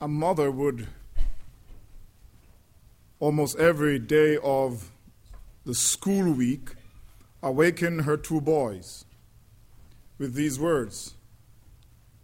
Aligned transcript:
a 0.00 0.08
mother 0.08 0.50
would 0.50 0.88
almost 3.20 3.58
every 3.58 3.98
day 3.98 4.36
of 4.42 4.90
the 5.64 5.74
school 5.74 6.32
week 6.32 6.74
awaken 7.42 8.00
her 8.00 8.16
two 8.16 8.40
boys 8.40 9.04
with 10.18 10.34
these 10.34 10.58
words 10.58 11.14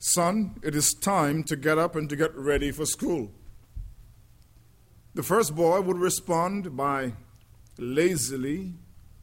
Son, 0.03 0.59
it 0.63 0.75
is 0.75 0.95
time 0.95 1.45
to 1.45 1.55
get 1.57 1.77
up 1.77 1.95
and 1.95 2.09
to 2.09 2.17
get 2.17 2.35
ready 2.35 2.71
for 2.71 2.87
school. 2.87 3.31
The 5.15 5.23
first 5.23 5.55
boy 5.55 5.83
would 5.83 5.99
respond 5.99 6.75
by 6.75 7.13
lazily, 7.77 8.73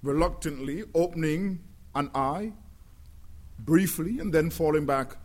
reluctantly 0.03 0.83
opening 0.93 1.63
an 1.95 2.11
eye 2.13 2.53
briefly 3.57 4.19
and 4.19 4.31
then 4.31 4.51
falling 4.51 4.85
back 4.85 5.17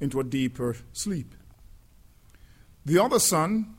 into 0.00 0.18
a 0.18 0.24
deeper 0.24 0.76
sleep. 0.94 1.34
The 2.84 2.98
other 2.98 3.18
son, 3.18 3.74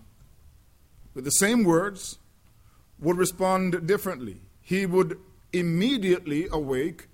with 1.14 1.26
the 1.26 1.32
same 1.32 1.64
words, 1.64 2.18
would 3.00 3.18
respond 3.18 3.86
differently. 3.86 4.42
He 4.62 4.86
would 4.86 5.20
immediately 5.54 6.48
awake 6.52 7.08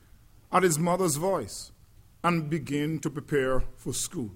at 0.51 0.63
his 0.63 0.79
mother's 0.79 1.17
voice 1.17 1.71
and 2.23 2.49
begin 2.49 2.99
to 2.99 3.09
prepare 3.09 3.63
for 3.75 3.93
school. 3.93 4.31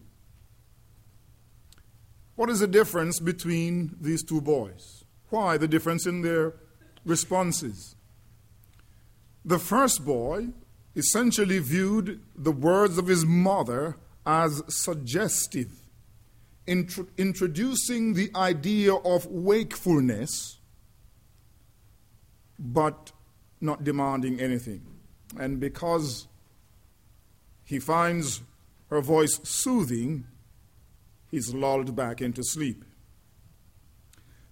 What 2.35 2.49
is 2.49 2.59
the 2.59 2.67
difference 2.67 3.19
between 3.19 3.95
these 4.01 4.23
two 4.23 4.41
boys? 4.41 5.05
Why 5.29 5.57
the 5.57 5.67
difference 5.67 6.05
in 6.05 6.21
their 6.21 6.55
responses? 7.05 7.95
The 9.45 9.59
first 9.59 10.03
boy 10.03 10.49
essentially 10.95 11.59
viewed 11.59 12.21
the 12.35 12.51
words 12.51 12.97
of 12.97 13.07
his 13.07 13.25
mother 13.25 13.97
as 14.25 14.63
suggestive, 14.67 15.69
intro- 16.67 17.07
introducing 17.17 18.13
the 18.13 18.29
idea 18.35 18.93
of 18.93 19.25
wakefulness, 19.27 20.59
but 22.57 23.11
not 23.61 23.83
demanding 23.83 24.39
anything. 24.39 24.85
And 25.39 25.59
because 25.59 26.27
he 27.63 27.79
finds 27.79 28.41
her 28.89 29.01
voice 29.01 29.39
soothing, 29.43 30.25
he's 31.29 31.53
lulled 31.53 31.95
back 31.95 32.21
into 32.21 32.43
sleep. 32.43 32.85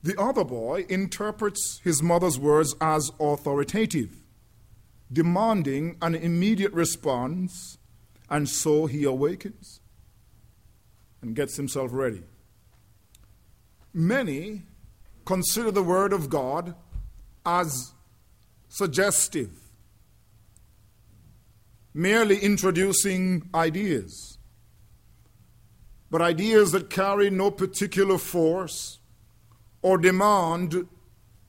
The 0.02 0.20
other 0.20 0.44
boy 0.44 0.86
interprets 0.90 1.80
his 1.84 2.04
mother's 2.04 2.38
words 2.38 2.76
as 2.82 3.12
authoritative, 3.20 4.22
demanding 5.12 5.98
an 6.02 6.16
immediate 6.16 6.74
response, 6.74 7.78
and 8.30 8.50
so 8.50 8.86
he 8.86 9.06
awakens 9.06 9.80
and 11.24 11.36
gets 11.36 11.58
himself 11.58 11.92
ready. 11.94 12.22
Many 13.94 14.64
consider 15.26 15.72
the 15.72 15.84
Word 15.84 16.14
of 16.14 16.30
God 16.30 16.76
as 17.46 17.94
suggestive, 18.68 19.52
merely 21.94 22.38
introducing 22.40 23.50
ideas, 23.56 24.38
but 26.12 26.22
ideas 26.22 26.72
that 26.72 26.90
carry 26.90 27.30
no 27.30 27.52
particular 27.52 28.18
force 28.18 29.00
or 29.82 29.98
demand 29.98 30.88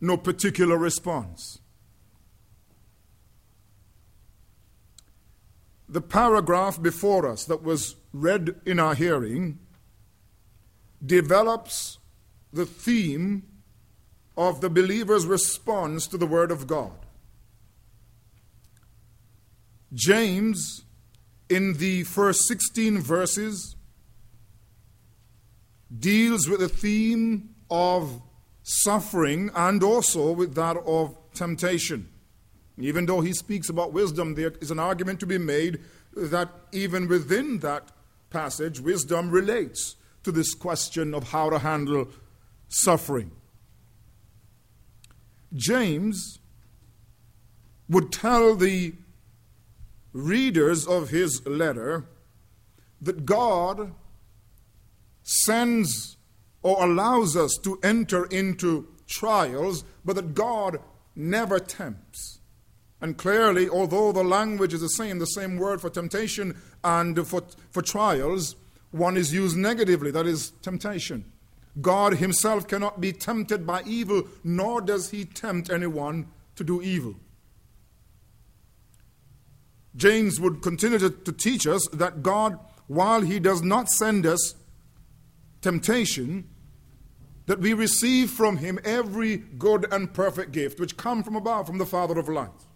no 0.01 0.17
particular 0.17 0.77
response. 0.77 1.61
The 5.89 6.01
paragraph 6.01 6.81
before 6.83 7.29
us 7.29 7.45
that 7.45 7.63
was 7.63 7.97
read 8.13 8.61
in 8.67 8.79
our 8.79 8.95
hearing 8.95 9.59
develops 11.05 11.99
the 12.53 12.67
theme 12.67 13.43
of 14.37 14.61
the 14.61 14.71
believer's 14.71 15.27
response 15.27 16.07
to 16.09 16.17
the 16.17 16.27
Word 16.27 16.51
of 16.51 16.67
God. 16.67 16.93
James, 19.93 20.83
in 21.49 21.75
the 21.75 22.03
first 22.05 22.47
16 22.47 23.01
verses, 23.01 23.77
deals 25.97 26.49
with 26.49 26.61
the 26.61 26.69
theme 26.69 27.55
of 27.71 28.21
suffering 28.63 29.51
and 29.55 29.83
also 29.83 30.33
with 30.33 30.55
that 30.55 30.77
of 30.79 31.17
temptation. 31.35 32.09
Even 32.79 33.07
though 33.07 33.21
he 33.21 33.33
speaks 33.33 33.69
about 33.69 33.93
wisdom, 33.93 34.35
there 34.35 34.53
is 34.61 34.71
an 34.73 34.81
argument 34.81 35.21
to 35.21 35.27
be 35.27 35.39
made 35.39 35.81
that 36.17 36.49
even 36.73 37.07
within 37.07 37.61
that 37.61 37.91
passage, 38.31 38.81
wisdom 38.81 39.31
relates 39.31 39.95
to 40.25 40.33
this 40.33 40.55
question 40.55 41.15
of 41.15 41.31
how 41.31 41.51
to 41.51 41.59
handle 41.59 42.09
suffering. 42.69 43.31
James 45.55 46.39
would 47.89 48.11
tell 48.11 48.57
the 48.57 48.95
readers 50.13 50.87
of 50.87 51.11
his 51.11 51.47
letter 51.47 52.07
that 53.01 53.27
God 53.27 53.93
sends 55.23 56.17
or 56.63 56.83
allows 56.85 57.37
us 57.37 57.59
to 57.63 57.79
enter 57.83 58.25
into 58.27 58.89
trials, 59.07 59.85
but 60.05 60.17
that 60.17 60.35
God 60.35 60.79
never 61.15 61.59
tempts. 61.59 62.41
And 63.01 63.19
clearly, 63.19 63.69
although 63.69 64.13
the 64.13 64.25
language 64.25 64.73
is 64.73 64.81
the 64.81 64.89
same, 64.89 65.19
the 65.19 65.27
same 65.27 65.59
word 65.59 65.81
for 65.81 65.91
temptation 65.91 66.57
and 66.83 67.27
for, 67.27 67.43
for 67.71 67.83
trials, 67.83 68.57
one 68.95 69.17
is 69.17 69.35
used 69.35 69.57
negatively, 69.57 70.11
that 70.13 70.27
is 70.27 70.51
temptation. 70.63 71.25
God 71.81 72.19
Himself 72.19 72.69
cannot 72.69 73.01
be 73.01 73.13
tempted 73.13 73.67
by 73.67 73.83
evil, 73.85 74.29
nor 74.45 74.81
does 74.81 75.11
He 75.11 75.25
tempt 75.25 75.69
anyone 75.69 76.29
to 76.55 76.63
do 76.63 76.81
evil. 76.81 77.17
James 79.97 80.41
would 80.41 80.63
continue 80.63 80.99
to, 80.99 81.11
to 81.11 81.33
teach 81.33 81.67
us 81.67 81.87
that 81.93 82.23
God, 82.23 82.59
while 82.87 83.23
He 83.23 83.41
does 83.41 83.63
not 83.63 83.89
send 83.89 84.27
us 84.27 84.55
temptation, 85.61 86.49
that 87.47 87.59
we 87.59 87.75
receive 87.75 88.31
from 88.31 88.59
him 88.59 88.79
every 88.85 89.37
good 89.37 89.87
and 89.93 90.15
perfect 90.15 90.53
gift 90.53 90.81
which 90.81 90.97
come 90.97 91.23
from 91.23 91.37
above 91.37 91.67
from 91.67 91.79
the 91.79 91.87
father 91.87 92.19
of 92.19 92.29
lights 92.29 92.67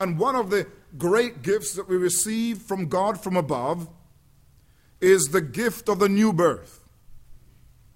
and 0.00 0.18
one 0.18 0.34
of 0.34 0.48
the 0.48 0.66
great 0.96 1.42
gifts 1.42 1.74
that 1.74 1.86
we 1.86 1.96
receive 1.96 2.58
from 2.58 2.88
god 2.88 3.22
from 3.22 3.36
above 3.36 3.88
is 5.00 5.26
the 5.26 5.40
gift 5.40 5.88
of 5.88 5.98
the 5.98 6.08
new 6.08 6.32
birth. 6.32 6.84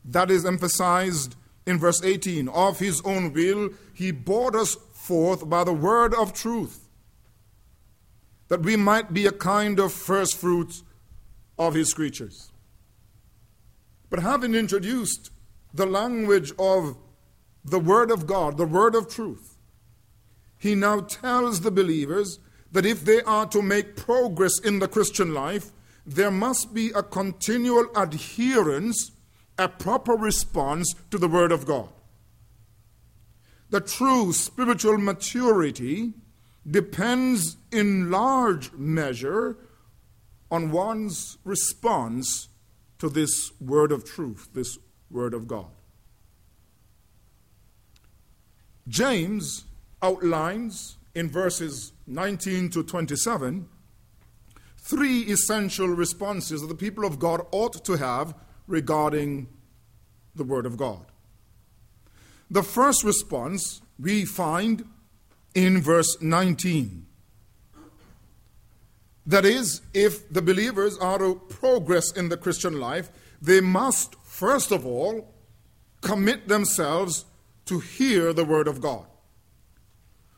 That 0.05 0.31
is 0.31 0.45
emphasized 0.45 1.37
in 1.67 1.79
verse 1.79 2.03
18 2.03 2.49
of 2.49 2.79
his 2.79 3.01
own 3.05 3.33
will 3.33 3.71
he 3.93 4.11
brought 4.11 4.55
us 4.55 4.77
forth 4.93 5.49
by 5.49 5.65
the 5.65 5.73
word 5.73 6.15
of 6.15 6.33
truth 6.33 6.85
that 8.49 8.63
we 8.63 8.77
might 8.77 9.13
be 9.13 9.27
a 9.27 9.33
kind 9.33 9.81
of 9.81 9.93
first 9.93 10.37
fruits 10.37 10.83
of 11.59 11.75
his 11.75 11.95
creatures. 11.95 12.53
But 14.11 14.21
having 14.21 14.55
introduced 14.55 15.31
the 15.73 15.87
language 15.87 16.53
of 16.59 16.97
the 17.65 17.81
Word 17.81 18.11
of 18.11 18.27
God, 18.27 18.57
the 18.57 18.67
Word 18.67 18.95
of 18.95 19.09
truth, 19.09 19.57
he 20.59 20.75
now 20.75 21.01
tells 21.01 21.61
the 21.61 21.71
believers 21.71 22.39
that 22.71 22.87
if 22.87 23.05
they 23.05 23.23
are 23.23 23.47
to 23.47 23.63
make 23.63 23.97
progress 23.97 24.59
in 24.61 24.79
the 24.79 24.89
Christian 24.89 25.35
life, 25.35 25.73
there 26.07 26.31
must 26.31 26.75
be 26.75 26.91
a 26.91 27.03
continual 27.03 27.87
adherence, 27.97 29.13
a 29.59 29.69
proper 29.69 30.13
response 30.13 30.95
to 31.11 31.19
the 31.19 31.29
Word 31.29 31.53
of 31.53 31.67
God. 31.67 31.89
The 33.71 33.81
true 33.81 34.33
spiritual 34.33 34.99
maturity 34.99 36.13
depends 36.71 37.57
in 37.73 38.11
large 38.11 38.73
measure 38.73 39.57
on 40.51 40.71
one's 40.71 41.39
response 41.45 42.49
to 42.99 43.09
this 43.09 43.51
word 43.61 43.91
of 43.91 44.05
truth, 44.05 44.49
this 44.55 44.79
word 45.11 45.35
of 45.35 45.49
God. 45.49 45.67
James 48.87 49.65
outlines 50.03 50.99
in 51.15 51.29
verses 51.29 51.93
19 52.07 52.71
to 52.71 52.83
27 52.83 53.69
three 54.85 55.23
essential 55.23 55.89
responses 55.89 56.61
that 56.61 56.67
the 56.67 56.75
people 56.75 57.07
of 57.07 57.19
God 57.19 57.41
ought 57.53 57.85
to 57.87 57.95
have 57.95 58.35
regarding 58.67 59.49
the 60.35 60.45
Word 60.45 60.67
of 60.67 60.77
God. 60.77 61.07
The 62.51 62.63
first 62.63 63.03
response 63.03 63.81
we 63.99 64.27
find 64.27 64.85
in 65.55 65.81
verse 65.81 66.21
19. 66.21 67.07
That 69.27 69.47
is, 69.47 69.81
if 69.95 70.31
the 70.31 70.43
believers 70.43 70.99
are 70.99 71.19
to 71.19 71.37
progress 71.49 72.13
in 72.13 72.29
the 72.29 72.37
Christian 72.37 72.79
life, 72.79 73.11
they 73.41 73.63
must, 73.63 74.17
first 74.23 74.71
of 74.71 74.85
all, 74.85 75.33
commit 76.03 76.47
themselves 76.47 77.25
to 77.65 77.81
hear 77.81 78.35
the 78.35 78.45
Word 78.45 78.69
of 78.69 78.83
God. 78.83 79.07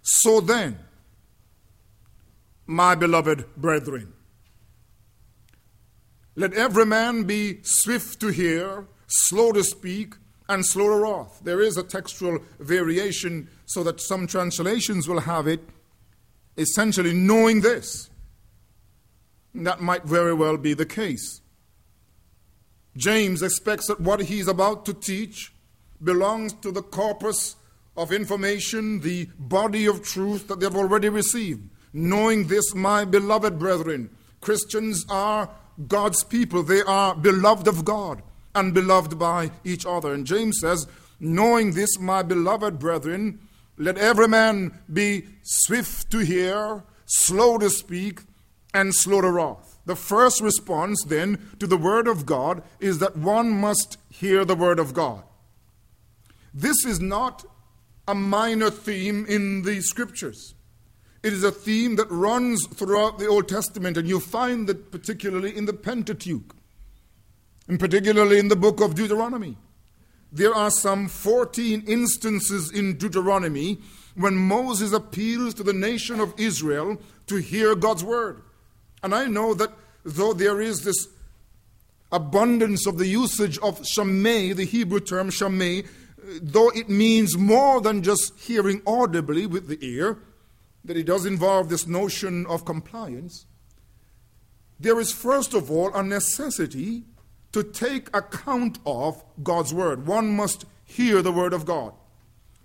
So 0.03 0.41
then, 0.41 0.79
my 2.65 2.95
beloved 2.95 3.57
brethren, 3.57 4.13
let 6.37 6.53
every 6.53 6.87
man 6.87 7.25
be 7.25 7.61
swift 7.63 8.21
to 8.21 8.29
hear, 8.29 8.87
slow 9.07 9.53
to 9.53 9.65
speak, 9.65 10.15
and 10.49 10.65
slow 10.65 10.89
to 10.89 10.97
wrath. 10.97 11.41
There 11.43 11.61
is 11.61 11.77
a 11.77 11.83
textual 11.83 12.39
variation 12.61 13.49
so 13.65 13.83
that 13.83 14.01
some 14.01 14.27
translations 14.27 15.09
will 15.09 15.21
have 15.21 15.47
it 15.47 15.61
essentially 16.57 17.13
knowing 17.13 17.63
this. 17.63 18.11
That 19.55 19.81
might 19.81 20.05
very 20.05 20.35
well 20.35 20.57
be 20.57 20.75
the 20.75 20.87
case. 20.87 21.41
James 22.97 23.43
expects 23.43 23.87
that 23.89 24.01
what 24.01 24.21
he's 24.21 24.49
about 24.49 24.85
to 24.87 24.95
teach 24.95 25.53
belongs 26.03 26.53
to 26.55 26.71
the 26.71 26.83
corpus 26.83 27.57
of 27.97 28.13
information, 28.13 29.01
the 29.01 29.29
body 29.39 29.87
of 29.87 30.03
truth 30.03 30.49
that 30.49 30.61
they've 30.61 30.77
already 30.77 31.09
received. 31.09 31.69
Knowing 31.93 32.47
this, 32.47 32.75
my 32.75 33.05
beloved 33.05 33.59
brethren, 33.59 34.11
Christians 34.41 35.05
are 35.09 35.51
God's 35.89 36.25
people. 36.25 36.63
They 36.63 36.83
are 36.83 37.15
beloved 37.15 37.69
of 37.69 37.85
God 37.85 38.23
and 38.55 38.73
beloved 38.73 39.19
by 39.19 39.51
each 39.65 39.85
other. 39.87 40.13
And 40.13 40.27
James 40.27 40.59
says, 40.61 40.87
Knowing 41.19 41.73
this, 41.73 41.99
my 41.99 42.23
beloved 42.23 42.79
brethren, 42.79 43.39
let 43.79 43.99
every 43.99 44.29
man 44.29 44.79
be 44.93 45.27
swift 45.43 46.11
to 46.11 46.19
hear, 46.19 46.83
slow 47.07 47.59
to 47.59 47.71
speak, 47.71 48.21
and 48.75 48.95
slow 48.95 49.21
to 49.21 49.31
wrath. 49.31 49.79
The 49.87 49.97
first 49.97 50.41
response, 50.41 51.03
then, 51.05 51.51
to 51.59 51.67
the 51.67 51.77
Word 51.77 52.09
of 52.09 52.27
God 52.27 52.63
is 52.81 52.99
that 52.99 53.17
one 53.17 53.51
must 53.51 53.99
hear 54.11 54.45
the 54.45 54.57
Word 54.57 54.79
of 54.79 54.93
God. 54.93 55.23
This 56.53 56.85
is 56.85 57.01
not 57.01 57.45
a 58.09 58.15
minor 58.15 58.71
theme 58.71 59.25
in 59.27 59.63
the 59.63 59.81
Scriptures. 59.81 60.56
It 61.27 61.33
is 61.33 61.43
a 61.43 61.51
theme 61.51 61.97
that 61.97 62.09
runs 62.09 62.65
throughout 62.69 63.19
the 63.19 63.27
Old 63.27 63.49
Testament, 63.49 63.97
and 63.97 64.09
you 64.09 64.21
find 64.21 64.69
that 64.69 64.93
particularly 64.93 65.57
in 65.57 65.65
the 65.65 65.73
Pentateuch, 65.73 66.55
and 67.67 67.81
particularly 67.81 68.39
in 68.39 68.47
the 68.47 68.55
book 68.55 68.81
of 68.81 68.95
Deuteronomy. 68.95 69.57
There 70.31 70.55
are 70.55 70.71
some 70.71 71.09
14 71.09 71.83
instances 71.89 72.71
in 72.71 72.97
Deuteronomy 72.97 73.79
when 74.15 74.37
Moses 74.37 74.93
appeals 74.93 75.55
to 75.55 75.65
the 75.65 75.73
nation 75.73 76.21
of 76.21 76.33
Israel 76.39 76.97
to 77.27 77.39
hear 77.39 77.75
God's 77.75 78.05
word. 78.05 78.43
And 79.03 79.13
I 79.13 79.27
know 79.27 79.53
that 79.55 79.73
though 80.05 80.33
there 80.33 80.61
is 80.61 80.83
this 80.83 81.09
abundance 82.13 82.87
of 82.87 82.99
the 82.99 83.09
usage 83.09 83.59
of 83.59 83.81
shamay, 83.81 84.55
the 84.55 84.65
Hebrew 84.65 85.01
term 85.01 85.31
shamay, 85.31 85.89
though 86.41 86.71
it 86.71 86.89
means 86.89 87.37
more 87.37 87.81
than 87.81 88.05
just 88.05 88.39
hearing 88.39 88.81
audibly 88.87 89.45
with 89.47 89.67
the 89.67 89.85
ear, 89.85 90.19
that 90.87 90.97
it 90.97 91.07
does 91.07 91.27
involve 91.27 91.69
this 91.69 91.87
notion 91.87 92.47
of 92.47 92.65
compliance, 92.65 93.47
there 94.79 94.99
is 94.99 95.13
first 95.13 95.55
of 95.55 95.71
all 95.71 95.93
a 95.95 96.03
necessity 96.03 97.05
to 97.53 97.63
take 97.63 98.15
account 98.17 98.79
of 98.87 99.23
God's 99.43 99.73
word. 99.73 100.07
One 100.07 100.35
must 100.37 100.65
hear 100.85 101.23
the 101.23 101.33
word 101.33 101.53
of 101.53 101.65
God. 101.65 101.93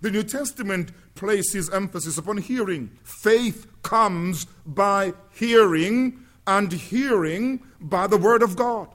The 0.00 0.10
New 0.10 0.22
Testament 0.22 0.90
places 1.14 1.70
emphasis 1.70 2.18
upon 2.18 2.38
hearing. 2.38 2.90
Faith 3.04 3.66
comes 3.82 4.46
by 4.66 5.14
hearing, 5.30 6.18
and 6.46 6.72
hearing 6.72 7.62
by 7.80 8.06
the 8.06 8.16
word 8.16 8.42
of 8.42 8.56
God. 8.56 8.88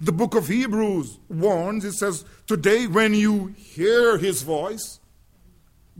The 0.00 0.12
book 0.12 0.34
of 0.34 0.48
Hebrews 0.48 1.18
warns, 1.28 1.84
it 1.84 1.94
says, 1.94 2.24
Today, 2.46 2.86
when 2.86 3.14
you 3.14 3.54
hear 3.56 4.18
his 4.18 4.42
voice, 4.42 4.98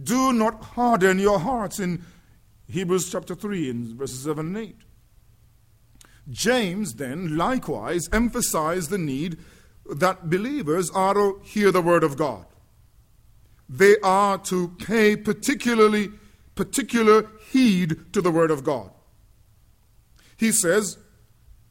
do 0.00 0.32
not 0.32 0.62
harden 0.62 1.18
your 1.18 1.38
hearts 1.38 1.80
in 1.80 2.04
Hebrews 2.68 3.10
chapter 3.10 3.34
3 3.34 3.70
in 3.70 3.96
verses 3.96 4.24
7 4.24 4.46
and 4.46 4.56
8. 4.56 4.76
James 6.30 6.94
then 6.94 7.36
likewise 7.36 8.08
emphasized 8.12 8.90
the 8.90 8.98
need 8.98 9.38
that 9.90 10.30
believers 10.30 10.90
are 10.90 11.14
to 11.14 11.40
hear 11.44 11.72
the 11.72 11.82
word 11.82 12.04
of 12.04 12.16
God. 12.16 12.46
They 13.68 13.96
are 14.02 14.38
to 14.38 14.68
pay 14.78 15.16
particularly 15.16 16.10
particular 16.54 17.26
heed 17.50 18.12
to 18.12 18.20
the 18.20 18.30
word 18.30 18.50
of 18.50 18.64
God. 18.64 18.90
He 20.36 20.52
says, 20.52 20.98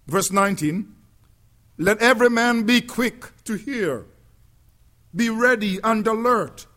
verse 0.07 0.31
19, 0.31 0.95
let 1.77 1.99
every 1.99 2.29
man 2.29 2.63
be 2.63 2.81
quick 2.81 3.43
to 3.45 3.55
hear, 3.55 4.05
be 5.15 5.29
ready 5.29 5.79
and 5.83 6.05
alert, 6.05 6.67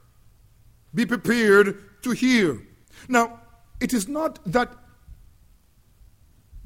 be 0.94 1.04
prepared 1.06 2.02
to 2.02 2.10
hear. 2.12 2.60
Now, 3.08 3.40
it 3.80 3.92
is 3.92 4.08
not 4.08 4.38
that 4.46 4.70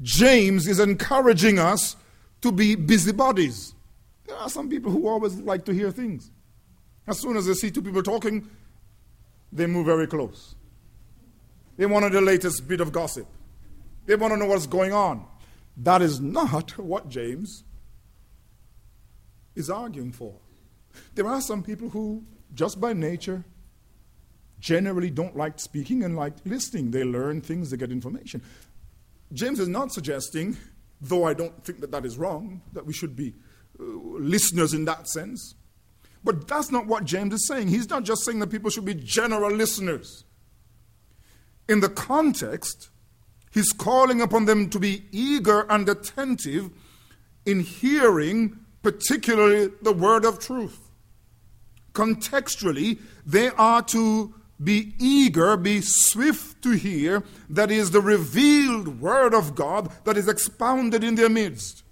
James 0.00 0.68
is 0.68 0.78
encouraging 0.78 1.58
us 1.58 1.96
to 2.42 2.52
be 2.52 2.74
busybodies. 2.74 3.74
There 4.26 4.36
are 4.36 4.48
some 4.48 4.68
people 4.68 4.92
who 4.92 5.08
always 5.08 5.36
like 5.40 5.64
to 5.64 5.72
hear 5.72 5.90
things. 5.90 6.30
As 7.06 7.18
soon 7.18 7.36
as 7.36 7.46
they 7.46 7.54
see 7.54 7.70
two 7.70 7.82
people 7.82 8.02
talking, 8.02 8.48
they 9.50 9.66
move 9.66 9.86
very 9.86 10.06
close. 10.06 10.54
They 11.76 11.86
want 11.86 12.12
the 12.12 12.20
latest 12.20 12.68
bit 12.68 12.80
of 12.80 12.92
gossip. 12.92 13.26
They 14.06 14.14
want 14.16 14.32
to 14.32 14.36
know 14.36 14.46
what's 14.46 14.66
going 14.66 14.92
on. 14.92 15.24
That 15.76 16.02
is 16.02 16.20
not 16.20 16.76
what 16.78 17.08
James 17.08 17.64
is 19.54 19.70
arguing 19.70 20.12
for. 20.12 20.34
There 21.14 21.26
are 21.26 21.40
some 21.40 21.62
people 21.62 21.88
who, 21.88 22.24
just 22.54 22.80
by 22.80 22.92
nature, 22.92 23.44
generally 24.60 25.10
don't 25.10 25.36
like 25.36 25.60
speaking 25.60 26.02
and 26.04 26.16
like 26.16 26.34
listening. 26.44 26.90
They 26.90 27.04
learn 27.04 27.40
things, 27.40 27.70
they 27.70 27.76
get 27.76 27.92
information. 27.92 28.42
James 29.32 29.60
is 29.60 29.68
not 29.68 29.92
suggesting, 29.92 30.56
though 31.00 31.24
I 31.24 31.34
don't 31.34 31.64
think 31.64 31.80
that 31.80 31.90
that 31.92 32.04
is 32.04 32.16
wrong, 32.16 32.62
that 32.72 32.86
we 32.86 32.92
should 32.92 33.14
be 33.14 33.34
uh, 33.78 33.84
listeners 33.84 34.74
in 34.74 34.84
that 34.86 35.08
sense. 35.08 35.54
But 36.24 36.48
that's 36.48 36.72
not 36.72 36.86
what 36.86 37.04
James 37.04 37.34
is 37.34 37.46
saying. 37.46 37.68
He's 37.68 37.88
not 37.88 38.04
just 38.04 38.24
saying 38.24 38.40
that 38.40 38.50
people 38.50 38.70
should 38.70 38.84
be 38.84 38.94
general 38.94 39.50
listeners. 39.50 40.24
In 41.68 41.80
the 41.80 41.88
context, 41.88 42.90
he's 43.52 43.72
calling 43.72 44.20
upon 44.20 44.46
them 44.46 44.70
to 44.70 44.80
be 44.80 45.04
eager 45.12 45.70
and 45.70 45.88
attentive 45.88 46.70
in 47.46 47.60
hearing, 47.60 48.58
particularly 48.82 49.70
the 49.82 49.92
word 49.92 50.24
of 50.24 50.38
truth. 50.38 50.90
Contextually, 51.92 52.98
they 53.26 53.48
are 53.50 53.82
to 53.82 54.34
be 54.62 54.94
eager, 54.98 55.56
be 55.56 55.80
swift 55.80 56.62
to 56.62 56.72
hear, 56.72 57.22
that 57.48 57.70
is 57.70 57.90
the 57.90 58.00
revealed 58.00 59.00
Word 59.00 59.34
of 59.34 59.54
God 59.54 59.90
that 60.04 60.16
is 60.16 60.28
expounded 60.28 61.04
in 61.04 61.14
their 61.14 61.28
midst. 61.28 61.84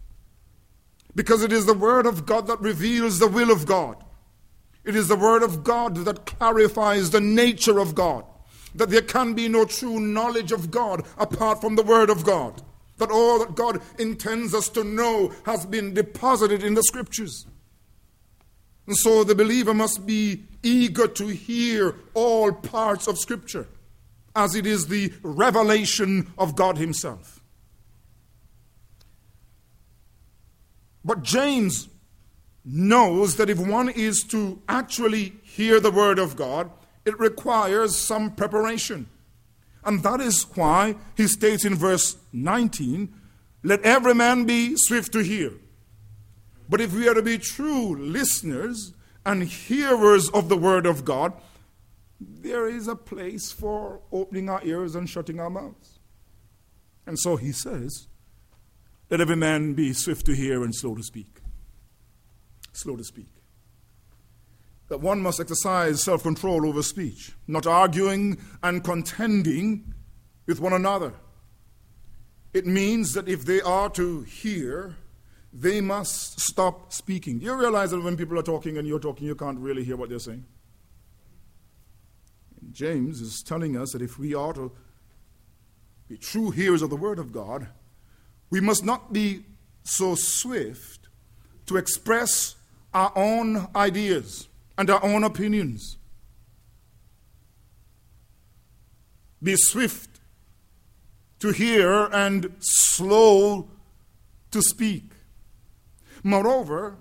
Because 1.14 1.42
it 1.42 1.52
is 1.52 1.66
the 1.66 1.74
Word 1.74 2.06
of 2.06 2.26
God 2.26 2.46
that 2.48 2.60
reveals 2.60 3.18
the 3.18 3.28
will 3.28 3.50
of 3.50 3.66
God. 3.66 4.02
It 4.84 4.96
is 4.96 5.08
the 5.08 5.16
Word 5.16 5.42
of 5.42 5.64
God 5.64 5.96
that 6.04 6.26
clarifies 6.26 7.10
the 7.10 7.20
nature 7.20 7.78
of 7.78 7.94
God. 7.94 8.24
That 8.74 8.90
there 8.90 9.02
can 9.02 9.34
be 9.34 9.48
no 9.48 9.64
true 9.64 9.98
knowledge 9.98 10.52
of 10.52 10.70
God 10.70 11.06
apart 11.16 11.60
from 11.60 11.76
the 11.76 11.82
Word 11.82 12.10
of 12.10 12.24
God. 12.24 12.62
That 12.98 13.10
all 13.10 13.38
that 13.38 13.54
God 13.54 13.80
intends 13.98 14.54
us 14.54 14.68
to 14.70 14.84
know 14.84 15.32
has 15.44 15.64
been 15.66 15.94
deposited 15.94 16.62
in 16.62 16.74
the 16.74 16.82
Scriptures. 16.82 17.46
And 18.86 18.96
so 18.96 19.24
the 19.24 19.34
believer 19.34 19.74
must 19.74 20.06
be 20.06 20.44
eager 20.66 21.06
to 21.06 21.28
hear 21.28 21.94
all 22.14 22.52
parts 22.52 23.06
of 23.06 23.18
Scripture, 23.18 23.66
as 24.34 24.54
it 24.54 24.66
is 24.66 24.86
the 24.86 25.12
revelation 25.22 26.32
of 26.36 26.56
God 26.56 26.78
Himself. 26.78 27.40
But 31.04 31.22
James 31.22 31.88
knows 32.64 33.36
that 33.36 33.48
if 33.48 33.58
one 33.58 33.88
is 33.88 34.22
to 34.24 34.60
actually 34.68 35.34
hear 35.44 35.78
the 35.78 35.92
Word 35.92 36.18
of 36.18 36.34
God, 36.36 36.70
it 37.04 37.18
requires 37.20 37.94
some 37.96 38.32
preparation. 38.32 39.08
And 39.84 40.02
that 40.02 40.20
is 40.20 40.42
why 40.56 40.96
he 41.16 41.28
states 41.28 41.64
in 41.64 41.76
verse 41.76 42.16
19, 42.32 43.14
Let 43.62 43.82
every 43.82 44.14
man 44.14 44.44
be 44.44 44.74
swift 44.76 45.12
to 45.12 45.22
hear 45.22 45.52
but 46.68 46.80
if 46.80 46.92
we 46.94 47.08
are 47.08 47.14
to 47.14 47.22
be 47.22 47.38
true 47.38 47.96
listeners 47.96 48.92
and 49.26 49.42
hearers 49.42 50.30
of 50.30 50.48
the 50.48 50.56
Word 50.56 50.86
of 50.86 51.04
God, 51.04 51.34
there 52.20 52.66
is 52.66 52.88
a 52.88 52.96
place 52.96 53.52
for 53.52 54.00
opening 54.12 54.48
our 54.48 54.64
ears 54.64 54.94
and 54.94 55.10
shutting 55.10 55.40
our 55.40 55.50
mouths. 55.50 55.98
And 57.04 57.18
so 57.18 57.36
he 57.36 57.52
says, 57.52 58.06
Let 59.10 59.20
every 59.20 59.36
man 59.36 59.74
be 59.74 59.92
swift 59.92 60.24
to 60.26 60.34
hear 60.34 60.62
and 60.62 60.74
slow 60.74 60.94
to 60.94 61.02
speak. 61.02 61.40
Slow 62.72 62.96
to 62.96 63.04
speak. 63.04 63.28
That 64.88 65.00
one 65.00 65.20
must 65.20 65.40
exercise 65.40 66.04
self 66.04 66.22
control 66.22 66.66
over 66.66 66.82
speech, 66.82 67.32
not 67.48 67.66
arguing 67.66 68.38
and 68.62 68.84
contending 68.84 69.92
with 70.46 70.60
one 70.60 70.72
another. 70.72 71.12
It 72.54 72.64
means 72.64 73.12
that 73.14 73.28
if 73.28 73.44
they 73.44 73.60
are 73.60 73.90
to 73.90 74.22
hear, 74.22 74.96
they 75.58 75.80
must 75.80 76.38
stop 76.38 76.92
speaking. 76.92 77.38
Do 77.38 77.46
you 77.46 77.54
realize 77.54 77.90
that 77.90 78.02
when 78.02 78.16
people 78.16 78.38
are 78.38 78.42
talking 78.42 78.76
and 78.76 78.86
you're 78.86 78.98
talking, 78.98 79.26
you 79.26 79.34
can't 79.34 79.58
really 79.58 79.84
hear 79.84 79.96
what 79.96 80.10
they're 80.10 80.18
saying? 80.18 80.44
And 82.60 82.74
James 82.74 83.22
is 83.22 83.42
telling 83.42 83.76
us 83.76 83.92
that 83.92 84.02
if 84.02 84.18
we 84.18 84.34
are 84.34 84.52
to 84.52 84.70
be 86.08 86.18
true 86.18 86.50
hearers 86.50 86.82
of 86.82 86.90
the 86.90 86.96
Word 86.96 87.18
of 87.18 87.32
God, 87.32 87.68
we 88.50 88.60
must 88.60 88.84
not 88.84 89.14
be 89.14 89.44
so 89.82 90.14
swift 90.14 91.08
to 91.64 91.78
express 91.78 92.56
our 92.92 93.10
own 93.16 93.66
ideas 93.74 94.48
and 94.76 94.90
our 94.90 95.02
own 95.02 95.24
opinions. 95.24 95.96
Be 99.42 99.56
swift 99.56 100.20
to 101.38 101.50
hear 101.50 102.08
and 102.12 102.54
slow 102.60 103.68
to 104.50 104.60
speak. 104.60 105.15
Moreover, 106.26 106.96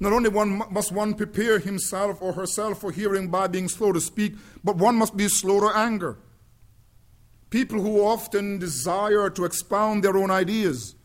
not 0.00 0.12
only 0.12 0.28
one 0.28 0.60
must 0.72 0.90
one 0.90 1.14
prepare 1.14 1.60
himself 1.60 2.20
or 2.20 2.32
herself 2.32 2.80
for 2.80 2.90
hearing 2.90 3.28
by 3.28 3.46
being 3.46 3.68
slow 3.68 3.92
to 3.92 4.00
speak, 4.00 4.34
but 4.64 4.74
one 4.74 4.96
must 4.96 5.16
be 5.16 5.28
slow 5.28 5.60
to 5.60 5.78
anger. 5.78 6.18
People 7.48 7.80
who 7.80 8.04
often 8.04 8.58
desire 8.58 9.30
to 9.30 9.44
expound 9.44 10.02
their 10.02 10.16
own 10.16 10.32
ideas 10.32 10.96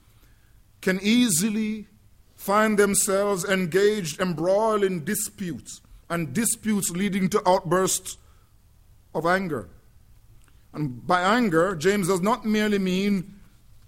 can 0.82 1.00
easily 1.04 1.86
find 2.34 2.80
themselves 2.80 3.46
engaged, 3.46 4.20
embroiled 4.20 4.84
in 4.84 5.06
disputes, 5.06 5.82
and 6.10 6.34
disputes 6.34 6.90
leading 6.90 7.30
to 7.30 7.48
outbursts 7.48 8.18
of 9.14 9.28
anger. 9.28 9.70
And 10.74 11.06
by 11.06 11.22
anger, 11.22 11.76
James 11.76 12.08
does 12.08 12.22
not 12.22 12.44
merely 12.44 12.80
mean 12.80 13.36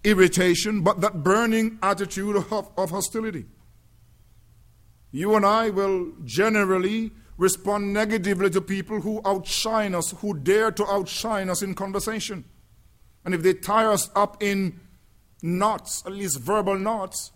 irritation, 0.03 0.83
but 0.83 1.01
that 1.01 1.23
burning 1.23 1.79
attitude 1.81 2.35
of, 2.35 2.69
of 2.77 2.91
hostility. 2.91 3.47
You 5.13 5.35
and 5.35 5.45
I 5.45 5.69
will 5.69 6.11
generally 6.25 7.11
respond 7.37 7.93
negatively 7.93 8.49
to 8.49 8.59
people 8.59 8.99
who 9.01 9.21
outshine 9.23 9.93
us, 9.93 10.11
who 10.19 10.33
dare 10.33 10.71
to 10.71 10.85
outshine 10.87 11.51
us 11.51 11.61
in 11.61 11.75
conversation. 11.75 12.43
And 13.23 13.35
if 13.35 13.43
they 13.43 13.53
tie 13.53 13.85
us 13.85 14.09
up 14.15 14.41
in 14.41 14.79
knots, 15.43 16.03
at 16.05 16.13
least 16.13 16.39
verbal 16.39 16.79
knots, 16.79 17.31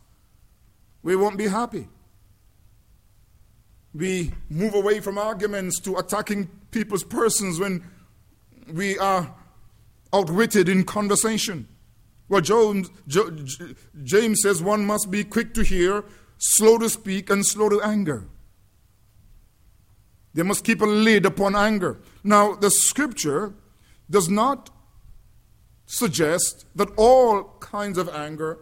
we 1.03 1.15
won't 1.15 1.37
be 1.37 1.47
happy. 1.47 1.87
We 3.93 4.31
move 4.49 4.73
away 4.73 4.99
from 4.99 5.19
arguments 5.19 5.79
to 5.81 5.97
attacking 5.97 6.49
people's 6.71 7.03
persons 7.03 7.59
when 7.59 7.83
we 8.73 8.97
are 8.97 9.35
outwitted 10.11 10.67
in 10.67 10.83
conversation. 10.83 11.67
Well, 12.27 12.41
James, 12.41 12.89
James 14.03 14.41
says 14.41 14.63
one 14.63 14.83
must 14.85 15.11
be 15.11 15.23
quick 15.23 15.53
to 15.53 15.63
hear, 15.63 16.03
slow 16.37 16.77
to 16.77 16.89
speak, 16.89 17.29
and 17.29 17.45
slow 17.45 17.69
to 17.69 17.81
anger. 17.81 18.27
They 20.33 20.43
must 20.43 20.63
keep 20.63 20.81
a 20.81 20.85
lid 20.85 21.25
upon 21.25 21.55
anger. 21.55 21.99
Now, 22.23 22.55
the 22.55 22.69
scripture 22.69 23.53
does 24.09 24.29
not 24.29 24.69
suggest 25.87 26.65
that 26.75 26.89
all 26.95 27.55
kinds 27.59 27.97
of 27.97 28.09
anger 28.09 28.59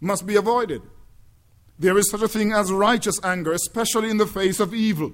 must 0.00 0.26
be 0.26 0.36
avoided. 0.36 0.82
There 1.78 1.98
is 1.98 2.10
such 2.10 2.22
a 2.22 2.28
thing 2.28 2.52
as 2.52 2.72
righteous 2.72 3.22
anger, 3.22 3.52
especially 3.52 4.10
in 4.10 4.16
the 4.16 4.26
face 4.26 4.58
of 4.60 4.74
evil. 4.74 5.12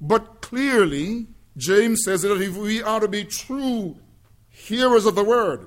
But 0.00 0.40
clearly, 0.40 1.26
James 1.56 2.02
says 2.04 2.22
that 2.22 2.40
if 2.40 2.56
we 2.56 2.82
are 2.82 3.00
to 3.00 3.08
be 3.08 3.24
true 3.24 3.96
hearers 4.48 5.06
of 5.06 5.16
the 5.16 5.24
word, 5.24 5.66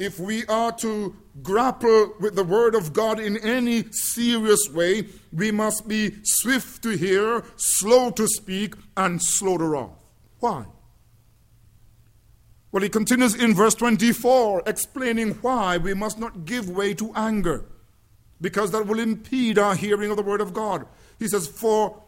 if 0.00 0.18
we 0.18 0.46
are 0.46 0.72
to 0.72 1.14
grapple 1.42 2.14
with 2.18 2.34
the 2.34 2.42
word 2.42 2.74
of 2.74 2.94
God 2.94 3.20
in 3.20 3.36
any 3.36 3.84
serious 3.92 4.66
way, 4.72 5.06
we 5.30 5.52
must 5.52 5.86
be 5.86 6.16
swift 6.24 6.82
to 6.84 6.96
hear, 6.96 7.44
slow 7.56 8.10
to 8.12 8.26
speak, 8.26 8.74
and 8.96 9.22
slow 9.22 9.58
to 9.58 9.64
wrath. 9.64 9.90
Why? 10.40 10.64
Well, 12.72 12.82
he 12.82 12.88
continues 12.88 13.34
in 13.34 13.54
verse 13.54 13.74
24, 13.74 14.62
explaining 14.64 15.32
why 15.42 15.76
we 15.76 15.92
must 15.92 16.18
not 16.18 16.46
give 16.46 16.70
way 16.70 16.94
to 16.94 17.12
anger, 17.14 17.66
because 18.40 18.70
that 18.70 18.86
will 18.86 19.00
impede 19.00 19.58
our 19.58 19.74
hearing 19.74 20.10
of 20.10 20.16
the 20.16 20.22
word 20.22 20.40
of 20.40 20.54
God. 20.54 20.86
He 21.18 21.28
says, 21.28 21.46
For 21.46 22.02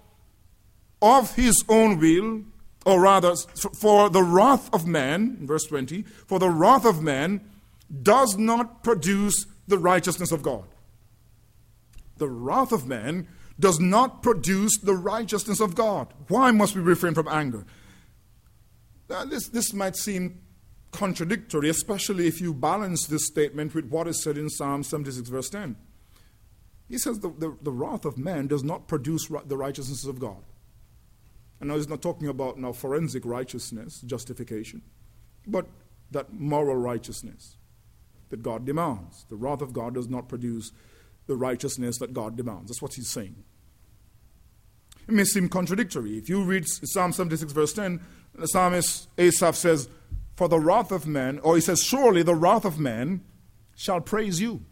of 1.02 1.34
his 1.34 1.62
own 1.68 1.98
will, 1.98 2.44
or 2.86 3.00
rather, 3.00 3.34
for 3.78 4.08
the 4.08 4.22
wrath 4.22 4.72
of 4.72 4.86
man, 4.86 5.46
verse 5.46 5.64
20, 5.64 6.02
for 6.02 6.38
the 6.38 6.48
wrath 6.48 6.86
of 6.86 7.02
man 7.02 7.42
does 8.00 8.38
not 8.38 8.82
produce 8.82 9.46
the 9.66 9.78
righteousness 9.78 10.32
of 10.32 10.42
God. 10.42 10.64
The 12.16 12.28
wrath 12.28 12.72
of 12.72 12.86
man 12.86 13.28
does 13.58 13.78
not 13.80 14.22
produce 14.22 14.78
the 14.78 14.94
righteousness 14.94 15.60
of 15.60 15.74
God. 15.74 16.12
Why 16.28 16.50
must 16.50 16.74
we 16.74 16.82
refrain 16.82 17.14
from 17.14 17.28
anger? 17.28 17.66
Now, 19.10 19.24
this, 19.24 19.48
this 19.48 19.72
might 19.74 19.96
seem 19.96 20.40
contradictory, 20.90 21.68
especially 21.68 22.26
if 22.26 22.40
you 22.40 22.54
balance 22.54 23.06
this 23.06 23.26
statement 23.26 23.74
with 23.74 23.86
what 23.86 24.08
is 24.08 24.22
said 24.22 24.38
in 24.38 24.48
Psalm 24.48 24.82
76, 24.82 25.28
verse 25.28 25.50
10. 25.50 25.76
He 26.88 26.98
says 26.98 27.20
the, 27.20 27.30
the, 27.30 27.56
the 27.62 27.72
wrath 27.72 28.04
of 28.04 28.18
man 28.18 28.46
does 28.46 28.62
not 28.62 28.88
produce 28.88 29.28
the 29.46 29.56
righteousness 29.56 30.04
of 30.04 30.18
God. 30.18 30.42
And 31.60 31.68
now 31.68 31.76
he's 31.76 31.88
not 31.88 32.02
talking 32.02 32.28
about 32.28 32.58
now 32.58 32.72
forensic 32.72 33.24
righteousness, 33.24 34.00
justification, 34.02 34.82
but 35.46 35.66
that 36.10 36.32
moral 36.32 36.76
righteousness 36.76 37.56
that 38.32 38.42
God 38.42 38.66
demands. 38.66 39.24
The 39.30 39.36
wrath 39.36 39.62
of 39.62 39.72
God 39.72 39.94
does 39.94 40.08
not 40.08 40.28
produce 40.28 40.72
the 41.28 41.36
righteousness 41.36 41.98
that 41.98 42.12
God 42.12 42.36
demands. 42.36 42.68
That's 42.68 42.82
what 42.82 42.94
he's 42.94 43.08
saying. 43.08 43.44
It 45.06 45.14
may 45.14 45.24
seem 45.24 45.48
contradictory. 45.48 46.18
If 46.18 46.28
you 46.28 46.42
read 46.42 46.64
Psalm 46.66 47.12
76, 47.12 47.52
verse 47.52 47.72
10, 47.72 48.00
the 48.34 48.46
psalmist 48.46 49.08
Asaph 49.18 49.56
says, 49.56 49.88
for 50.36 50.48
the 50.48 50.58
wrath 50.58 50.90
of 50.90 51.06
man, 51.06 51.38
or 51.40 51.54
he 51.54 51.60
says, 51.60 51.82
Surely 51.82 52.22
the 52.22 52.34
wrath 52.34 52.64
of 52.64 52.78
man 52.78 53.22
shall 53.76 54.00
praise 54.00 54.40
you. 54.40 54.64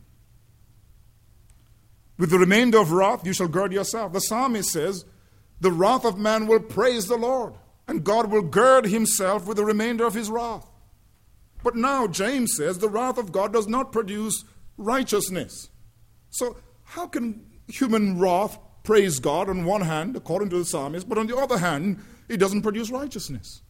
With 2.18 2.30
the 2.30 2.38
remainder 2.38 2.78
of 2.78 2.92
wrath, 2.92 3.26
you 3.26 3.32
shall 3.32 3.48
gird 3.48 3.72
yourself. 3.72 4.12
The 4.12 4.20
psalmist 4.20 4.70
says, 4.70 5.04
The 5.60 5.72
wrath 5.72 6.04
of 6.04 6.18
man 6.18 6.46
will 6.46 6.60
praise 6.60 7.06
the 7.06 7.16
Lord, 7.16 7.54
and 7.86 8.04
God 8.04 8.30
will 8.30 8.42
gird 8.42 8.86
himself 8.86 9.46
with 9.46 9.56
the 9.56 9.64
remainder 9.64 10.04
of 10.04 10.14
his 10.14 10.30
wrath. 10.30 10.69
But 11.62 11.76
now 11.76 12.06
James 12.06 12.56
says, 12.56 12.78
The 12.78 12.88
wrath 12.88 13.18
of 13.18 13.32
God 13.32 13.52
does 13.52 13.66
not 13.66 13.92
produce 13.92 14.44
righteousness. 14.76 15.68
So, 16.30 16.56
how 16.84 17.06
can 17.06 17.44
human 17.68 18.18
wrath 18.18 18.58
praise 18.82 19.18
God 19.18 19.48
on 19.48 19.64
one 19.64 19.82
hand, 19.82 20.16
according 20.16 20.50
to 20.50 20.58
the 20.58 20.64
psalmist, 20.64 21.08
but 21.08 21.18
on 21.18 21.26
the 21.26 21.36
other 21.36 21.58
hand, 21.58 22.02
it 22.28 22.38
doesn't 22.38 22.62
produce 22.62 22.90
righteousness? 22.90 23.62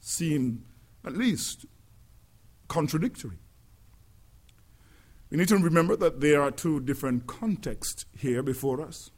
Seem 0.00 0.64
at 1.04 1.16
least 1.16 1.66
contradictory. 2.68 3.38
We 5.30 5.38
need 5.38 5.48
to 5.48 5.58
remember 5.58 5.96
that 5.96 6.20
there 6.20 6.42
are 6.42 6.50
two 6.50 6.80
different 6.80 7.26
contexts 7.26 8.06
here 8.16 8.42
before 8.42 8.80
us. 8.80 9.10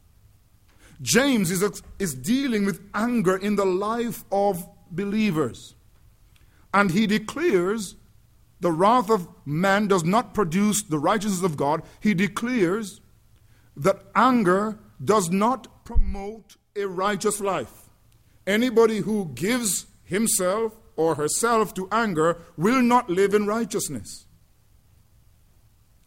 James 1.02 1.50
is, 1.50 1.83
is 1.99 2.14
dealing 2.14 2.64
with 2.64 2.80
anger 2.95 3.37
in 3.37 3.56
the 3.56 3.66
life 3.66 4.25
of 4.33 4.66
believers. 4.90 5.75
And 6.76 6.90
he 6.90 7.06
declares 7.06 7.97
the 8.61 8.71
wrath 8.71 9.09
of 9.09 9.28
man 9.47 9.88
does 9.88 10.04
not 10.04 10.35
produce 10.35 10.83
the 10.83 10.99
righteousness 10.99 11.42
of 11.42 11.56
God. 11.56 11.83
He 12.00 12.12
declares 12.12 13.00
that 13.78 14.02
anger 14.14 14.78
does 15.02 15.30
not 15.30 15.87
promote 15.87 16.56
a 16.76 16.85
righteous 16.85 17.40
life. 17.40 17.88
Anybody 18.47 18.99
who 18.99 19.30
gives 19.35 19.87
himself 20.04 20.75
or 20.97 21.14
herself 21.14 21.73
to 21.75 21.88
anger 21.90 22.42
will 22.59 22.83
not 22.83 23.09
live 23.09 23.33
in 23.33 23.47
righteousness. 23.47 24.26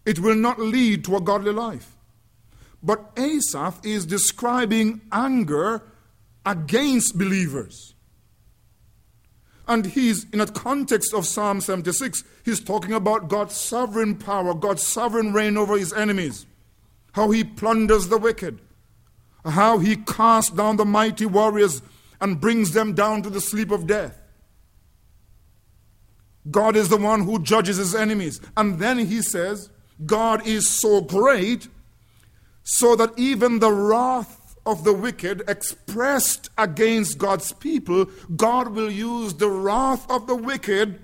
It 0.06 0.20
will 0.20 0.36
not 0.36 0.60
lead 0.60 1.04
to 1.06 1.16
a 1.16 1.22
godly 1.22 1.52
life. 1.52 1.98
But 2.84 3.12
Asaph 3.18 3.84
is 3.84 4.06
describing 4.06 5.02
anger 5.12 5.82
against 6.46 7.18
believers. 7.18 7.96
And 9.70 9.86
he's 9.86 10.26
in 10.32 10.42
a 10.42 10.48
context 10.48 11.14
of 11.14 11.28
Psalm 11.28 11.62
76, 11.62 12.24
he's 12.44 12.60
talking 12.60 12.92
about 12.92 13.30
God's 13.30 13.56
sovereign 13.56 14.16
power, 14.16 14.56
God's 14.56 14.82
sovereign 14.82 15.32
reign 15.32 15.58
over 15.58 15.78
his 15.78 15.94
enemies, 15.94 16.48
how 17.14 17.30
he 17.30 17.44
plunders 17.44 18.08
the 18.08 18.18
wicked, 18.18 18.60
how 19.46 19.78
he 19.78 19.96
casts 19.96 20.52
down 20.52 20.78
the 20.78 20.86
mighty 20.86 21.28
warriors 21.28 21.84
and 22.20 22.42
brings 22.42 22.74
them 22.74 22.96
down 22.96 23.22
to 23.22 23.30
the 23.30 23.40
sleep 23.40 23.70
of 23.70 23.86
death. 23.86 24.20
God 26.50 26.76
is 26.76 26.90
the 26.90 26.98
one 26.98 27.22
who 27.22 27.38
judges 27.40 27.78
his 27.78 27.94
enemies. 27.94 28.42
And 28.58 28.80
then 28.80 28.98
he 28.98 29.22
says, 29.22 29.70
God 30.04 30.48
is 30.48 30.68
so 30.68 31.02
great 31.02 31.68
so 32.64 32.96
that 32.96 33.12
even 33.18 33.60
the 33.60 33.72
wrath 33.72 34.39
of 34.66 34.84
the 34.84 34.94
wicked 34.94 35.44
expressed 35.48 36.50
against 36.58 37.18
God's 37.18 37.52
people, 37.54 38.06
God 38.36 38.70
will 38.70 38.92
use 38.92 39.34
the 39.34 39.50
wrath 39.50 40.10
of 40.10 40.28
the 40.28 40.36
wicked 40.36 41.00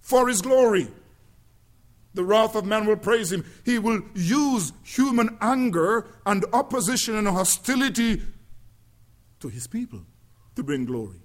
for 0.00 0.28
his 0.28 0.42
glory. 0.42 0.88
The 2.14 2.24
wrath 2.24 2.54
of 2.54 2.64
man 2.64 2.86
will 2.86 2.96
praise 2.96 3.32
him. 3.32 3.44
He 3.64 3.78
will 3.78 4.02
use 4.14 4.72
human 4.84 5.36
anger 5.40 6.06
and 6.24 6.44
opposition 6.52 7.16
and 7.16 7.26
hostility 7.26 8.22
to 9.40 9.48
his 9.48 9.66
people 9.66 10.02
to 10.54 10.62
bring 10.62 10.84
glory. 10.84 11.20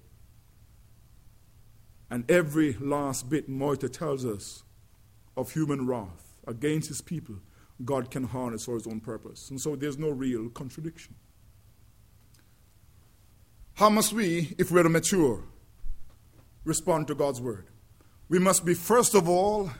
And 2.09 2.29
every 2.29 2.74
last 2.74 3.29
bit 3.29 3.48
Motyer 3.48 3.88
tells 3.88 4.25
us 4.25 4.63
of 5.38 5.51
human 5.51 5.86
wrath 5.86 6.33
against 6.48 6.88
his 6.88 7.01
people 7.01 7.36
God 7.86 8.12
can 8.12 8.24
harness 8.25 8.65
for 8.65 8.74
his 8.74 8.88
own 8.88 9.00
purpose. 9.00 9.50
And 9.50 9.62
so 9.62 9.75
there's 9.75 9.98
no 9.98 10.09
real 10.09 10.50
contradiction. 10.50 11.15
How 13.79 13.89
must 13.89 14.12
we, 14.12 14.53
if 14.57 14.71
we're 14.71 14.83
to 14.83 14.89
mature, 14.89 15.41
respond 16.65 17.07
to 17.07 17.15
God's 17.15 17.39
word? 17.39 17.67
We 18.27 18.38
must 18.38 18.65
be, 18.65 18.74
first 18.74 19.15
of 19.15 19.29
all, 19.29 19.71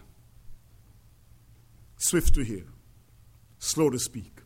swift 1.98 2.34
to 2.36 2.46
hear, 2.46 2.64
slow 3.58 3.90
to 3.90 4.00
speak. 4.00 4.40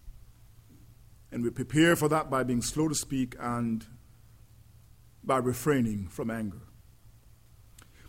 And 1.32 1.44
we 1.44 1.52
prepare 1.52 1.96
for 1.96 2.10
that 2.10 2.32
by 2.32 2.42
being 2.42 2.64
slow 2.64 2.88
to 2.88 2.96
speak 2.96 3.36
and 3.40 3.86
by 5.24 5.38
refraining 5.38 6.08
from 6.08 6.32
anger. 6.32 6.62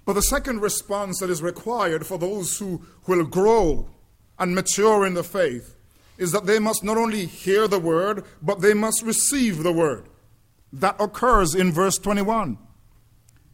But 0.07 0.15
the 0.15 0.23
second 0.23 0.63
response 0.63 1.21
that 1.21 1.29
is 1.29 1.43
required 1.43 2.07
for 2.07 2.17
those 2.17 2.59
who 2.59 2.87
will 3.07 3.27
grow 3.27 3.91
and 4.39 4.55
mature 4.55 5.05
in 5.05 5.13
the 5.13 5.23
faith 5.23 5.77
is 6.17 6.33
that 6.33 6.47
they 6.47 6.59
must 6.59 6.83
not 6.83 6.97
only 6.97 7.27
hear 7.27 7.69
the 7.69 7.79
word, 7.79 8.25
but 8.41 8.63
they 8.63 8.73
must 8.73 9.03
receive 9.03 9.63
the 9.63 9.73
word. 9.73 10.09
That 10.75 10.97
occurs 11.01 11.55
in 11.55 11.71
verse 11.71 11.99
21. 11.99 12.59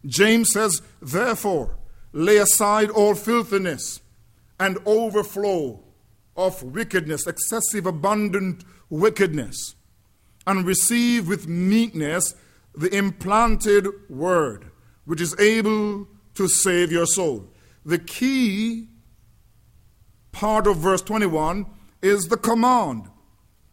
James 0.06 0.50
says, 0.52 0.80
Therefore, 1.02 1.76
lay 2.12 2.38
aside 2.38 2.88
all 2.88 3.14
filthiness 3.14 4.00
and 4.58 4.78
overflow 4.86 5.84
of 6.34 6.62
wickedness, 6.62 7.26
excessive, 7.26 7.84
abundant 7.84 8.64
wickedness, 8.88 9.74
and 10.46 10.66
receive 10.66 11.28
with 11.28 11.46
meekness 11.46 12.34
the 12.74 12.88
implanted 12.96 13.86
word, 14.08 14.70
which 15.04 15.20
is 15.20 15.38
able 15.38 16.08
to 16.34 16.48
save 16.48 16.90
your 16.90 17.06
soul. 17.06 17.52
The 17.84 17.98
key 17.98 18.88
part 20.32 20.66
of 20.66 20.78
verse 20.78 21.02
21 21.02 21.66
is 22.00 22.28
the 22.28 22.38
command, 22.38 23.10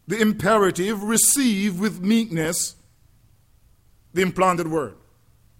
the 0.05 0.19
imperative 0.19 1.01
receive 1.01 1.79
with 1.79 2.01
meekness 2.01 2.75
the 4.17 4.23
implanted 4.23 4.67
word. 4.67 4.95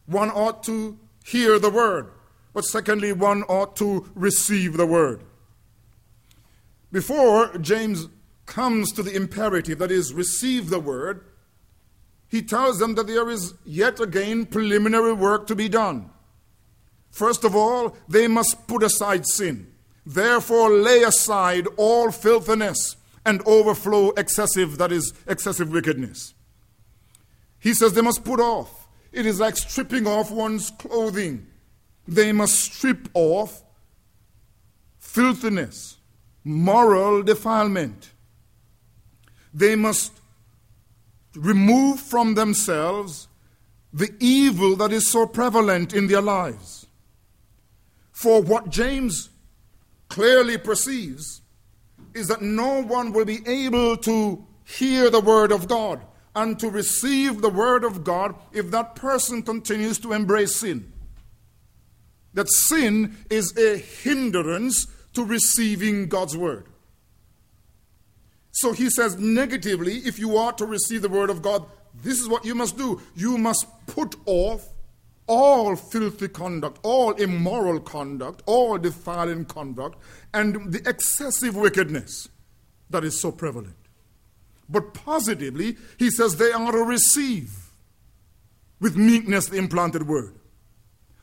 One 0.08 0.32
ought 0.32 0.64
to 0.64 0.98
hear 1.24 1.60
the 1.60 1.70
word, 1.70 2.10
but 2.54 2.66
secondly, 2.66 3.14
one 3.14 3.44
ought 3.44 3.76
to 3.76 4.10
receive 4.16 4.78
the 4.78 4.86
word. 4.88 5.22
Before 6.92 7.56
James 7.60 8.08
comes 8.48 8.92
to 8.94 9.04
the 9.04 9.16
imperative, 9.16 9.78
that 9.78 9.92
is, 9.92 10.12
receive 10.12 10.72
the 10.72 10.80
word, 10.80 11.24
he 12.28 12.42
tells 12.42 12.80
them 12.80 12.96
that 12.96 13.06
there 13.06 13.30
is 13.30 13.54
yet 13.64 14.00
again 14.00 14.48
preliminary 14.48 15.14
work 15.14 15.46
to 15.48 15.56
be 15.56 15.70
done. 15.70 16.10
First 17.12 17.44
of 17.44 17.56
all, 17.56 17.96
they 18.10 18.28
must 18.28 18.68
put 18.68 18.82
aside 18.82 19.28
sin. 19.28 19.72
Therefore, 20.04 20.72
lay 20.72 21.04
aside 21.04 21.68
all 21.78 22.10
filthiness 22.10 22.96
and 23.24 23.40
overflow 23.46 24.12
excessive, 24.12 24.80
that 24.80 24.92
is, 24.92 25.14
excessive 25.28 25.72
wickedness. 25.72 26.34
He 27.60 27.74
says 27.74 27.94
they 27.94 28.02
must 28.02 28.24
put 28.24 28.40
off. 28.40 28.88
It 29.12 29.26
is 29.26 29.40
like 29.40 29.58
stripping 29.58 30.08
off 30.08 30.32
one's 30.32 30.72
clothing. 30.72 31.48
They 32.08 32.32
must 32.32 32.56
strip 32.56 33.10
off 33.14 33.64
filthiness, 35.00 35.98
moral 36.44 37.24
defilement. 37.24 38.12
They 39.54 39.76
must 39.76 40.14
remove 41.36 42.00
from 42.00 42.36
themselves 42.36 43.28
the 43.92 44.14
evil 44.20 44.76
that 44.76 44.92
is 44.92 45.10
so 45.10 45.26
prevalent 45.26 45.94
in 45.94 46.08
their 46.08 46.22
lives. 46.22 46.86
For 48.12 48.42
what 48.42 48.70
James 48.70 49.30
clearly 50.10 50.58
perceives 50.58 51.42
is 52.14 52.28
that 52.28 52.42
no 52.42 52.84
one 52.84 53.12
will 53.12 53.26
be 53.26 53.48
able 53.48 53.98
to 53.98 54.46
hear 54.64 55.10
the 55.10 55.22
word 55.22 55.52
of 55.52 55.68
God 55.68 56.02
and 56.38 56.60
to 56.60 56.70
receive 56.70 57.42
the 57.42 57.50
word 57.50 57.84
of 57.84 58.04
God 58.04 58.36
if 58.54 58.70
that 58.70 58.94
person 58.94 59.42
continues 59.42 59.98
to 60.00 60.14
embrace 60.14 60.58
sin. 60.58 60.94
That 62.36 62.48
sin 62.48 63.18
is 63.32 63.58
a 63.58 63.78
hindrance 63.78 64.86
to 65.14 65.26
receiving 65.26 66.08
God's 66.08 66.38
word. 66.38 66.68
So 68.52 68.72
he 68.72 68.92
says, 68.92 69.18
negatively, 69.18 69.98
if 69.98 70.20
you 70.20 70.38
are 70.38 70.54
to 70.54 70.66
receive 70.68 71.02
the 71.02 71.10
word 71.10 71.32
of 71.32 71.42
God, 71.42 71.66
this 72.04 72.20
is 72.20 72.30
what 72.30 72.46
you 72.46 72.54
must 72.54 72.78
do. 72.78 73.02
You 73.16 73.40
must 73.40 73.66
put 73.88 74.16
off 74.28 74.64
all 75.26 75.76
filthy 75.76 76.28
conduct, 76.28 76.80
all 76.84 77.14
immoral 77.14 77.80
conduct, 77.80 78.44
all 78.46 78.78
defiling 78.78 79.46
conduct, 79.46 79.98
and 80.36 80.72
the 80.72 80.88
excessive 80.88 81.56
wickedness 81.56 82.30
that 82.92 83.04
is 83.04 83.20
so 83.20 83.32
prevalent. 83.32 83.87
But 84.70 84.94
positively, 84.94 85.78
he 85.98 86.10
says 86.10 86.36
they 86.36 86.52
are 86.52 86.72
to 86.72 86.84
receive 86.84 87.52
with 88.80 88.98
meekness 88.98 89.48
the 89.48 89.58
implanted 89.58 90.08
word. 90.08 90.36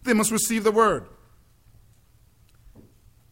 They 0.04 0.12
must 0.12 0.30
receive 0.30 0.64
the 0.64 0.72
word. 0.72 1.07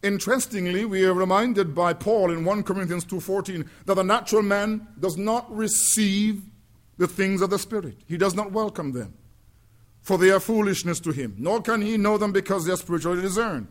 Interestingly, 0.02 0.84
we 0.84 1.04
are 1.04 1.14
reminded 1.14 1.74
by 1.74 1.92
Paul 1.92 2.32
in 2.32 2.44
1 2.44 2.64
Corinthians 2.64 3.04
2:14 3.04 3.68
that 3.86 3.94
the 3.94 4.02
natural 4.02 4.42
man 4.42 4.88
does 4.98 5.16
not 5.16 5.54
receive 5.54 6.42
the 6.98 7.06
things 7.06 7.40
of 7.40 7.50
the 7.50 7.58
spirit. 7.58 8.02
He 8.06 8.16
does 8.16 8.34
not 8.34 8.52
welcome 8.52 8.92
them 8.92 9.14
for 10.02 10.18
they 10.18 10.30
are 10.30 10.40
foolishness 10.40 11.00
to 11.00 11.12
him, 11.12 11.36
nor 11.38 11.62
can 11.62 11.80
he 11.80 11.96
know 11.96 12.18
them 12.18 12.32
because 12.32 12.66
they 12.66 12.72
are 12.72 12.76
spiritually 12.76 13.22
discerned. 13.22 13.68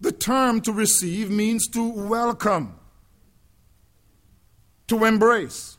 The 0.00 0.12
term 0.12 0.60
to 0.62 0.72
receive 0.72 1.30
means 1.30 1.66
to 1.68 1.82
welcome, 1.82 2.74
to 4.90 5.04
embrace. 5.04 5.78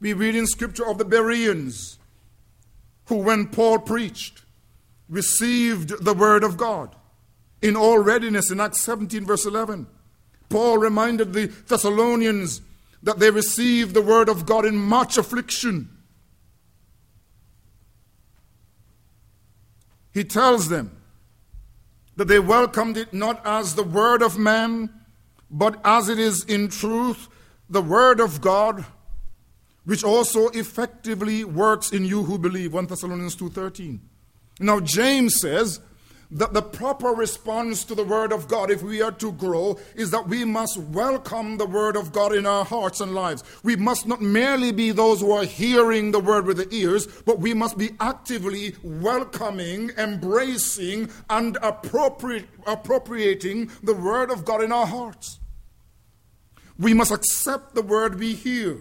We 0.00 0.12
read 0.12 0.34
in 0.34 0.46
Scripture 0.46 0.86
of 0.86 0.98
the 0.98 1.04
Bereans, 1.04 1.98
who, 3.06 3.16
when 3.16 3.48
Paul 3.48 3.80
preached, 3.80 4.42
received 5.08 6.04
the 6.04 6.14
word 6.14 6.44
of 6.44 6.56
God 6.56 6.94
in 7.60 7.76
all 7.76 7.98
readiness 7.98 8.50
in 8.50 8.60
Acts 8.60 8.80
17, 8.80 9.26
verse 9.26 9.44
11. 9.44 9.86
Paul 10.48 10.78
reminded 10.78 11.32
the 11.32 11.46
Thessalonians 11.46 12.60
that 13.02 13.18
they 13.18 13.30
received 13.30 13.94
the 13.94 14.02
word 14.02 14.28
of 14.28 14.46
God 14.46 14.64
in 14.64 14.76
much 14.76 15.18
affliction 15.18 15.90
he 20.16 20.24
tells 20.24 20.70
them 20.70 20.96
that 22.16 22.26
they 22.26 22.38
welcomed 22.38 22.96
it 22.96 23.12
not 23.12 23.44
as 23.44 23.74
the 23.74 23.82
word 23.82 24.22
of 24.22 24.38
man, 24.38 24.88
but 25.50 25.78
as 25.84 26.08
it 26.08 26.18
is 26.18 26.42
in 26.44 26.68
truth 26.68 27.28
the 27.68 27.82
word 27.82 28.20
of 28.20 28.40
God, 28.40 28.84
which 29.84 30.04
also 30.04 30.48
effectively 30.48 31.44
works 31.44 31.92
in 31.92 32.04
you 32.04 32.24
who 32.24 32.38
believe. 32.38 32.72
1 32.72 32.86
Thessalonians 32.86 33.36
2:13. 33.36 34.00
Now 34.58 34.80
James 34.80 35.38
says 35.40 35.80
that 36.28 36.52
the 36.52 36.62
proper 36.62 37.10
response 37.10 37.84
to 37.84 37.94
the 37.94 38.02
Word 38.02 38.32
of 38.32 38.48
God, 38.48 38.68
if 38.68 38.82
we 38.82 39.00
are 39.00 39.12
to 39.12 39.30
grow, 39.30 39.78
is 39.94 40.10
that 40.10 40.28
we 40.28 40.44
must 40.44 40.76
welcome 40.76 41.56
the 41.56 41.66
Word 41.66 41.94
of 41.94 42.12
God 42.12 42.34
in 42.34 42.46
our 42.46 42.64
hearts 42.64 43.00
and 43.00 43.14
lives. 43.14 43.44
We 43.62 43.76
must 43.76 44.08
not 44.08 44.20
merely 44.20 44.72
be 44.72 44.90
those 44.90 45.20
who 45.20 45.30
are 45.30 45.44
hearing 45.44 46.10
the 46.10 46.18
Word 46.18 46.46
with 46.46 46.56
the 46.56 46.66
ears, 46.74 47.06
but 47.24 47.38
we 47.38 47.54
must 47.54 47.78
be 47.78 47.90
actively 48.00 48.74
welcoming, 48.82 49.92
embracing, 49.96 51.10
and 51.30 51.58
appropriating 51.62 53.70
the 53.84 53.94
Word 53.94 54.32
of 54.32 54.44
God 54.44 54.64
in 54.64 54.72
our 54.72 54.86
hearts. 54.86 55.38
We 56.78 56.94
must 56.94 57.10
accept 57.10 57.74
the 57.74 57.82
Word 57.82 58.18
we 58.18 58.34
hear 58.34 58.78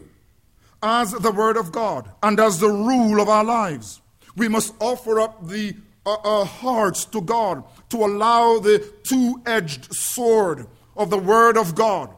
as 0.84 1.12
the 1.12 1.32
Word 1.32 1.58
of 1.58 1.72
God 1.72 2.12
and 2.22 2.40
as 2.40 2.60
the 2.60 2.70
rule 2.70 3.22
of 3.22 3.30
our 3.30 3.44
lives. 3.44 4.02
We 4.36 4.48
must 4.48 4.74
offer 4.80 5.20
up 5.20 5.48
the 5.48 5.76
our 6.06 6.46
hearts 6.46 7.06
to 7.06 7.20
God 7.20 7.64
to 7.90 7.98
allow 7.98 8.60
the 8.60 8.94
two 9.04 9.42
edged 9.46 9.92
sword 9.92 10.68
of 10.96 11.10
the 11.10 11.18
Word 11.18 11.58
of 11.58 11.74
God 11.74 12.16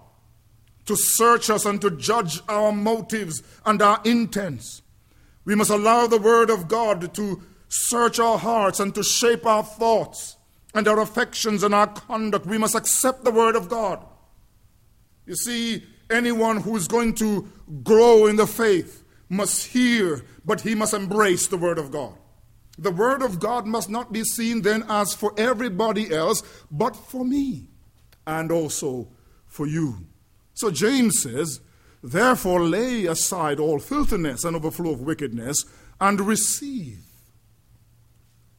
to 0.85 0.95
search 0.95 1.49
us 1.49 1.65
and 1.65 1.79
to 1.81 1.91
judge 1.91 2.41
our 2.49 2.71
motives 2.71 3.43
and 3.65 3.81
our 3.81 4.01
intents. 4.03 4.81
We 5.45 5.55
must 5.55 5.69
allow 5.69 6.07
the 6.07 6.19
Word 6.19 6.49
of 6.49 6.67
God 6.67 7.13
to 7.13 7.41
search 7.69 8.19
our 8.19 8.37
hearts 8.37 8.79
and 8.79 8.93
to 8.95 9.03
shape 9.03 9.45
our 9.45 9.63
thoughts 9.63 10.37
and 10.73 10.87
our 10.87 10.99
affections 10.99 11.63
and 11.63 11.73
our 11.73 11.87
conduct. 11.87 12.45
We 12.45 12.57
must 12.57 12.75
accept 12.75 13.23
the 13.23 13.31
Word 13.31 13.55
of 13.55 13.69
God. 13.69 14.05
You 15.27 15.35
see, 15.35 15.83
anyone 16.09 16.57
who 16.57 16.75
is 16.77 16.87
going 16.87 17.13
to 17.15 17.47
grow 17.83 18.27
in 18.27 18.37
the 18.37 18.47
faith 18.47 19.03
must 19.29 19.67
hear, 19.67 20.23
but 20.45 20.61
he 20.61 20.73
must 20.73 20.93
embrace 20.93 21.47
the 21.47 21.57
Word 21.57 21.77
of 21.77 21.91
God. 21.91 22.13
The 22.79 22.91
Word 22.91 23.21
of 23.21 23.39
God 23.39 23.65
must 23.65 23.89
not 23.89 24.13
be 24.13 24.23
seen 24.23 24.61
then 24.61 24.85
as 24.87 25.13
for 25.13 25.33
everybody 25.37 26.13
else, 26.13 26.41
but 26.71 26.95
for 26.95 27.25
me 27.25 27.67
and 28.25 28.51
also 28.51 29.09
for 29.45 29.67
you. 29.67 30.07
So 30.53 30.71
James 30.71 31.19
says, 31.21 31.59
Therefore 32.01 32.61
lay 32.61 33.05
aside 33.05 33.59
all 33.59 33.79
filthiness 33.79 34.45
and 34.45 34.55
overflow 34.55 34.91
of 34.91 35.01
wickedness 35.01 35.65
and 35.99 36.21
receive. 36.21 36.99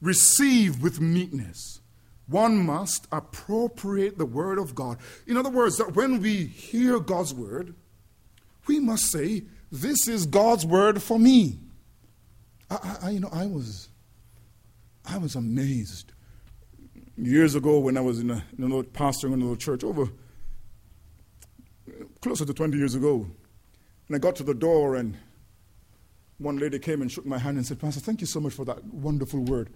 Receive 0.01 0.83
with 0.83 1.01
meekness 1.01 1.79
one 2.29 2.57
must 2.57 3.07
appropriate 3.11 4.17
the 4.17 4.25
word 4.25 4.59
of 4.59 4.75
God. 4.75 4.97
In 5.27 5.37
other 5.37 5.49
words, 5.49 5.77
that 5.77 5.95
when 5.95 6.21
we 6.21 6.45
hear 6.45 6.99
God's 6.99 7.33
word, 7.33 7.75
we 8.67 8.79
must 8.79 9.11
say, 9.11 9.43
This 9.71 10.07
is 10.07 10.25
God's 10.25 10.65
word 10.65 11.01
for 11.01 11.17
me. 11.17 11.59
I, 12.69 12.97
I, 13.01 13.09
you 13.11 13.19
know, 13.19 13.29
I 13.31 13.45
was, 13.47 13.89
I 15.05 15.17
was 15.17 15.35
amazed 15.35 16.11
years 17.17 17.55
ago 17.55 17.79
when 17.79 17.97
I 17.97 18.01
was 18.01 18.19
in 18.19 18.31
a, 18.31 18.43
in 18.57 18.71
a 18.71 18.83
pastoring 18.83 19.33
in 19.33 19.41
a 19.41 19.43
little 19.43 19.55
church 19.55 19.83
over 19.83 20.09
closer 22.21 22.45
to 22.45 22.53
20 22.53 22.77
years 22.77 22.95
ago. 22.95 23.27
And 24.07 24.15
I 24.15 24.19
got 24.19 24.35
to 24.37 24.43
the 24.43 24.53
door 24.53 24.95
and 24.95 25.17
one 26.37 26.57
lady 26.57 26.79
came 26.79 27.01
and 27.01 27.11
shook 27.11 27.25
my 27.25 27.37
hand 27.37 27.57
and 27.57 27.65
said, 27.65 27.79
Pastor, 27.79 27.99
thank 27.99 28.21
you 28.21 28.27
so 28.27 28.39
much 28.39 28.53
for 28.53 28.65
that 28.65 28.83
wonderful 28.85 29.41
word. 29.41 29.69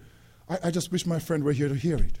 I, 0.48 0.58
I 0.64 0.70
just 0.70 0.90
wish 0.90 1.06
my 1.06 1.18
friend 1.18 1.44
were 1.44 1.52
here 1.52 1.68
to 1.68 1.74
hear 1.74 1.96
it. 1.96 2.18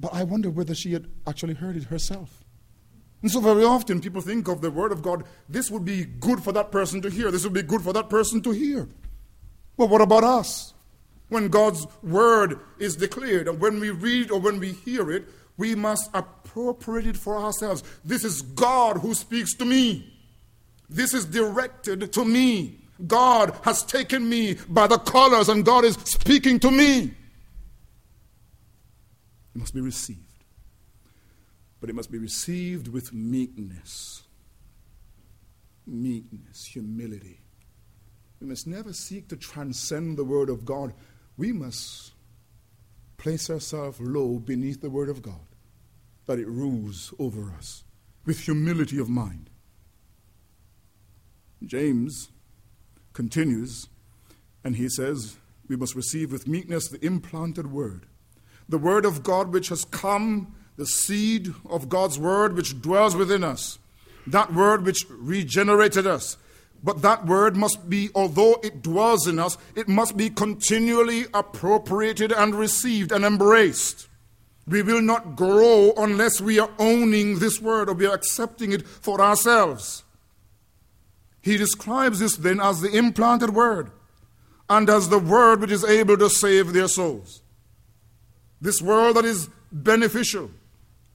But 0.00 0.14
I 0.14 0.24
wonder 0.24 0.50
whether 0.50 0.74
she 0.74 0.92
had 0.92 1.06
actually 1.26 1.54
heard 1.54 1.76
it 1.76 1.84
herself. 1.84 2.44
And 3.22 3.30
so, 3.30 3.40
very 3.40 3.64
often, 3.64 4.00
people 4.00 4.20
think 4.20 4.48
of 4.48 4.60
the 4.60 4.70
Word 4.70 4.90
of 4.90 5.00
God, 5.00 5.24
this 5.48 5.70
would 5.70 5.84
be 5.84 6.04
good 6.04 6.42
for 6.42 6.52
that 6.52 6.72
person 6.72 7.00
to 7.02 7.10
hear, 7.10 7.30
this 7.30 7.44
would 7.44 7.52
be 7.52 7.62
good 7.62 7.82
for 7.82 7.92
that 7.92 8.10
person 8.10 8.42
to 8.42 8.50
hear. 8.50 8.88
Well, 9.76 9.88
what 9.88 10.00
about 10.00 10.24
us? 10.24 10.74
When 11.28 11.48
God's 11.48 11.86
Word 12.02 12.58
is 12.78 12.96
declared, 12.96 13.46
and 13.48 13.60
when 13.60 13.78
we 13.78 13.90
read 13.90 14.30
or 14.30 14.40
when 14.40 14.58
we 14.58 14.72
hear 14.72 15.10
it, 15.10 15.28
we 15.56 15.74
must 15.74 16.10
appropriate 16.14 17.06
it 17.06 17.16
for 17.16 17.36
ourselves. 17.36 17.84
This 18.04 18.24
is 18.24 18.42
God 18.42 18.98
who 18.98 19.14
speaks 19.14 19.54
to 19.54 19.64
me. 19.64 20.12
This 20.88 21.14
is 21.14 21.24
directed 21.24 22.12
to 22.12 22.24
me. 22.24 22.80
God 23.06 23.54
has 23.62 23.82
taken 23.82 24.28
me 24.28 24.56
by 24.68 24.86
the 24.86 24.98
collars 24.98 25.48
and 25.48 25.64
God 25.64 25.84
is 25.84 25.94
speaking 26.04 26.58
to 26.60 26.70
me. 26.70 27.14
It 29.54 29.58
must 29.58 29.74
be 29.74 29.80
received. 29.80 30.44
But 31.80 31.90
it 31.90 31.94
must 31.94 32.10
be 32.10 32.18
received 32.18 32.88
with 32.88 33.12
meekness. 33.12 34.22
Meekness, 35.86 36.64
humility. 36.66 37.40
We 38.40 38.46
must 38.46 38.66
never 38.66 38.92
seek 38.92 39.28
to 39.28 39.36
transcend 39.36 40.16
the 40.16 40.24
Word 40.24 40.48
of 40.48 40.64
God. 40.64 40.94
We 41.36 41.52
must 41.52 42.12
place 43.16 43.48
ourselves 43.50 44.00
low 44.00 44.38
beneath 44.38 44.80
the 44.80 44.90
Word 44.90 45.08
of 45.08 45.22
God, 45.22 45.46
that 46.26 46.38
it 46.38 46.48
rules 46.48 47.14
over 47.18 47.52
us 47.56 47.84
with 48.24 48.40
humility 48.40 48.98
of 48.98 49.08
mind. 49.08 49.50
James 51.64 52.30
continues, 53.12 53.88
and 54.64 54.76
he 54.76 54.88
says, 54.88 55.36
We 55.68 55.76
must 55.76 55.94
receive 55.94 56.32
with 56.32 56.48
meekness 56.48 56.88
the 56.88 57.04
implanted 57.04 57.70
word, 57.70 58.06
the 58.72 58.78
word 58.78 59.04
of 59.04 59.22
God 59.22 59.52
which 59.52 59.68
has 59.68 59.84
come, 59.84 60.54
the 60.78 60.86
seed 60.86 61.52
of 61.68 61.90
God's 61.90 62.18
word 62.18 62.56
which 62.56 62.80
dwells 62.80 63.14
within 63.14 63.44
us, 63.44 63.78
that 64.26 64.54
word 64.54 64.86
which 64.86 65.04
regenerated 65.10 66.06
us. 66.06 66.38
But 66.82 67.02
that 67.02 67.26
word 67.26 67.54
must 67.54 67.90
be, 67.90 68.08
although 68.14 68.58
it 68.62 68.80
dwells 68.80 69.26
in 69.28 69.38
us, 69.38 69.58
it 69.76 69.88
must 69.88 70.16
be 70.16 70.30
continually 70.30 71.26
appropriated 71.34 72.32
and 72.32 72.54
received 72.54 73.12
and 73.12 73.26
embraced. 73.26 74.08
We 74.66 74.80
will 74.80 75.02
not 75.02 75.36
grow 75.36 75.92
unless 75.98 76.40
we 76.40 76.58
are 76.58 76.70
owning 76.78 77.40
this 77.40 77.60
word 77.60 77.90
or 77.90 77.92
we 77.92 78.06
are 78.06 78.14
accepting 78.14 78.72
it 78.72 78.88
for 78.88 79.20
ourselves. 79.20 80.02
He 81.42 81.58
describes 81.58 82.20
this 82.20 82.36
then 82.36 82.58
as 82.58 82.80
the 82.80 82.96
implanted 82.96 83.50
word 83.50 83.90
and 84.70 84.88
as 84.88 85.10
the 85.10 85.18
word 85.18 85.60
which 85.60 85.72
is 85.72 85.84
able 85.84 86.16
to 86.16 86.30
save 86.30 86.72
their 86.72 86.88
souls. 86.88 87.42
This 88.62 88.80
word 88.80 89.14
that 89.14 89.24
is 89.24 89.48
beneficial, 89.72 90.48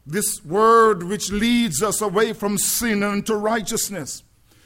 this 0.06 0.44
word 0.44 1.04
which 1.04 1.32
leads 1.32 1.82
us 1.82 2.02
away 2.02 2.34
from 2.34 2.58
sin 2.58 3.04
and 3.04 3.26
to 3.26 3.38
righteousness, 3.38 4.22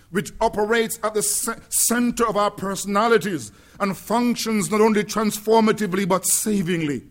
which 0.10 0.32
operates 0.42 1.00
at 1.04 1.14
the 1.14 1.22
center 1.22 2.28
of 2.28 2.36
our 2.36 2.50
personalities 2.50 3.52
and 3.80 3.96
functions 3.96 4.72
not 4.72 4.82
only 4.82 5.04
transformatively 5.04 6.08
but 6.08 6.26
savingly. 6.26 7.04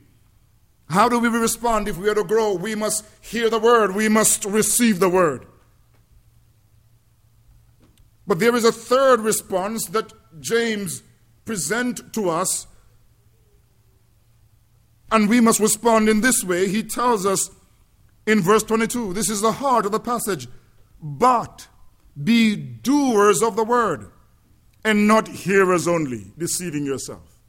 How 0.89 1.09
do 1.09 1.21
we 1.21 1.29
respond 1.29 1.87
if 1.87 1.97
we 1.97 2.09
are 2.09 2.17
to 2.17 2.25
grow? 2.25 2.55
We 2.55 2.75
must 2.75 3.07
hear 3.21 3.49
the 3.49 3.61
word, 3.61 3.95
we 3.95 4.09
must 4.09 4.45
receive 4.45 4.99
the 4.99 5.09
word. 5.09 5.47
But 8.27 8.41
there 8.41 8.57
is 8.57 8.65
a 8.65 8.73
third 8.73 9.21
response 9.21 9.87
that 9.87 10.13
James 10.41 11.05
presents 11.45 12.03
to 12.15 12.29
us 12.29 12.67
and 15.11 15.29
we 15.29 15.41
must 15.41 15.61
respond 15.61 16.09
in 16.09 16.21
this 16.21 16.45
way. 16.45 16.69
He 16.69 16.83
tells 16.83 17.27
us 17.27 17.51
in 18.27 18.41
verse 18.41 18.63
22, 18.63 19.13
this 19.13 19.29
is 19.29 19.41
the 19.41 19.53
heart 19.53 19.87
of 19.87 19.93
the 19.93 20.01
passage, 20.01 20.49
but 21.03 21.69
be 22.23 22.57
doers 22.57 23.43
of 23.43 23.57
the 23.57 23.65
word 23.65 24.11
and 24.85 25.07
not 25.07 25.29
hearers 25.29 25.89
only, 25.89 26.33
deceiving 26.39 26.85
yourself. 26.85 27.41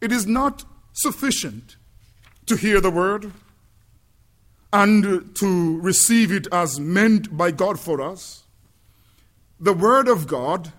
It 0.00 0.12
is 0.12 0.26
not 0.26 0.64
sufficient 0.92 1.76
to 2.46 2.56
hear 2.56 2.80
the 2.80 2.90
word 2.90 3.32
and 4.72 5.34
to 5.36 5.80
receive 5.80 6.30
it 6.30 6.46
as 6.52 6.78
meant 6.78 7.36
by 7.36 7.50
God 7.50 7.80
for 7.80 8.00
us 8.00 8.44
the 9.60 9.72
word 9.72 10.08
of 10.08 10.26
God 10.26 10.72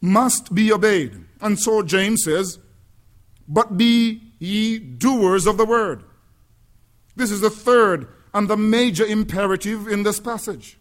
must 0.00 0.54
be 0.54 0.72
obeyed. 0.72 1.24
And 1.40 1.58
so 1.58 1.82
James 1.82 2.24
says, 2.24 2.58
But 3.52 3.76
be 3.76 4.32
ye 4.38 4.78
doers 4.78 5.46
of 5.46 5.58
the 5.58 5.66
word. 5.66 6.04
This 7.14 7.30
is 7.30 7.42
the 7.42 7.50
third 7.50 8.08
and 8.32 8.48
the 8.48 8.56
major 8.56 9.04
imperative 9.04 9.86
in 9.86 10.04
this 10.04 10.18
passage. 10.18 10.78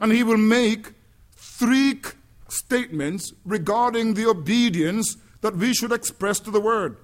And 0.00 0.10
he 0.10 0.24
will 0.24 0.36
make 0.36 0.94
three 1.36 2.00
statements 2.48 3.32
regarding 3.44 4.14
the 4.14 4.26
obedience 4.26 5.16
that 5.42 5.56
we 5.56 5.72
should 5.72 5.92
express 5.92 6.40
to 6.40 6.50
the 6.50 6.60
word. 6.60 6.96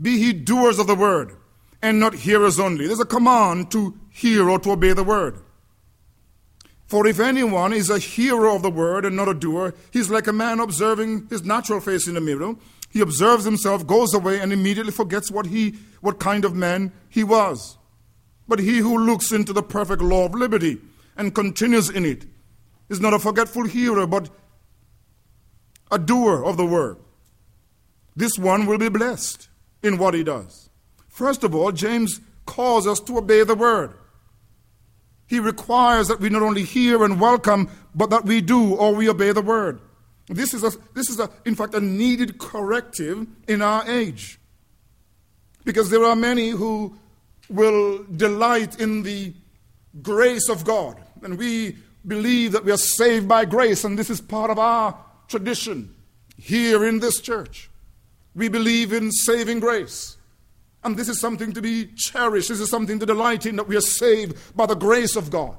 Be 0.00 0.12
ye 0.12 0.32
doers 0.32 0.78
of 0.78 0.86
the 0.86 0.94
word 0.94 1.36
and 1.82 2.00
not 2.00 2.14
hearers 2.14 2.58
only. 2.58 2.86
There's 2.86 2.98
a 2.98 3.04
command 3.04 3.70
to 3.72 3.98
hear 4.08 4.48
or 4.48 4.58
to 4.60 4.70
obey 4.70 4.94
the 4.94 5.04
word. 5.04 5.42
For 6.90 7.06
if 7.06 7.20
anyone 7.20 7.72
is 7.72 7.88
a 7.88 8.00
hearer 8.00 8.48
of 8.48 8.62
the 8.62 8.70
word 8.70 9.04
and 9.04 9.14
not 9.14 9.28
a 9.28 9.34
doer, 9.34 9.74
he's 9.92 10.10
like 10.10 10.26
a 10.26 10.32
man 10.32 10.58
observing 10.58 11.28
his 11.28 11.44
natural 11.44 11.78
face 11.78 12.08
in 12.08 12.16
a 12.16 12.20
mirror. 12.20 12.56
He 12.90 13.00
observes 13.00 13.44
himself, 13.44 13.86
goes 13.86 14.12
away, 14.12 14.40
and 14.40 14.52
immediately 14.52 14.90
forgets 14.90 15.30
what 15.30 15.46
he 15.46 15.76
what 16.00 16.18
kind 16.18 16.44
of 16.44 16.56
man 16.56 16.90
he 17.08 17.22
was. 17.22 17.78
But 18.48 18.58
he 18.58 18.78
who 18.78 18.98
looks 18.98 19.30
into 19.30 19.52
the 19.52 19.62
perfect 19.62 20.02
law 20.02 20.24
of 20.24 20.34
liberty 20.34 20.78
and 21.16 21.32
continues 21.32 21.88
in 21.88 22.04
it 22.04 22.26
is 22.88 22.98
not 22.98 23.14
a 23.14 23.20
forgetful 23.20 23.66
hearer, 23.66 24.04
but 24.08 24.28
a 25.92 25.98
doer 25.98 26.44
of 26.44 26.56
the 26.56 26.66
word. 26.66 26.96
This 28.16 28.36
one 28.36 28.66
will 28.66 28.78
be 28.78 28.88
blessed 28.88 29.48
in 29.84 29.96
what 29.96 30.14
he 30.14 30.24
does. 30.24 30.70
First 31.06 31.44
of 31.44 31.54
all, 31.54 31.70
James 31.70 32.20
calls 32.46 32.88
us 32.88 32.98
to 32.98 33.18
obey 33.18 33.44
the 33.44 33.54
word. 33.54 33.94
He 35.30 35.38
requires 35.38 36.08
that 36.08 36.18
we 36.18 36.28
not 36.28 36.42
only 36.42 36.64
hear 36.64 37.04
and 37.04 37.20
welcome, 37.20 37.70
but 37.94 38.10
that 38.10 38.24
we 38.24 38.40
do 38.40 38.74
or 38.74 38.92
we 38.92 39.08
obey 39.08 39.30
the 39.30 39.40
word. 39.40 39.80
This 40.26 40.52
is, 40.52 40.64
a, 40.64 40.72
this 40.92 41.08
is 41.08 41.20
a, 41.20 41.30
in 41.44 41.54
fact, 41.54 41.72
a 41.72 41.80
needed 41.80 42.38
corrective 42.38 43.28
in 43.46 43.62
our 43.62 43.88
age. 43.88 44.40
Because 45.64 45.88
there 45.88 46.02
are 46.02 46.16
many 46.16 46.50
who 46.50 46.98
will 47.48 48.02
delight 48.16 48.80
in 48.80 49.04
the 49.04 49.32
grace 50.02 50.48
of 50.48 50.64
God. 50.64 51.00
And 51.22 51.38
we 51.38 51.76
believe 52.04 52.50
that 52.50 52.64
we 52.64 52.72
are 52.72 52.76
saved 52.76 53.28
by 53.28 53.44
grace, 53.44 53.84
and 53.84 53.96
this 53.96 54.10
is 54.10 54.20
part 54.20 54.50
of 54.50 54.58
our 54.58 54.98
tradition 55.28 55.94
here 56.36 56.84
in 56.84 56.98
this 56.98 57.20
church. 57.20 57.70
We 58.34 58.48
believe 58.48 58.92
in 58.92 59.12
saving 59.12 59.60
grace. 59.60 60.16
And 60.82 60.96
this 60.96 61.08
is 61.08 61.20
something 61.20 61.52
to 61.52 61.60
be 61.60 61.86
cherished. 61.96 62.48
This 62.48 62.60
is 62.60 62.70
something 62.70 62.98
to 62.98 63.06
delight 63.06 63.44
in 63.46 63.56
that 63.56 63.68
we 63.68 63.76
are 63.76 63.82
saved 63.82 64.56
by 64.56 64.66
the 64.66 64.74
grace 64.74 65.14
of 65.16 65.30
God. 65.30 65.56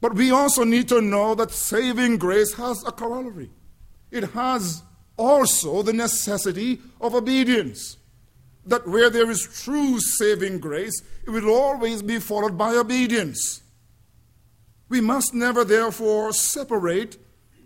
But 0.00 0.14
we 0.14 0.30
also 0.30 0.64
need 0.64 0.88
to 0.88 1.00
know 1.00 1.34
that 1.34 1.50
saving 1.50 2.18
grace 2.18 2.54
has 2.54 2.82
a 2.86 2.92
corollary. 2.92 3.50
It 4.10 4.30
has 4.30 4.82
also 5.16 5.82
the 5.82 5.92
necessity 5.92 6.80
of 7.00 7.14
obedience. 7.14 7.98
That 8.64 8.86
where 8.86 9.10
there 9.10 9.30
is 9.30 9.62
true 9.62 10.00
saving 10.00 10.60
grace, 10.60 11.02
it 11.26 11.30
will 11.30 11.50
always 11.50 12.02
be 12.02 12.18
followed 12.18 12.56
by 12.56 12.74
obedience. 12.74 13.62
We 14.88 15.00
must 15.00 15.34
never, 15.34 15.64
therefore, 15.64 16.32
separate 16.32 17.16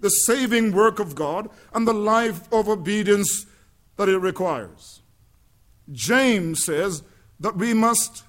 the 0.01 0.11
saving 0.11 0.73
work 0.73 0.99
of 0.99 1.15
God 1.15 1.49
and 1.73 1.87
the 1.87 1.95
life 1.95 2.53
of 2.53 2.69
obedience 2.69 3.47
that 3.97 4.09
it 4.09 4.19
requires. 4.19 4.94
James 5.93 6.65
says 6.65 7.03
that 7.41 7.57
we 7.57 7.75
must 7.75 8.25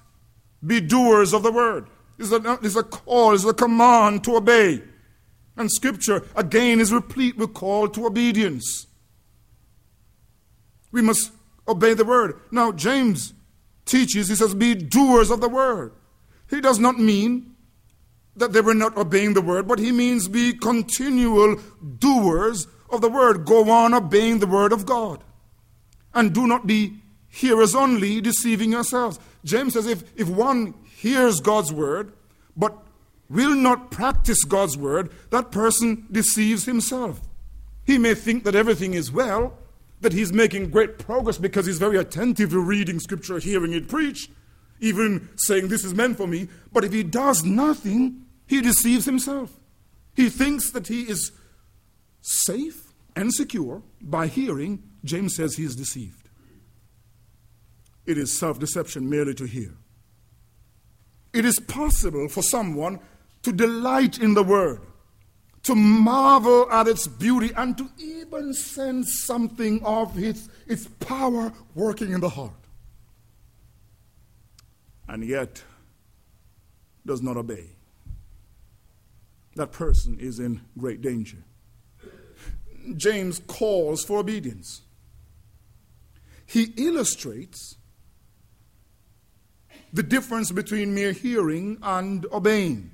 be 0.64 0.80
doers 0.80 1.32
of 1.32 1.42
the 1.42 1.52
word. 1.52 1.88
It's 2.18 2.32
a, 2.32 2.58
it's 2.62 2.76
a 2.76 2.82
call, 2.82 3.34
it's 3.34 3.44
a 3.44 3.54
command 3.54 4.24
to 4.24 4.36
obey. 4.36 4.82
And 5.56 5.70
scripture, 5.70 6.24
again, 6.34 6.80
is 6.80 6.92
replete 6.92 7.36
with 7.36 7.54
call 7.54 7.88
to 7.88 8.06
obedience. 8.06 8.86
We 10.92 11.02
must 11.02 11.32
obey 11.66 11.94
the 11.94 12.04
word. 12.04 12.40
Now, 12.50 12.72
James 12.72 13.32
teaches, 13.84 14.28
he 14.28 14.34
says, 14.34 14.54
be 14.54 14.74
doers 14.74 15.30
of 15.30 15.40
the 15.40 15.48
word. 15.48 15.92
He 16.48 16.60
does 16.60 16.78
not 16.78 16.98
mean 16.98 17.56
that 18.36 18.52
they 18.52 18.60
were 18.60 18.74
not 18.74 18.96
obeying 18.96 19.34
the 19.34 19.40
word, 19.40 19.66
but 19.66 19.78
he 19.78 19.92
means 19.92 20.28
be 20.28 20.52
continual 20.52 21.56
doers 21.98 22.66
of 22.90 23.00
the 23.00 23.08
word. 23.08 23.46
Go 23.46 23.70
on 23.70 23.94
obeying 23.94 24.38
the 24.38 24.46
word 24.46 24.72
of 24.72 24.84
God. 24.86 25.24
And 26.14 26.34
do 26.34 26.46
not 26.46 26.66
be 26.66 26.98
hearers 27.36 27.74
only, 27.74 28.20
deceiving 28.20 28.72
yourselves. 28.72 29.20
James 29.44 29.74
says 29.74 29.86
if, 29.86 30.02
if 30.18 30.28
one 30.28 30.74
hears 30.96 31.40
God's 31.40 31.72
word, 31.72 32.12
but 32.56 32.82
will 33.28 33.54
not 33.54 33.90
practice 33.90 34.42
God's 34.44 34.76
word, 34.76 35.10
that 35.30 35.50
person 35.50 36.06
deceives 36.10 36.64
himself. 36.64 37.20
He 37.84 37.98
may 37.98 38.14
think 38.14 38.44
that 38.44 38.54
everything 38.54 38.94
is 38.94 39.12
well, 39.12 39.58
that 40.00 40.14
he's 40.14 40.32
making 40.32 40.70
great 40.70 40.98
progress 40.98 41.38
because 41.38 41.66
he's 41.66 41.78
very 41.78 41.98
attentive 41.98 42.50
to 42.50 42.58
reading 42.58 43.00
scripture, 43.00 43.38
hearing 43.38 43.74
it 43.74 43.88
preached, 43.88 44.30
even 44.80 45.28
saying, 45.36 45.68
This 45.68 45.84
is 45.84 45.94
meant 45.94 46.16
for 46.16 46.26
me. 46.26 46.48
But 46.72 46.84
if 46.84 46.92
he 46.92 47.02
does 47.02 47.44
nothing, 47.44 48.26
he 48.46 48.60
deceives 48.60 49.04
himself. 49.04 49.58
He 50.14 50.30
thinks 50.30 50.70
that 50.70 50.88
he 50.88 51.02
is 51.02 51.32
safe 52.22 52.92
and 53.14 53.32
secure 53.32 53.82
by 54.00 54.26
hearing. 54.26 54.82
James 55.04 55.36
says 55.36 55.56
he 55.56 55.64
is 55.64 55.76
deceived. 55.76 56.25
It 58.06 58.18
is 58.18 58.38
self 58.38 58.58
deception 58.58 59.10
merely 59.10 59.34
to 59.34 59.44
hear. 59.44 59.74
It 61.32 61.44
is 61.44 61.58
possible 61.60 62.28
for 62.28 62.42
someone 62.42 63.00
to 63.42 63.52
delight 63.52 64.18
in 64.18 64.34
the 64.34 64.42
word, 64.42 64.80
to 65.64 65.74
marvel 65.74 66.70
at 66.70 66.88
its 66.88 67.06
beauty, 67.06 67.52
and 67.56 67.76
to 67.76 67.90
even 67.98 68.54
sense 68.54 69.22
something 69.24 69.84
of 69.84 70.18
its, 70.18 70.48
its 70.66 70.86
power 71.00 71.52
working 71.74 72.12
in 72.12 72.20
the 72.20 72.28
heart. 72.28 72.52
And 75.08 75.24
yet 75.24 75.62
does 77.04 77.22
not 77.22 77.36
obey. 77.36 77.70
That 79.56 79.72
person 79.72 80.18
is 80.20 80.38
in 80.38 80.60
great 80.78 81.00
danger. 81.00 81.38
James 82.96 83.40
calls 83.46 84.04
for 84.04 84.18
obedience. 84.18 84.82
He 86.44 86.72
illustrates 86.76 87.76
the 89.96 90.02
difference 90.02 90.52
between 90.52 90.94
mere 90.94 91.12
hearing 91.12 91.78
and 91.82 92.26
obeying. 92.30 92.90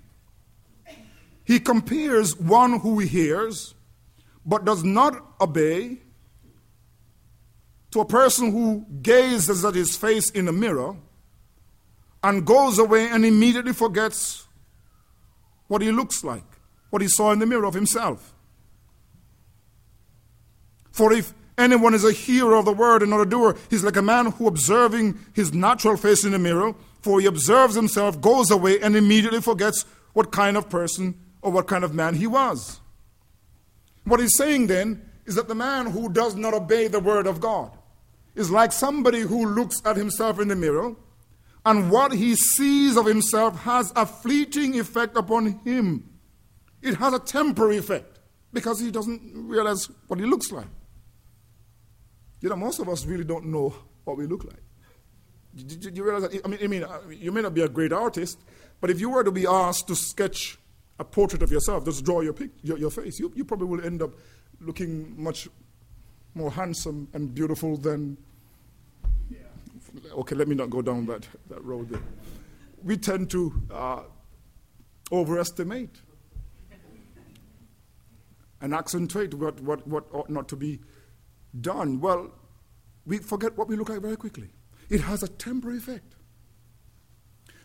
He 1.44 1.58
compares 1.58 2.38
one 2.38 2.78
who 2.78 3.00
hears 3.00 3.74
but 4.46 4.64
does 4.64 4.84
not 4.84 5.14
obey 5.40 5.98
to 7.90 8.00
a 8.00 8.04
person 8.04 8.52
who 8.52 8.86
gazes 9.02 9.64
at 9.64 9.74
his 9.74 9.96
face 9.96 10.30
in 10.30 10.46
a 10.46 10.52
mirror 10.52 10.96
and 12.22 12.46
goes 12.46 12.78
away 12.78 13.08
and 13.08 13.26
immediately 13.26 13.72
forgets 13.72 14.46
what 15.66 15.82
he 15.82 15.90
looks 15.90 16.22
like, 16.22 16.44
what 16.90 17.02
he 17.02 17.08
saw 17.08 17.32
in 17.32 17.40
the 17.40 17.46
mirror 17.46 17.66
of 17.66 17.74
himself. 17.74 18.32
For 20.92 21.12
if 21.12 21.34
anyone 21.58 21.94
is 21.94 22.04
a 22.04 22.12
hearer 22.12 22.54
of 22.54 22.64
the 22.64 22.72
word 22.72 23.02
and 23.02 23.10
not 23.10 23.20
a 23.20 23.26
doer, 23.26 23.56
he's 23.70 23.82
like 23.82 23.96
a 23.96 24.02
man 24.02 24.26
who, 24.26 24.46
observing 24.46 25.18
his 25.32 25.52
natural 25.52 25.96
face 25.96 26.24
in 26.24 26.30
the 26.30 26.38
mirror, 26.38 26.74
for 27.02 27.20
he 27.20 27.26
observes 27.26 27.74
himself, 27.74 28.20
goes 28.20 28.50
away, 28.50 28.80
and 28.80 28.96
immediately 28.96 29.40
forgets 29.40 29.84
what 30.12 30.32
kind 30.32 30.56
of 30.56 30.70
person 30.70 31.18
or 31.42 31.50
what 31.50 31.66
kind 31.66 31.84
of 31.84 31.94
man 31.94 32.14
he 32.14 32.26
was. 32.26 32.80
What 34.04 34.20
he's 34.20 34.36
saying 34.36 34.68
then 34.68 35.08
is 35.26 35.34
that 35.34 35.48
the 35.48 35.54
man 35.54 35.86
who 35.86 36.08
does 36.08 36.34
not 36.34 36.54
obey 36.54 36.88
the 36.88 37.00
word 37.00 37.26
of 37.26 37.40
God 37.40 37.76
is 38.34 38.50
like 38.50 38.72
somebody 38.72 39.20
who 39.20 39.46
looks 39.46 39.82
at 39.84 39.96
himself 39.96 40.40
in 40.40 40.48
the 40.48 40.56
mirror 40.56 40.94
and 41.64 41.90
what 41.90 42.12
he 42.12 42.34
sees 42.34 42.96
of 42.96 43.06
himself 43.06 43.60
has 43.60 43.92
a 43.94 44.06
fleeting 44.06 44.78
effect 44.78 45.16
upon 45.16 45.60
him. 45.64 46.08
It 46.80 46.94
has 46.96 47.12
a 47.12 47.20
temporary 47.20 47.76
effect 47.76 48.18
because 48.52 48.80
he 48.80 48.90
doesn't 48.90 49.20
realize 49.34 49.88
what 50.08 50.18
he 50.18 50.26
looks 50.26 50.50
like. 50.50 50.66
You 52.40 52.48
know, 52.48 52.56
most 52.56 52.80
of 52.80 52.88
us 52.88 53.06
really 53.06 53.24
don't 53.24 53.46
know 53.46 53.74
what 54.04 54.16
we 54.16 54.26
look 54.26 54.44
like. 54.44 54.61
Did 55.54 55.96
you 55.96 56.04
realize 56.04 56.22
that? 56.22 56.40
I 56.44 56.48
mean, 56.48 56.58
I 56.62 56.66
mean, 56.66 56.84
uh, 56.84 57.00
you 57.10 57.30
may 57.30 57.42
not 57.42 57.52
be 57.52 57.60
a 57.60 57.68
great 57.68 57.92
artist, 57.92 58.38
but 58.80 58.90
if 58.90 59.00
you 59.00 59.10
were 59.10 59.22
to 59.22 59.30
be 59.30 59.46
asked 59.46 59.86
to 59.88 59.94
sketch 59.94 60.58
a 60.98 61.04
portrait 61.04 61.42
of 61.42 61.52
yourself, 61.52 61.84
just 61.84 62.04
draw 62.04 62.20
your, 62.20 62.32
pic, 62.32 62.50
your, 62.62 62.78
your 62.78 62.90
face, 62.90 63.18
you, 63.18 63.30
you 63.34 63.44
probably 63.44 63.66
will 63.66 63.84
end 63.84 64.02
up 64.02 64.14
looking 64.60 65.14
much 65.22 65.48
more 66.34 66.50
handsome 66.50 67.08
and 67.12 67.34
beautiful 67.34 67.76
than. 67.76 68.16
Yeah. 69.30 69.38
Okay, 70.12 70.34
let 70.34 70.48
me 70.48 70.54
not 70.54 70.70
go 70.70 70.80
down 70.80 71.04
that, 71.06 71.28
that 71.50 71.62
road 71.62 71.90
there. 71.90 72.02
We 72.82 72.96
tend 72.96 73.30
to 73.30 73.52
uh, 73.70 74.02
overestimate 75.10 76.00
and 78.62 78.72
accentuate 78.72 79.34
what, 79.34 79.60
what, 79.60 79.86
what 79.86 80.04
ought 80.12 80.30
not 80.30 80.48
to 80.48 80.56
be 80.56 80.80
done. 81.60 82.00
Well, 82.00 82.30
we 83.04 83.18
forget 83.18 83.56
what 83.58 83.68
we 83.68 83.76
look 83.76 83.90
like 83.90 84.00
very 84.00 84.16
quickly. 84.16 84.48
It 84.92 85.00
has 85.00 85.22
a 85.22 85.28
temporary 85.28 85.78
effect. 85.78 86.16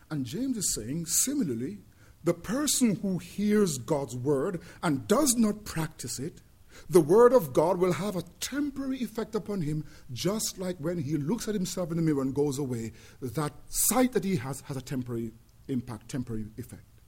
And 0.09 0.25
James 0.25 0.55
is 0.55 0.73
saying, 0.73 1.07
similarly, 1.07 1.79
the 2.23 2.33
person 2.33 2.95
who 3.01 3.17
hears 3.17 3.77
God's 3.79 4.15
word 4.15 4.61
and 4.81 5.05
does 5.09 5.35
not 5.35 5.65
practice 5.65 6.19
it, 6.19 6.41
the 6.89 7.01
word 7.01 7.33
of 7.33 7.51
God 7.51 7.79
will 7.79 7.91
have 7.91 8.15
a 8.15 8.23
temporary 8.39 8.99
effect 8.99 9.35
upon 9.35 9.61
him, 9.61 9.83
just 10.13 10.57
like 10.57 10.77
when 10.77 10.99
he 10.99 11.17
looks 11.17 11.49
at 11.49 11.53
himself 11.53 11.91
in 11.91 11.97
the 11.97 12.01
mirror 12.01 12.21
and 12.21 12.33
goes 12.33 12.59
away. 12.59 12.93
That 13.21 13.51
sight 13.67 14.13
that 14.13 14.23
he 14.23 14.37
has 14.37 14.61
has 14.61 14.77
a 14.77 14.81
temporary 14.81 15.33
impact, 15.67 16.07
temporary 16.07 16.45
effect. 16.57 17.01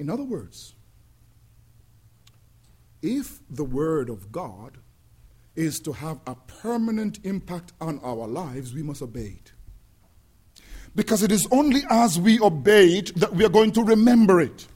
In 0.00 0.10
other 0.10 0.24
words, 0.24 0.74
if 3.00 3.38
the 3.48 3.64
word 3.64 4.10
of 4.10 4.32
God 4.32 4.78
is 5.60 5.78
to 5.80 5.92
have 5.92 6.18
a 6.26 6.34
permanent 6.34 7.20
impact 7.24 7.72
on 7.80 8.00
our 8.02 8.26
lives, 8.26 8.72
we 8.72 8.82
must 8.82 9.02
obey 9.02 9.38
it. 9.40 9.52
Because 10.94 11.22
it 11.22 11.30
is 11.30 11.46
only 11.50 11.82
as 11.90 12.18
we 12.18 12.40
obey 12.40 12.86
it 12.98 13.14
that 13.16 13.34
we 13.34 13.44
are 13.44 13.50
going 13.50 13.70
to 13.72 13.82
remember 13.82 14.40
it. 14.40 14.66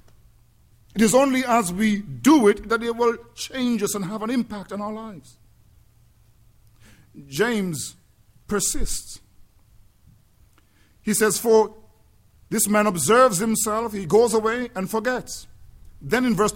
It 0.94 1.00
is 1.00 1.14
only 1.14 1.44
as 1.44 1.72
we 1.72 2.02
do 2.02 2.48
it 2.48 2.68
that 2.68 2.82
it 2.82 2.94
will 2.94 3.16
change 3.34 3.82
us 3.82 3.94
and 3.94 4.04
have 4.04 4.22
an 4.22 4.30
impact 4.30 4.72
on 4.72 4.80
our 4.80 4.92
lives. 4.92 5.38
James 7.26 7.96
persists. 8.46 9.20
He 11.02 11.14
says, 11.14 11.38
For 11.38 11.74
this 12.50 12.68
man 12.68 12.86
observes 12.86 13.38
himself, 13.38 13.92
he 13.92 14.06
goes 14.06 14.34
away 14.34 14.68
and 14.76 14.88
forgets. 14.88 15.46
Then 16.00 16.24
in 16.26 16.36
verse 16.36 16.52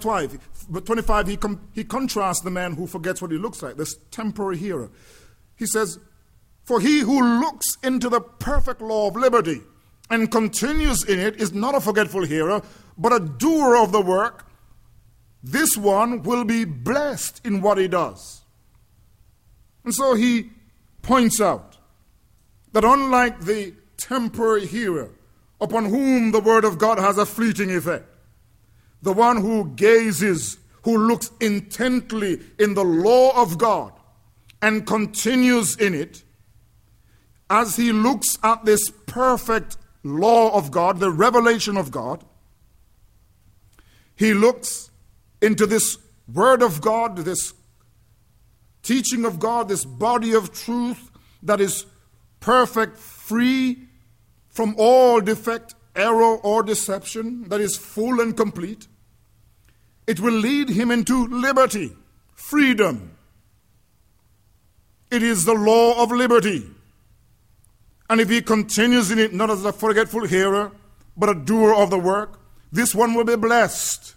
25, 0.71 1.27
he, 1.27 1.37
com- 1.37 1.67
he 1.73 1.83
contrasts 1.83 2.41
the 2.41 2.51
man 2.51 2.73
who 2.73 2.85
forgets 2.85 3.21
what 3.21 3.31
he 3.31 3.37
looks 3.37 3.61
like, 3.61 3.77
this 3.77 3.95
temporary 4.11 4.57
hearer. 4.57 4.91
He 5.55 5.65
says, 5.65 5.99
For 6.63 6.79
he 6.79 6.99
who 6.99 7.39
looks 7.39 7.65
into 7.83 8.09
the 8.09 8.21
perfect 8.21 8.81
law 8.81 9.07
of 9.07 9.15
liberty 9.15 9.61
and 10.09 10.31
continues 10.31 11.03
in 11.03 11.19
it 11.19 11.37
is 11.37 11.53
not 11.53 11.75
a 11.75 11.81
forgetful 11.81 12.25
hearer, 12.25 12.61
but 12.97 13.13
a 13.13 13.19
doer 13.19 13.75
of 13.75 13.91
the 13.91 14.01
work. 14.01 14.45
This 15.41 15.77
one 15.77 16.23
will 16.23 16.43
be 16.43 16.65
blessed 16.65 17.45
in 17.45 17.61
what 17.61 17.77
he 17.77 17.87
does. 17.87 18.41
And 19.83 19.93
so 19.93 20.13
he 20.13 20.51
points 21.01 21.39
out 21.39 21.77
that 22.73 22.83
unlike 22.83 23.41
the 23.41 23.73
temporary 23.97 24.65
hearer, 24.65 25.11
upon 25.61 25.85
whom 25.85 26.31
the 26.31 26.39
word 26.39 26.65
of 26.65 26.77
God 26.77 26.99
has 26.99 27.17
a 27.17 27.25
fleeting 27.25 27.71
effect, 27.71 28.05
the 29.01 29.13
one 29.13 29.37
who 29.37 29.71
gazes, 29.75 30.57
who 30.83 30.97
looks 30.97 31.31
intently 31.39 32.39
in 32.57 32.73
the 32.73 32.83
law 32.83 33.41
of 33.41 33.57
God 33.57 33.93
and 34.61 34.85
continues 34.85 35.75
in 35.77 35.93
it, 35.93 36.23
as 37.49 37.75
he 37.75 37.91
looks 37.91 38.37
at 38.43 38.65
this 38.65 38.91
perfect 39.05 39.77
law 40.03 40.55
of 40.55 40.71
God, 40.71 40.99
the 40.99 41.11
revelation 41.11 41.77
of 41.77 41.91
God, 41.91 42.23
he 44.15 44.33
looks 44.33 44.91
into 45.41 45.65
this 45.65 45.97
word 46.31 46.61
of 46.61 46.81
God, 46.81 47.17
this 47.17 47.53
teaching 48.83 49.25
of 49.25 49.39
God, 49.39 49.69
this 49.69 49.85
body 49.85 50.33
of 50.33 50.53
truth 50.53 51.09
that 51.43 51.61
is 51.61 51.85
perfect, 52.39 52.97
free 52.97 53.87
from 54.49 54.75
all 54.77 55.21
defect 55.21 55.75
error 55.99 56.37
or 56.37 56.63
deception 56.63 57.47
that 57.49 57.61
is 57.61 57.77
full 57.77 58.19
and 58.21 58.35
complete. 58.35 58.87
It 60.07 60.19
will 60.19 60.33
lead 60.33 60.69
him 60.69 60.89
into 60.89 61.27
liberty, 61.27 61.91
freedom. 62.33 63.11
It 65.11 65.21
is 65.21 65.45
the 65.45 65.53
law 65.53 66.01
of 66.01 66.11
liberty. 66.11 66.65
And 68.09 68.19
if 68.19 68.29
he 68.29 68.41
continues 68.41 69.11
in 69.11 69.19
it, 69.19 69.33
not 69.33 69.49
as 69.49 69.65
a 69.65 69.73
forgetful 69.73 70.25
hearer, 70.25 70.71
but 71.15 71.29
a 71.29 71.35
doer 71.35 71.75
of 71.75 71.89
the 71.89 71.99
work, 71.99 72.39
this 72.71 72.95
one 72.95 73.13
will 73.13 73.23
be 73.23 73.35
blessed. 73.35 74.15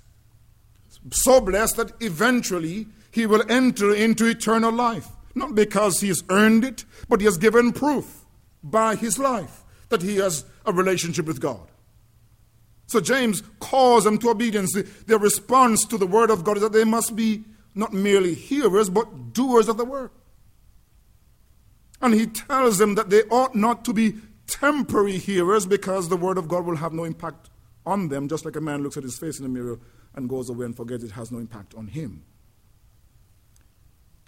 So 1.11 1.41
blessed 1.41 1.77
that 1.77 1.93
eventually 2.01 2.87
he 3.11 3.27
will 3.27 3.43
enter 3.49 3.95
into 3.95 4.27
eternal 4.27 4.73
life. 4.73 5.09
Not 5.35 5.55
because 5.55 6.01
he 6.01 6.09
has 6.09 6.23
earned 6.29 6.65
it, 6.65 6.85
but 7.09 7.21
he 7.21 7.27
has 7.27 7.39
given 7.39 7.73
proof 7.73 8.25
by 8.63 8.95
his 8.95 9.19
life 9.19 9.65
that 9.89 10.03
he 10.03 10.17
has 10.17 10.45
a 10.65 10.73
relationship 10.73 11.27
with 11.27 11.41
God. 11.41 11.72
So 12.93 13.01
James 13.01 13.43
calls 13.59 14.05
them 14.05 14.19
to 14.19 14.29
obedience. 14.29 14.77
Their 15.07 15.17
response 15.17 15.87
to 15.87 15.97
the 15.97 16.07
word 16.07 16.29
of 16.29 16.45
God 16.45 16.59
is 16.59 16.63
that 16.63 16.75
they 16.75 16.85
must 16.85 17.17
be 17.17 17.43
not 17.75 17.95
merely 17.95 18.35
hearers, 18.35 18.91
but 18.91 19.33
doers 19.33 19.67
of 19.67 19.79
the 19.79 19.85
word. 19.87 20.11
And 22.03 22.13
he 22.13 22.27
tells 22.27 22.77
them 22.77 22.97
that 22.97 23.09
they 23.09 23.23
ought 23.31 23.55
not 23.55 23.87
to 23.87 23.95
be 23.95 24.17
temporary 24.47 25.17
hearers 25.17 25.65
because 25.65 26.11
the 26.11 26.19
word 26.19 26.37
of 26.37 26.49
God 26.49 26.67
will 26.67 26.77
have 26.77 26.93
no 26.93 27.05
impact 27.05 27.49
on 27.87 28.09
them, 28.09 28.29
just 28.29 28.45
like 28.45 28.57
a 28.57 28.61
man 28.61 28.83
looks 28.83 28.99
at 28.99 29.05
his 29.05 29.19
face 29.19 29.39
in 29.39 29.45
the 29.45 29.49
mirror 29.49 29.81
and 30.15 30.29
goes 30.29 30.51
away 30.51 30.67
and 30.67 30.77
forgets 30.77 31.03
it 31.03 31.13
has 31.13 31.33
no 31.33 31.39
impact 31.39 31.75
on 31.75 31.87
him. 31.87 32.23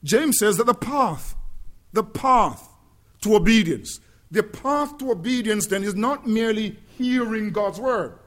James 0.02 0.38
says 0.38 0.56
that 0.56 0.64
the 0.64 0.72
path, 0.72 1.36
the 1.92 2.02
path 2.02 2.66
to 3.20 3.36
obedience, 3.36 4.00
the 4.30 4.42
path 4.42 4.96
to 4.96 5.10
obedience 5.10 5.66
then 5.66 5.84
is 5.84 5.94
not 5.94 6.26
merely 6.26 6.78
hearing 6.96 7.50
God's 7.50 7.78
word, 7.78 8.18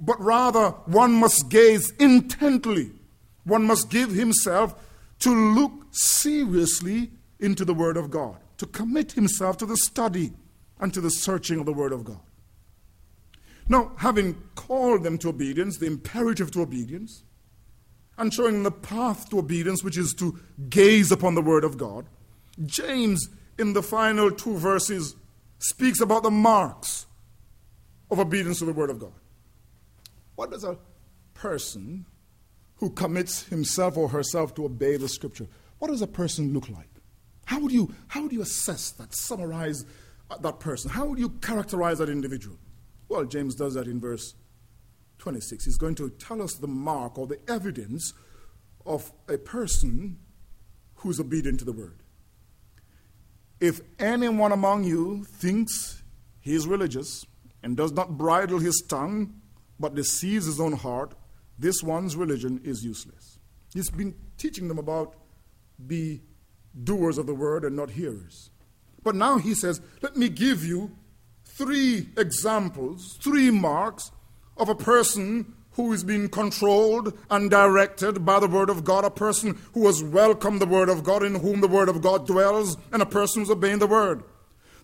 but 0.00 0.20
rather 0.20 0.70
one 0.86 1.12
must 1.12 1.50
gaze 1.50 1.92
intently. 1.98 2.92
One 3.44 3.64
must 3.64 3.90
give 3.90 4.10
himself 4.10 4.74
to 5.20 5.30
look 5.30 5.72
seriously 5.90 7.10
into 7.38 7.64
the 7.64 7.74
Word 7.74 7.96
of 7.96 8.10
God, 8.10 8.36
to 8.58 8.66
commit 8.66 9.12
himself 9.12 9.58
to 9.58 9.66
the 9.66 9.76
study 9.76 10.32
and 10.78 10.92
to 10.94 11.00
the 11.00 11.10
searching 11.10 11.60
of 11.60 11.66
the 11.66 11.72
Word 11.72 11.92
of 11.92 12.04
God. 12.04 12.20
Now, 13.68 13.92
having 13.98 14.34
called 14.54 15.04
them 15.04 15.18
to 15.18 15.28
obedience, 15.28 15.78
the 15.78 15.86
imperative 15.86 16.50
to 16.52 16.62
obedience, 16.62 17.22
and 18.18 18.32
showing 18.32 18.54
them 18.54 18.62
the 18.64 18.70
path 18.70 19.30
to 19.30 19.38
obedience, 19.38 19.84
which 19.84 19.96
is 19.96 20.12
to 20.14 20.38
gaze 20.68 21.12
upon 21.12 21.34
the 21.34 21.42
Word 21.42 21.64
of 21.64 21.78
God, 21.78 22.06
James, 22.66 23.28
in 23.58 23.74
the 23.74 23.82
final 23.82 24.30
two 24.30 24.56
verses, 24.56 25.14
speaks 25.58 26.00
about 26.00 26.22
the 26.22 26.30
marks 26.30 27.06
of 28.10 28.18
obedience 28.18 28.58
to 28.58 28.64
the 28.64 28.72
Word 28.72 28.90
of 28.90 28.98
God. 28.98 29.12
What 30.36 30.50
does 30.50 30.64
a 30.64 30.78
person 31.34 32.06
who 32.76 32.90
commits 32.90 33.44
himself 33.44 33.96
or 33.96 34.08
herself 34.08 34.54
to 34.54 34.64
obey 34.64 34.96
the 34.96 35.08
Scripture, 35.08 35.46
what 35.78 35.88
does 35.88 36.02
a 36.02 36.06
person 36.06 36.52
look 36.52 36.68
like? 36.68 36.88
How 37.44 37.60
would 37.60 37.72
you, 37.72 37.94
how 38.08 38.22
would 38.22 38.32
you 38.32 38.42
assess 38.42 38.90
that, 38.92 39.14
summarize 39.14 39.84
uh, 40.30 40.38
that 40.38 40.60
person? 40.60 40.90
How 40.90 41.06
would 41.06 41.18
you 41.18 41.28
characterize 41.28 41.98
that 41.98 42.08
individual? 42.08 42.56
Well, 43.08 43.24
James 43.24 43.54
does 43.54 43.74
that 43.74 43.86
in 43.86 44.00
verse 44.00 44.34
26. 45.18 45.64
He's 45.64 45.76
going 45.76 45.94
to 45.96 46.10
tell 46.10 46.40
us 46.40 46.54
the 46.54 46.68
mark 46.68 47.18
or 47.18 47.26
the 47.26 47.38
evidence 47.48 48.14
of 48.86 49.12
a 49.28 49.36
person 49.36 50.18
who's 50.96 51.20
obedient 51.20 51.58
to 51.58 51.64
the 51.64 51.72
word. 51.72 52.02
If 53.60 53.80
anyone 53.98 54.52
among 54.52 54.84
you 54.84 55.24
thinks 55.24 56.02
he 56.40 56.54
is 56.54 56.66
religious 56.66 57.26
and 57.62 57.76
does 57.76 57.92
not 57.92 58.16
bridle 58.16 58.58
his 58.58 58.82
tongue, 58.88 59.39
but 59.80 59.94
deceives 59.94 60.46
his 60.46 60.60
own 60.60 60.74
heart, 60.74 61.14
this 61.58 61.82
one's 61.82 62.14
religion 62.14 62.60
is 62.62 62.84
useless. 62.84 63.38
He's 63.74 63.90
been 63.90 64.14
teaching 64.36 64.68
them 64.68 64.78
about 64.78 65.16
be 65.84 66.20
doers 66.84 67.18
of 67.18 67.26
the 67.26 67.34
word 67.34 67.64
and 67.64 67.74
not 67.74 67.90
hearers. 67.90 68.50
But 69.02 69.14
now 69.14 69.38
he 69.38 69.54
says, 69.54 69.80
Let 70.02 70.16
me 70.16 70.28
give 70.28 70.64
you 70.64 70.96
three 71.44 72.08
examples, 72.16 73.18
three 73.20 73.50
marks 73.50 74.12
of 74.56 74.68
a 74.68 74.74
person 74.74 75.54
who 75.72 75.92
is 75.92 76.04
being 76.04 76.28
controlled 76.28 77.16
and 77.30 77.50
directed 77.50 78.24
by 78.24 78.40
the 78.40 78.48
Word 78.48 78.68
of 78.68 78.84
God, 78.84 79.04
a 79.04 79.10
person 79.10 79.58
who 79.72 79.86
has 79.86 80.02
welcomed 80.02 80.60
the 80.60 80.66
Word 80.66 80.88
of 80.88 81.04
God, 81.04 81.22
in 81.22 81.36
whom 81.36 81.60
the 81.60 81.68
Word 81.68 81.88
of 81.88 82.02
God 82.02 82.26
dwells, 82.26 82.76
and 82.92 83.00
a 83.00 83.06
person 83.06 83.42
who's 83.42 83.50
obeying 83.50 83.78
the 83.78 83.86
Word. 83.86 84.22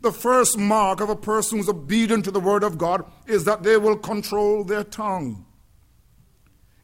The 0.01 0.13
first 0.13 0.59
mark 0.59 1.01
of 1.01 1.09
a 1.09 1.17
person 1.17 1.59
who's 1.59 1.69
obedient 1.69 2.25
to 2.27 2.31
the 2.31 2.41
Word 2.41 2.63
of 2.63 2.79
God 2.79 3.05
is 3.27 3.45
that 3.45 3.63
they 3.63 3.77
will 3.77 3.97
control 3.97 4.65
their 4.65 4.85
tongue. 4.85 5.47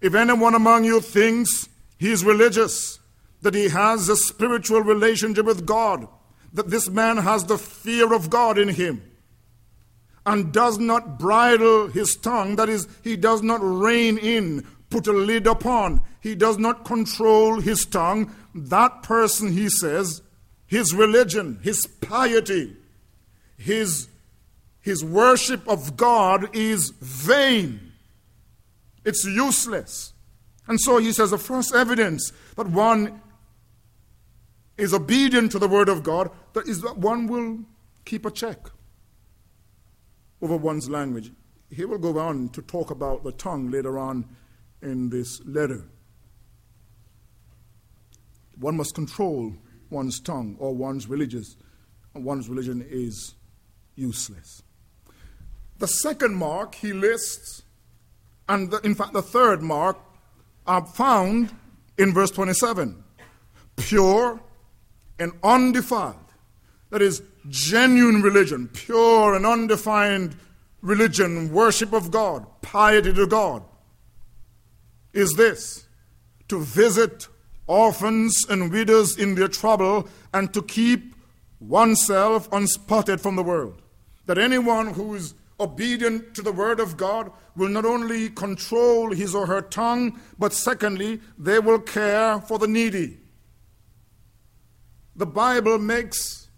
If 0.00 0.14
anyone 0.14 0.54
among 0.54 0.84
you 0.84 1.00
thinks 1.00 1.68
he 1.98 2.10
is 2.10 2.24
religious, 2.24 2.98
that 3.42 3.54
he 3.54 3.68
has 3.68 4.08
a 4.08 4.16
spiritual 4.16 4.80
relationship 4.80 5.46
with 5.46 5.66
God, 5.66 6.08
that 6.52 6.70
this 6.70 6.88
man 6.88 7.18
has 7.18 7.44
the 7.44 7.58
fear 7.58 8.12
of 8.12 8.30
God 8.30 8.58
in 8.58 8.68
him, 8.68 9.02
and 10.24 10.52
does 10.52 10.78
not 10.78 11.18
bridle 11.18 11.88
his 11.88 12.16
tongue, 12.16 12.56
that 12.56 12.68
is, 12.68 12.88
he 13.02 13.16
does 13.16 13.42
not 13.42 13.60
rein 13.62 14.18
in, 14.18 14.66
put 14.90 15.06
a 15.06 15.12
lid 15.12 15.46
upon, 15.46 16.00
he 16.20 16.34
does 16.34 16.58
not 16.58 16.84
control 16.84 17.60
his 17.60 17.84
tongue, 17.84 18.32
that 18.54 19.02
person, 19.02 19.52
he 19.52 19.68
says, 19.68 20.22
his 20.66 20.94
religion, 20.94 21.58
his 21.62 21.86
piety, 21.86 22.76
his, 23.56 24.08
his 24.80 25.04
worship 25.04 25.66
of 25.68 25.96
God 25.96 26.54
is 26.54 26.90
vain. 27.00 27.92
It's 29.04 29.24
useless. 29.24 30.12
And 30.68 30.80
so 30.80 30.98
he 30.98 31.12
says 31.12 31.30
the 31.30 31.38
first 31.38 31.74
evidence 31.74 32.32
that 32.56 32.68
one 32.68 33.20
is 34.76 34.94
obedient 34.94 35.52
to 35.52 35.58
the 35.58 35.68
word 35.68 35.88
of 35.88 36.02
God, 36.02 36.30
that 36.54 36.66
is 36.66 36.80
that 36.82 36.98
one 36.98 37.26
will 37.26 37.58
keep 38.04 38.24
a 38.24 38.30
check 38.30 38.58
over 40.40 40.56
one's 40.56 40.88
language. 40.88 41.32
He 41.70 41.84
will 41.84 41.98
go 41.98 42.18
on 42.18 42.48
to 42.50 42.62
talk 42.62 42.90
about 42.90 43.24
the 43.24 43.32
tongue 43.32 43.70
later 43.70 43.98
on 43.98 44.24
in 44.82 45.08
this 45.08 45.40
letter. 45.44 45.84
One 48.58 48.76
must 48.76 48.94
control 48.94 49.54
one's 49.90 50.20
tongue 50.20 50.56
or 50.58 50.74
one's 50.74 51.08
religious 51.08 51.56
one's 52.14 52.48
religion 52.48 52.84
is 52.88 53.34
useless. 53.94 54.62
The 55.78 55.88
second 55.88 56.36
mark 56.36 56.74
he 56.76 56.92
lists, 56.92 57.62
and 58.48 58.70
the, 58.70 58.78
in 58.78 58.94
fact 58.94 59.12
the 59.12 59.22
third 59.22 59.62
mark, 59.62 59.98
are 60.66 60.84
found 60.86 61.54
in 61.98 62.12
verse 62.12 62.30
27. 62.30 63.02
Pure 63.76 64.40
and 65.18 65.32
undefiled. 65.42 66.16
That 66.90 67.02
is 67.02 67.22
genuine 67.48 68.22
religion, 68.22 68.68
pure 68.68 69.34
and 69.34 69.46
undefined 69.46 70.36
religion, 70.82 71.52
worship 71.52 71.92
of 71.92 72.10
God, 72.10 72.46
piety 72.60 73.12
to 73.12 73.26
God, 73.26 73.62
is 75.12 75.34
this 75.34 75.86
to 76.48 76.60
visit 76.60 77.28
orphans 77.66 78.44
and 78.48 78.70
widows 78.70 79.16
in 79.16 79.34
their 79.34 79.48
trouble 79.48 80.08
and 80.32 80.52
to 80.52 80.62
keep 80.62 81.14
oneself 81.60 82.48
unspotted 82.52 83.20
from 83.20 83.36
the 83.36 83.42
world. 83.42 83.81
That 84.32 84.38
anyone 84.38 84.94
who 84.94 85.14
is 85.14 85.34
obedient 85.60 86.34
to 86.36 86.42
the 86.42 86.52
word 86.52 86.80
of 86.80 86.96
God 86.96 87.30
will 87.54 87.68
not 87.68 87.84
only 87.84 88.30
control 88.30 89.12
his 89.12 89.34
or 89.34 89.46
her 89.46 89.60
tongue, 89.60 90.18
but 90.38 90.54
secondly, 90.54 91.20
they 91.36 91.58
will 91.58 91.78
care 91.78 92.40
for 92.40 92.58
the 92.58 92.66
needy 92.66 93.18
the 95.16 95.26
Bible 95.26 95.78
makes 95.78 96.48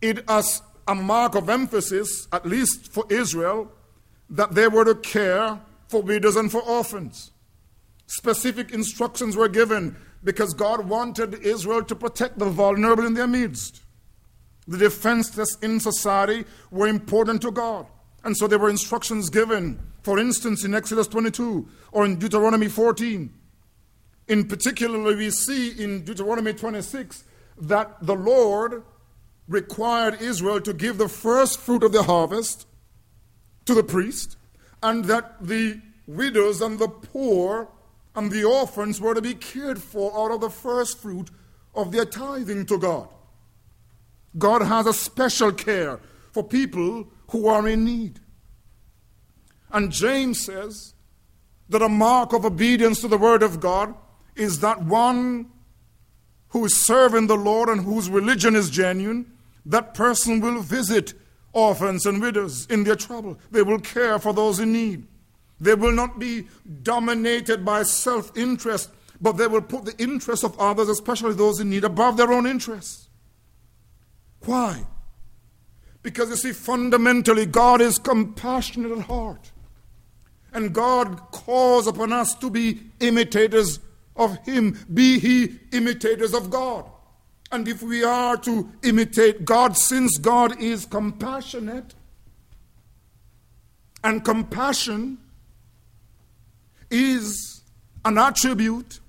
it 0.00 0.24
as 0.28 0.62
a 0.86 0.94
mark 0.94 1.34
of 1.34 1.48
emphasis, 1.48 2.28
at 2.32 2.46
least 2.46 2.92
for 2.92 3.04
Israel, 3.10 3.70
that 4.30 4.54
they 4.54 4.68
were 4.68 4.84
to 4.84 4.94
care 4.94 5.60
for 5.88 6.02
widows 6.02 6.36
and 6.36 6.50
for 6.50 6.62
orphans. 6.62 7.32
Specific 8.06 8.72
instructions 8.72 9.36
were 9.36 9.48
given 9.48 9.96
because 10.24 10.54
God 10.54 10.88
wanted 10.88 11.34
Israel 11.34 11.82
to 11.84 11.94
protect 11.94 12.38
the 12.38 12.48
vulnerable 12.48 13.06
in 13.06 13.14
their 13.14 13.26
midst. 13.26 13.82
The 14.68 14.78
defenseless 14.78 15.56
in 15.62 15.80
society 15.80 16.44
were 16.70 16.86
important 16.86 17.42
to 17.42 17.50
God. 17.50 17.86
And 18.24 18.36
so 18.36 18.46
there 18.46 18.58
were 18.58 18.70
instructions 18.70 19.28
given, 19.30 19.80
for 20.02 20.18
instance, 20.18 20.64
in 20.64 20.74
Exodus 20.74 21.08
22 21.08 21.66
or 21.90 22.04
in 22.04 22.18
Deuteronomy 22.18 22.68
14 22.68 23.32
in 24.28 24.46
particular, 24.46 25.14
we 25.14 25.30
see 25.30 25.82
in 25.82 26.04
Deuteronomy 26.04 26.52
26 26.52 27.24
that 27.58 27.98
the 28.00 28.14
Lord 28.14 28.82
required 29.48 30.22
Israel 30.22 30.60
to 30.60 30.72
give 30.72 30.98
the 30.98 31.08
first 31.08 31.60
fruit 31.60 31.82
of 31.82 31.92
the 31.92 32.04
harvest 32.04 32.66
to 33.66 33.74
the 33.74 33.82
priest, 33.82 34.36
and 34.82 35.04
that 35.04 35.46
the 35.46 35.80
widows 36.06 36.60
and 36.60 36.78
the 36.78 36.88
poor 36.88 37.68
and 38.14 38.30
the 38.30 38.44
orphans 38.44 39.00
were 39.00 39.14
to 39.14 39.22
be 39.22 39.34
cared 39.34 39.80
for 39.80 40.16
out 40.18 40.32
of 40.32 40.40
the 40.40 40.50
first 40.50 40.98
fruit 40.98 41.30
of 41.74 41.92
their 41.92 42.04
tithing 42.04 42.66
to 42.66 42.78
God. 42.78 43.08
God 44.38 44.62
has 44.62 44.86
a 44.86 44.94
special 44.94 45.52
care 45.52 46.00
for 46.32 46.42
people 46.42 47.06
who 47.30 47.48
are 47.48 47.68
in 47.68 47.84
need. 47.84 48.20
And 49.70 49.90
James 49.90 50.44
says 50.44 50.94
that 51.68 51.82
a 51.82 51.88
mark 51.88 52.32
of 52.32 52.44
obedience 52.44 53.00
to 53.00 53.08
the 53.08 53.18
Word 53.18 53.42
of 53.42 53.60
God 53.60 53.94
is 54.36 54.60
that 54.60 54.82
one 54.82 55.50
who 56.48 56.64
is 56.64 56.84
serving 56.84 57.26
the 57.26 57.36
Lord 57.36 57.68
and 57.68 57.80
whose 57.82 58.10
religion 58.10 58.54
is 58.54 58.68
genuine, 58.68 59.32
that 59.64 59.94
person 59.94 60.40
will 60.40 60.60
visit 60.60 61.14
orphans 61.52 62.04
and 62.06 62.20
widows 62.20 62.66
in 62.66 62.84
their 62.84 62.96
trouble. 62.96 63.38
They 63.50 63.62
will 63.62 63.78
care 63.78 64.18
for 64.18 64.32
those 64.34 64.60
in 64.60 64.72
need. 64.72 65.06
They 65.60 65.74
will 65.74 65.92
not 65.92 66.18
be 66.18 66.48
dominated 66.82 67.64
by 67.64 67.84
self 67.84 68.36
interest, 68.36 68.90
but 69.20 69.32
they 69.32 69.46
will 69.46 69.62
put 69.62 69.84
the 69.84 69.96
interests 70.02 70.44
of 70.44 70.58
others, 70.58 70.88
especially 70.88 71.34
those 71.34 71.60
in 71.60 71.70
need, 71.70 71.84
above 71.84 72.16
their 72.16 72.32
own 72.32 72.46
interests. 72.46 73.08
Why? 74.44 74.84
Because 76.02 76.30
you 76.30 76.36
see, 76.36 76.52
fundamentally, 76.52 77.46
God 77.46 77.80
is 77.80 77.98
compassionate 77.98 78.92
at 78.92 79.04
heart. 79.04 79.52
And 80.52 80.74
God 80.74 81.30
calls 81.30 81.86
upon 81.86 82.12
us 82.12 82.34
to 82.36 82.50
be 82.50 82.80
imitators 83.00 83.78
of 84.16 84.36
Him. 84.44 84.78
Be 84.92 85.18
He 85.18 85.58
imitators 85.72 86.34
of 86.34 86.50
God. 86.50 86.84
And 87.50 87.68
if 87.68 87.82
we 87.82 88.02
are 88.02 88.36
to 88.38 88.70
imitate 88.82 89.44
God, 89.44 89.76
since 89.76 90.18
God 90.18 90.60
is 90.60 90.86
compassionate, 90.86 91.94
and 94.02 94.24
compassion 94.24 95.18
is 96.90 97.62
an 98.04 98.18
attribute 98.18 99.00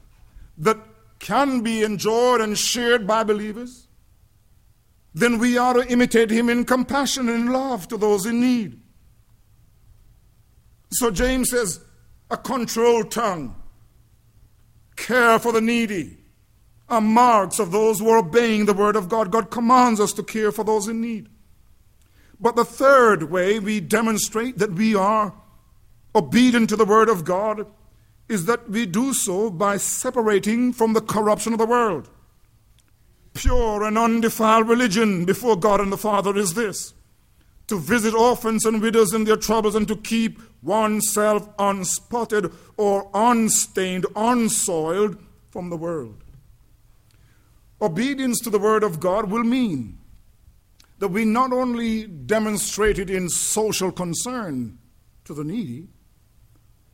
that 0.58 0.78
can 1.20 1.62
be 1.62 1.84
enjoyed 1.84 2.42
and 2.42 2.58
shared 2.58 3.08
by 3.08 3.24
believers, 3.24 3.83
then 5.14 5.38
we 5.38 5.58
are 5.58 5.74
to 5.76 5.88
imitate 5.88 6.32
him 6.32 6.50
in 6.50 6.66
compassion 6.66 7.30
and 7.30 7.52
love 7.52 7.88
to 7.90 7.98
those 7.98 8.26
in 8.26 8.40
need. 8.40 8.80
So 10.92 11.12
James 11.12 11.50
says, 11.50 11.80
a 12.30 12.38
controlled 12.38 13.12
tongue, 13.12 13.56
care 14.96 15.38
for 15.40 15.52
the 15.52 15.62
needy, 15.62 16.18
are 16.90 17.02
marks 17.02 17.60
of 17.60 17.72
those 17.72 18.00
who 18.00 18.10
are 18.10 18.20
obeying 18.20 18.66
the 18.66 18.74
word 18.74 18.96
of 18.96 19.10
God. 19.10 19.32
God 19.32 19.50
commands 19.50 20.00
us 20.00 20.14
to 20.14 20.24
care 20.24 20.52
for 20.52 20.64
those 20.64 20.88
in 20.88 21.02
need. 21.02 21.30
But 22.40 22.56
the 22.56 22.66
third 22.66 23.32
way 23.32 23.60
we 23.60 23.80
demonstrate 23.80 24.58
that 24.58 24.74
we 24.74 24.96
are 24.96 25.34
obedient 26.16 26.70
to 26.70 26.76
the 26.76 26.86
word 26.86 27.10
of 27.10 27.24
God 27.24 27.66
is 28.28 28.46
that 28.46 28.70
we 28.70 28.86
do 28.86 29.14
so 29.14 29.50
by 29.50 29.78
separating 29.78 30.74
from 30.74 30.94
the 30.94 31.02
corruption 31.02 31.54
of 31.54 31.60
the 31.60 31.66
world. 31.66 32.10
Pure 33.34 33.84
and 33.84 33.98
undefiled 33.98 34.68
religion 34.68 35.26
before 35.26 35.56
God 35.56 35.82
and 35.82 35.92
the 35.92 35.98
Father 35.98 36.38
is 36.38 36.54
this 36.54 36.94
to 37.68 37.80
visit 37.80 38.14
orphans 38.14 38.66
and 38.66 38.82
widows 38.82 39.14
in 39.14 39.24
their 39.24 39.38
troubles 39.38 39.74
and 39.76 39.88
to 39.88 39.96
keep 39.96 40.40
oneself 40.62 41.48
unspotted 41.58 42.52
or 42.78 43.10
unstained, 43.14 44.06
unsoiled 44.16 45.18
from 45.50 45.70
the 45.70 45.78
world. 45.78 46.24
Obedience 47.82 48.40
to 48.42 48.50
the 48.50 48.60
Word 48.60 48.84
of 48.84 49.00
God 49.00 49.30
will 49.30 49.44
mean 49.44 49.98
that 51.00 51.10
we 51.10 51.26
not 51.26 51.52
only 51.52 52.06
demonstrate 52.06 53.00
it 53.00 53.10
in 53.10 53.28
social 53.30 53.92
concern 53.92 54.78
to 55.26 55.34
the 55.34 55.44
needy, 55.44 55.88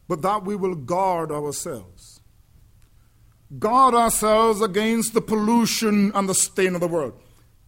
but 0.07 0.21
that 0.21 0.43
we 0.43 0.55
will 0.55 0.75
guard 0.75 1.31
ourselves. 1.31 2.18
Guard 3.57 3.95
ourselves 3.95 4.61
against 4.61 5.13
the 5.13 5.21
pollution 5.21 6.11
and 6.13 6.29
the 6.29 6.35
stain 6.35 6.75
of 6.75 6.81
the 6.81 6.87
world. 6.87 7.19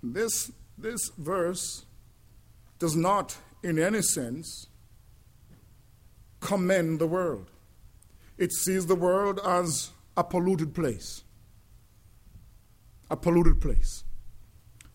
This, 0.04 0.52
this 0.78 1.10
verse 1.18 1.86
does 2.78 2.96
not, 2.96 3.38
in 3.64 3.80
any 3.80 4.02
sense, 4.02 4.68
commend 6.40 7.00
the 7.00 7.08
world. 7.08 7.50
It 8.38 8.52
sees 8.52 8.86
the 8.86 8.96
world 8.96 9.40
as 9.46 9.92
a 10.18 10.24
polluted 10.24 10.76
place. 10.76 11.24
A 13.10 13.18
polluted 13.18 13.62
place. 13.62 14.04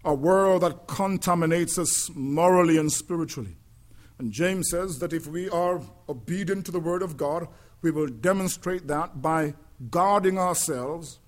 A 0.05 0.14
world 0.14 0.62
that 0.62 0.87
contaminates 0.87 1.78
us 1.78 2.11
morally 2.14 2.78
and 2.78 2.93
spiritually. 2.93 3.57
And 4.18 4.32
James 4.32 4.70
says 4.70 4.99
that 5.01 5.12
if 5.12 5.26
we 5.26 5.49
are 5.51 5.80
obedient 6.09 6.64
to 6.66 6.72
the 6.72 6.80
word 6.80 7.03
of 7.03 7.16
God, 7.16 7.49
we 7.82 7.91
will 7.91 8.07
demonstrate 8.07 8.87
that 8.87 9.20
by 9.20 9.55
guarding 9.90 10.38
ourselves 10.38 11.18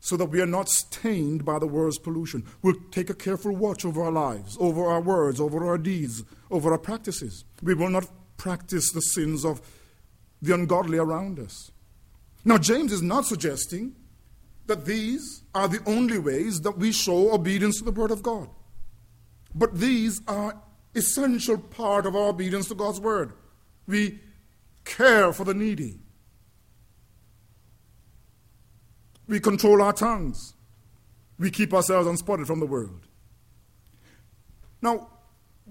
so 0.00 0.16
that 0.16 0.26
we 0.26 0.40
are 0.40 0.46
not 0.46 0.68
stained 0.68 1.44
by 1.44 1.58
the 1.58 1.66
world's 1.66 1.98
pollution. 1.98 2.44
We'll 2.62 2.76
take 2.90 3.10
a 3.10 3.14
careful 3.14 3.54
watch 3.54 3.84
over 3.84 4.02
our 4.02 4.12
lives, 4.12 4.56
over 4.60 4.86
our 4.86 5.00
words, 5.00 5.40
over 5.40 5.66
our 5.66 5.78
deeds, 5.78 6.22
over 6.50 6.72
our 6.72 6.78
practices. 6.78 7.44
We 7.62 7.74
will 7.74 7.90
not 7.90 8.08
practice 8.36 8.92
the 8.92 9.00
sins 9.00 9.44
of 9.44 9.60
the 10.40 10.54
ungodly 10.54 10.98
around 10.98 11.40
us. 11.40 11.72
Now, 12.44 12.58
James 12.58 12.92
is 12.92 13.02
not 13.02 13.26
suggesting 13.26 13.96
that 14.66 14.84
these 14.84 15.42
are 15.54 15.66
the 15.66 15.82
only 15.86 16.18
ways 16.18 16.60
that 16.60 16.78
we 16.78 16.92
show 16.92 17.34
obedience 17.34 17.78
to 17.78 17.84
the 17.84 17.90
Word 17.90 18.10
of 18.10 18.22
God. 18.22 18.48
But 19.54 19.78
these 19.78 20.20
are 20.28 20.60
essential 20.94 21.58
part 21.58 22.06
of 22.06 22.14
our 22.14 22.28
obedience 22.28 22.68
to 22.68 22.74
God's 22.74 23.00
word. 23.00 23.32
We 23.86 24.20
care 24.84 25.32
for 25.32 25.44
the 25.44 25.54
needy. 25.54 25.98
We 29.28 29.38
control 29.40 29.82
our 29.82 29.92
tongues. 29.92 30.54
We 31.38 31.50
keep 31.50 31.72
ourselves 31.72 32.08
unspotted 32.08 32.46
from 32.46 32.60
the 32.60 32.66
world. 32.66 33.06
Now, 34.82 35.08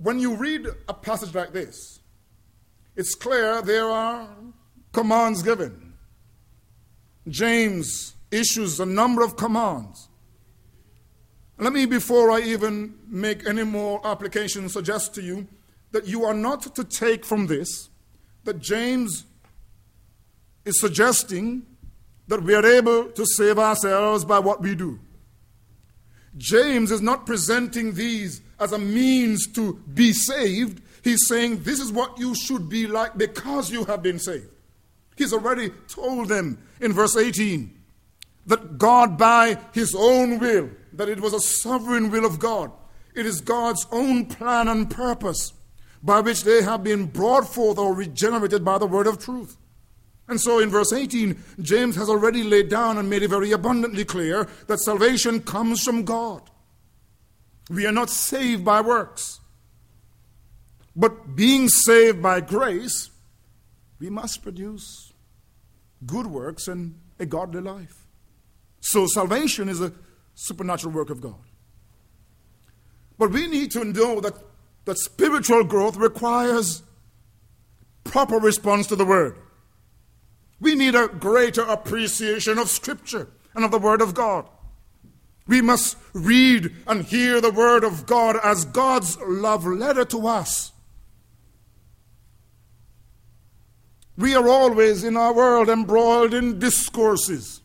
when 0.02 0.20
you 0.20 0.36
read 0.36 0.68
a 0.88 0.94
passage 0.94 1.34
like 1.34 1.52
this, 1.52 2.00
it's 2.96 3.16
clear 3.16 3.62
there 3.62 3.90
are 3.90 4.30
commands 4.94 5.44
given. 5.44 5.94
James 7.28 8.16
issues 8.32 8.80
a 8.80 8.86
number 8.86 9.24
of 9.24 9.36
commands. 9.36 10.08
Let 11.58 11.74
me, 11.74 11.86
before 11.86 12.32
I 12.32 12.42
even 12.42 12.96
make 13.08 13.48
any 13.48 13.64
more 13.64 14.06
applications, 14.06 14.74
suggest 14.74 15.16
to 15.16 15.22
you 15.24 15.48
that 15.92 16.06
you 16.06 16.24
are 16.24 16.34
not 16.34 16.76
to 16.76 16.84
take 16.84 17.26
from 17.26 17.48
this 17.48 17.90
that 18.44 18.60
James 18.60 19.26
is 20.64 20.80
suggesting 20.80 21.66
that 22.28 22.44
we 22.44 22.54
are 22.54 22.66
able 22.66 23.10
to 23.12 23.26
save 23.26 23.58
ourselves 23.58 24.26
by 24.26 24.40
what 24.40 24.62
we 24.62 24.76
do. 24.76 25.00
James 26.38 26.92
is 26.92 27.02
not 27.02 27.26
presenting 27.26 27.94
these 27.94 28.42
as 28.60 28.72
a 28.72 28.80
means 28.80 29.48
to 29.54 29.82
be 29.94 30.14
saved. 30.14 30.82
He's 31.04 31.28
saying 31.28 31.64
this 31.64 31.80
is 31.80 31.92
what 31.92 32.18
you 32.20 32.36
should 32.36 32.70
be 32.70 32.88
like 32.88 33.18
because 33.18 33.72
you 33.72 33.86
have 33.86 34.04
been 34.04 34.20
saved. 34.20 34.50
He's 35.16 35.34
already 35.34 35.72
told 35.88 36.30
them 36.30 36.60
in 36.80 36.94
verse 36.94 37.18
18 37.18 37.74
that 38.46 38.78
God, 38.78 39.18
by 39.18 39.58
his 39.74 39.96
own 39.98 40.40
will, 40.40 40.70
that 40.94 41.10
it 41.10 41.20
was 41.20 41.34
a 41.34 41.40
sovereign 41.40 42.12
will 42.12 42.26
of 42.26 42.40
God. 42.40 42.72
It 43.16 43.26
is 43.26 43.42
God's 43.42 43.86
own 43.92 44.28
plan 44.28 44.68
and 44.68 44.90
purpose 44.90 45.54
by 46.04 46.22
which 46.22 46.44
they 46.44 46.62
have 46.62 46.84
been 46.84 47.08
brought 47.08 47.52
forth 47.52 47.78
or 47.78 47.96
regenerated 47.96 48.64
by 48.64 48.78
the 48.78 48.86
word 48.86 49.08
of 49.08 49.18
truth. 49.18 49.58
And 50.28 50.42
so 50.42 50.60
in 50.60 50.70
verse 50.70 50.92
18, 50.92 51.42
James 51.62 51.96
has 51.96 52.10
already 52.10 52.44
laid 52.44 52.70
down 52.70 52.98
and 52.98 53.10
made 53.10 53.24
it 53.24 53.30
very 53.30 53.52
abundantly 53.52 54.04
clear 54.04 54.48
that 54.68 54.80
salvation 54.80 55.40
comes 55.40 55.84
from 55.84 56.04
God. 56.04 56.50
We 57.70 57.86
are 57.86 57.92
not 57.92 58.10
saved 58.10 58.66
by 58.66 58.82
works. 58.82 59.40
But 60.96 61.36
being 61.36 61.70
saved 61.70 62.22
by 62.22 62.42
grace, 62.42 63.10
we 64.00 64.10
must 64.10 64.44
produce 64.44 65.14
good 66.06 66.28
works 66.28 66.68
and 66.68 67.00
a 67.20 67.26
godly 67.26 67.62
life. 67.62 68.06
So 68.82 69.08
salvation 69.08 69.70
is 69.70 69.82
a 69.82 69.94
supernatural 70.36 70.94
work 70.94 71.10
of 71.10 71.22
God. 71.22 71.36
But 73.18 73.32
we 73.32 73.48
need 73.48 73.72
to 73.72 73.84
know 73.84 74.20
that, 74.22 74.34
that 74.86 74.98
spiritual 74.98 75.64
growth 75.64 75.98
requires 75.98 76.84
proper 78.04 78.38
response 78.38 78.88
to 78.88 78.96
the 78.96 79.06
Word. 79.06 79.38
We 80.60 80.76
need 80.76 80.96
a 80.96 81.08
greater 81.08 81.62
appreciation 81.62 82.58
of 82.58 82.70
Scripture 82.70 83.28
and 83.54 83.64
of 83.64 83.72
the 83.72 83.80
Word 83.80 84.02
of 84.02 84.14
God. 84.14 84.48
We 85.48 85.62
must 85.62 85.98
read 86.14 86.74
and 86.88 87.06
hear 87.06 87.40
the 87.40 87.52
Word 87.52 87.84
of 87.84 88.06
God 88.06 88.38
as 88.44 88.66
God's 88.66 89.18
love 89.22 89.66
letter 89.66 90.04
to 90.06 90.28
us. 90.28 90.74
We 94.18 94.34
are 94.36 94.50
always 94.50 95.04
in 95.04 95.16
our 95.16 95.34
world 95.34 95.70
embroiled 95.70 96.34
in 96.34 96.58
discourses. 96.58 97.62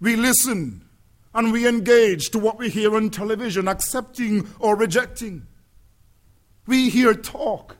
We 0.00 0.16
listen 0.16 0.88
and 1.34 1.52
we 1.52 1.68
engage 1.68 2.30
to 2.30 2.38
what 2.38 2.58
we 2.58 2.70
hear 2.70 2.96
on 2.96 3.10
television, 3.10 3.68
accepting 3.68 4.48
or 4.58 4.74
rejecting. 4.74 5.46
We 6.66 6.88
hear 6.88 7.12
talk 7.12 7.76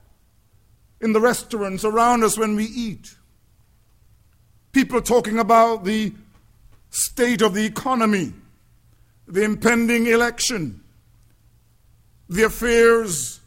in 1.01 1.15
the 1.15 1.21
restaurants 1.21 1.85
around 1.85 2.23
us 2.23 2.37
when 2.37 2.55
we 2.55 2.65
eat. 2.65 3.17
People 4.75 5.01
talking 5.01 5.39
about 5.39 5.85
the 5.85 6.13
state 6.91 7.43
of 7.43 7.55
the 7.55 7.65
economy, 7.65 8.33
the 9.29 9.45
impending 9.45 10.07
election, 10.09 10.83
the 12.29 12.43
affairs 12.43 13.39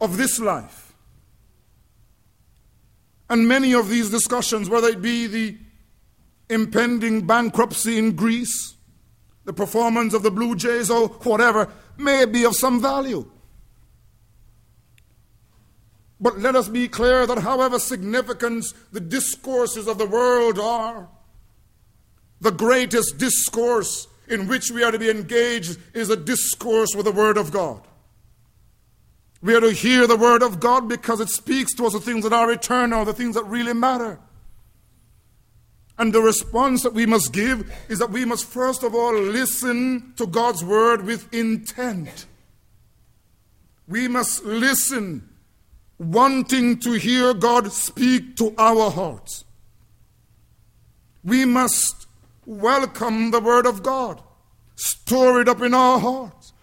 of 0.00 0.16
this 0.16 0.38
life. 0.38 0.94
And 3.28 3.48
many 3.48 3.74
of 3.74 3.88
these 3.88 4.08
discussions, 4.08 4.70
whether 4.70 4.86
it 4.86 5.02
be 5.02 5.26
the 5.26 5.58
impending 6.48 7.26
bankruptcy 7.26 7.98
in 7.98 8.14
Greece, 8.14 8.74
the 9.46 9.52
performance 9.52 10.14
of 10.14 10.22
the 10.22 10.30
Blue 10.30 10.54
Jays, 10.54 10.90
or 10.90 11.08
whatever 11.08 11.72
may 11.98 12.24
be 12.24 12.44
of 12.44 12.54
some 12.54 12.80
value. 12.80 13.28
But 16.20 16.38
let 16.38 16.54
us 16.54 16.68
be 16.68 16.86
clear 16.86 17.26
that 17.26 17.38
however 17.38 17.78
significant 17.78 18.66
the 18.92 19.00
discourses 19.00 19.88
of 19.88 19.96
the 19.96 20.06
world 20.06 20.58
are, 20.58 21.08
the 22.40 22.50
greatest 22.50 23.16
discourse 23.16 24.06
in 24.28 24.46
which 24.46 24.70
we 24.70 24.84
are 24.84 24.92
to 24.92 24.98
be 24.98 25.10
engaged 25.10 25.78
is 25.94 26.10
a 26.10 26.16
discourse 26.16 26.94
with 26.94 27.06
the 27.06 27.12
Word 27.12 27.38
of 27.38 27.50
God. 27.50 27.82
We 29.42 29.54
are 29.54 29.60
to 29.60 29.72
hear 29.72 30.06
the 30.06 30.16
Word 30.16 30.42
of 30.42 30.60
God 30.60 30.88
because 30.88 31.20
it 31.20 31.30
speaks 31.30 31.74
to 31.74 31.86
us 31.86 31.94
the 31.94 32.00
things 32.00 32.24
that 32.24 32.32
are 32.34 32.50
eternal, 32.52 33.06
the 33.06 33.14
things 33.14 33.34
that 33.34 33.44
really 33.44 33.72
matter. 33.72 34.18
And 35.98 36.12
the 36.12 36.20
response 36.20 36.82
that 36.82 36.94
we 36.94 37.06
must 37.06 37.32
give 37.32 37.70
is 37.88 37.98
that 37.98 38.10
we 38.10 38.26
must 38.26 38.44
first 38.44 38.82
of 38.82 38.94
all 38.94 39.14
listen 39.18 40.12
to 40.16 40.26
God's 40.26 40.62
Word 40.62 41.04
with 41.04 41.32
intent. 41.32 42.26
We 43.88 44.06
must 44.06 44.44
listen 44.44 45.29
wanting 46.00 46.78
to 46.78 46.92
hear 46.92 47.34
God 47.34 47.70
speak 47.70 48.34
to 48.36 48.54
our 48.56 48.90
hearts. 48.90 49.44
We 51.22 51.44
must 51.44 52.06
welcome 52.46 53.30
the 53.30 53.40
Word 53.40 53.66
of 53.66 53.82
God, 53.82 54.22
store 54.76 55.42
it 55.42 55.48
up 55.48 55.60
in 55.60 55.74
our 55.74 55.98
hearts. 55.98 56.54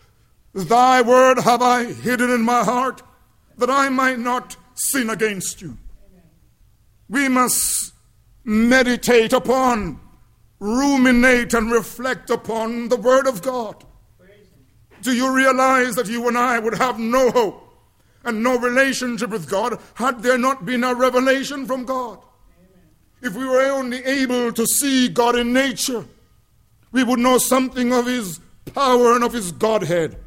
Thy 0.56 1.04
Word 1.04 1.38
have 1.42 1.62
I 1.62 1.86
hidden 1.86 2.32
in 2.32 2.42
my 2.42 2.64
heart 2.64 3.04
that 3.60 3.70
I 3.70 3.90
might 3.90 4.18
not 4.18 4.58
sin 4.74 5.12
against 5.12 5.62
you. 5.62 5.78
We 7.08 7.30
must 7.30 7.94
meditate 8.44 9.34
upon, 9.34 10.00
ruminate, 10.60 11.54
and 11.54 11.72
reflect 11.72 12.32
upon 12.32 12.90
the 12.90 12.98
Word 12.98 13.28
of 13.28 13.44
God. 13.44 13.86
Do 15.04 15.14
you 15.16 15.32
realize 15.32 15.94
that 15.94 16.08
you 16.08 16.28
and 16.28 16.40
I 16.40 16.58
would 16.58 16.74
have 16.80 16.98
no 16.98 17.30
hope? 17.30 17.67
And 18.24 18.44
no 18.44 18.58
relationship 18.58 19.30
with 19.30 19.50
God 19.50 19.80
had 19.96 20.22
there 20.22 20.38
not 20.38 20.66
been 20.66 20.84
a 20.84 20.94
revelation 20.94 21.66
from 21.66 21.86
God. 21.86 22.20
If 23.22 23.36
we 23.36 23.46
were 23.46 23.72
only 23.72 24.04
able 24.04 24.52
to 24.54 24.66
see 24.66 25.10
God 25.10 25.36
in 25.36 25.54
nature, 25.54 26.06
we 26.92 27.04
would 27.04 27.20
know 27.20 27.38
something 27.38 27.92
of 27.94 28.06
His 28.06 28.40
power 28.74 29.14
and 29.14 29.24
of 29.24 29.34
His 29.34 29.52
Godhead. 29.52 30.18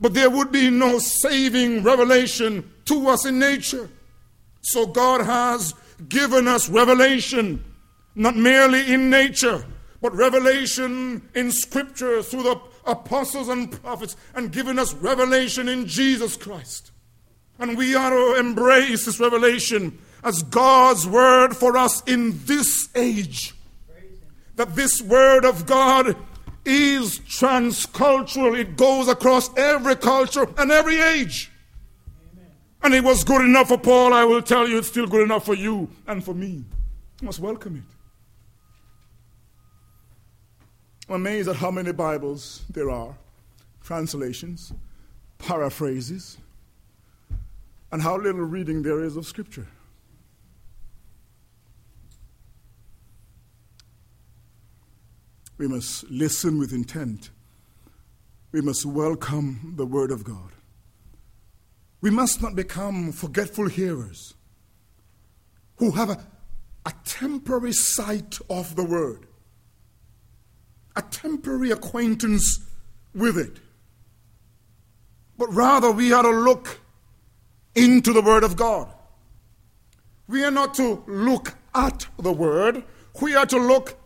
But 0.00 0.14
there 0.14 0.30
would 0.30 0.52
be 0.52 0.70
no 0.70 0.98
saving 0.98 1.82
revelation 1.82 2.70
to 2.84 3.08
us 3.08 3.24
in 3.24 3.38
nature. 3.38 3.88
So 4.60 4.86
God 4.86 5.22
has 5.24 5.74
given 6.08 6.46
us 6.46 6.68
revelation, 6.68 7.64
not 8.14 8.36
merely 8.36 8.92
in 8.92 9.10
nature, 9.10 9.64
but 10.00 10.14
revelation 10.14 11.28
in 11.34 11.50
Scripture 11.50 12.22
through 12.22 12.44
the 12.44 12.60
apostles 12.86 13.48
and 13.48 13.72
prophets, 13.82 14.16
and 14.34 14.52
given 14.52 14.78
us 14.78 14.94
revelation 14.94 15.68
in 15.68 15.86
Jesus 15.86 16.36
Christ. 16.36 16.92
And 17.58 17.76
we 17.76 17.94
are 17.94 18.10
to 18.10 18.38
embrace 18.38 19.04
this 19.04 19.18
revelation 19.18 19.98
as 20.22 20.42
God's 20.42 21.06
word 21.06 21.56
for 21.56 21.76
us 21.76 22.02
in 22.04 22.44
this 22.44 22.88
age. 22.94 23.54
That 24.56 24.74
this 24.74 25.02
word 25.02 25.44
of 25.44 25.66
God 25.66 26.16
is 26.64 27.20
transcultural, 27.20 28.58
it 28.58 28.76
goes 28.76 29.08
across 29.08 29.56
every 29.56 29.96
culture 29.96 30.46
and 30.58 30.70
every 30.70 31.00
age. 31.00 31.50
Amen. 32.32 32.50
And 32.82 32.94
it 32.94 33.02
was 33.02 33.24
good 33.24 33.42
enough 33.42 33.68
for 33.68 33.78
Paul, 33.78 34.12
I 34.12 34.24
will 34.24 34.42
tell 34.42 34.68
you, 34.68 34.78
it's 34.78 34.88
still 34.88 35.06
good 35.06 35.22
enough 35.22 35.46
for 35.46 35.54
you 35.54 35.88
and 36.06 36.22
for 36.22 36.34
me. 36.34 36.64
You 37.20 37.24
must 37.26 37.38
welcome 37.38 37.76
it. 37.76 37.82
I'm 41.08 41.14
amazed 41.14 41.48
at 41.48 41.56
how 41.56 41.70
many 41.70 41.92
Bibles 41.92 42.64
there 42.68 42.90
are, 42.90 43.16
translations, 43.82 44.72
paraphrases 45.38 46.36
and 47.90 48.02
how 48.02 48.16
little 48.16 48.42
reading 48.42 48.82
there 48.82 49.02
is 49.02 49.16
of 49.16 49.26
Scripture. 49.26 49.66
We 55.56 55.66
must 55.66 56.08
listen 56.10 56.58
with 56.58 56.72
intent. 56.72 57.30
We 58.52 58.60
must 58.60 58.86
welcome 58.86 59.74
the 59.76 59.86
Word 59.86 60.10
of 60.10 60.22
God. 60.22 60.52
We 62.00 62.10
must 62.10 62.40
not 62.40 62.54
become 62.54 63.10
forgetful 63.10 63.68
hearers 63.68 64.34
who 65.76 65.90
have 65.92 66.10
a, 66.10 66.24
a 66.86 66.92
temporary 67.04 67.72
sight 67.72 68.38
of 68.48 68.76
the 68.76 68.84
Word, 68.84 69.26
a 70.94 71.02
temporary 71.02 71.72
acquaintance 71.72 72.60
with 73.14 73.36
it. 73.36 73.58
But 75.36 75.52
rather, 75.52 75.90
we 75.90 76.12
are 76.12 76.22
to 76.22 76.30
look 76.30 76.80
into 77.74 78.12
the 78.12 78.22
Word 78.22 78.44
of 78.44 78.56
God. 78.56 78.92
We 80.26 80.44
are 80.44 80.50
not 80.50 80.74
to 80.74 81.02
look 81.06 81.54
at 81.74 82.06
the 82.18 82.32
Word, 82.32 82.84
we 83.20 83.34
are 83.34 83.46
to 83.46 83.58
look 83.58 83.96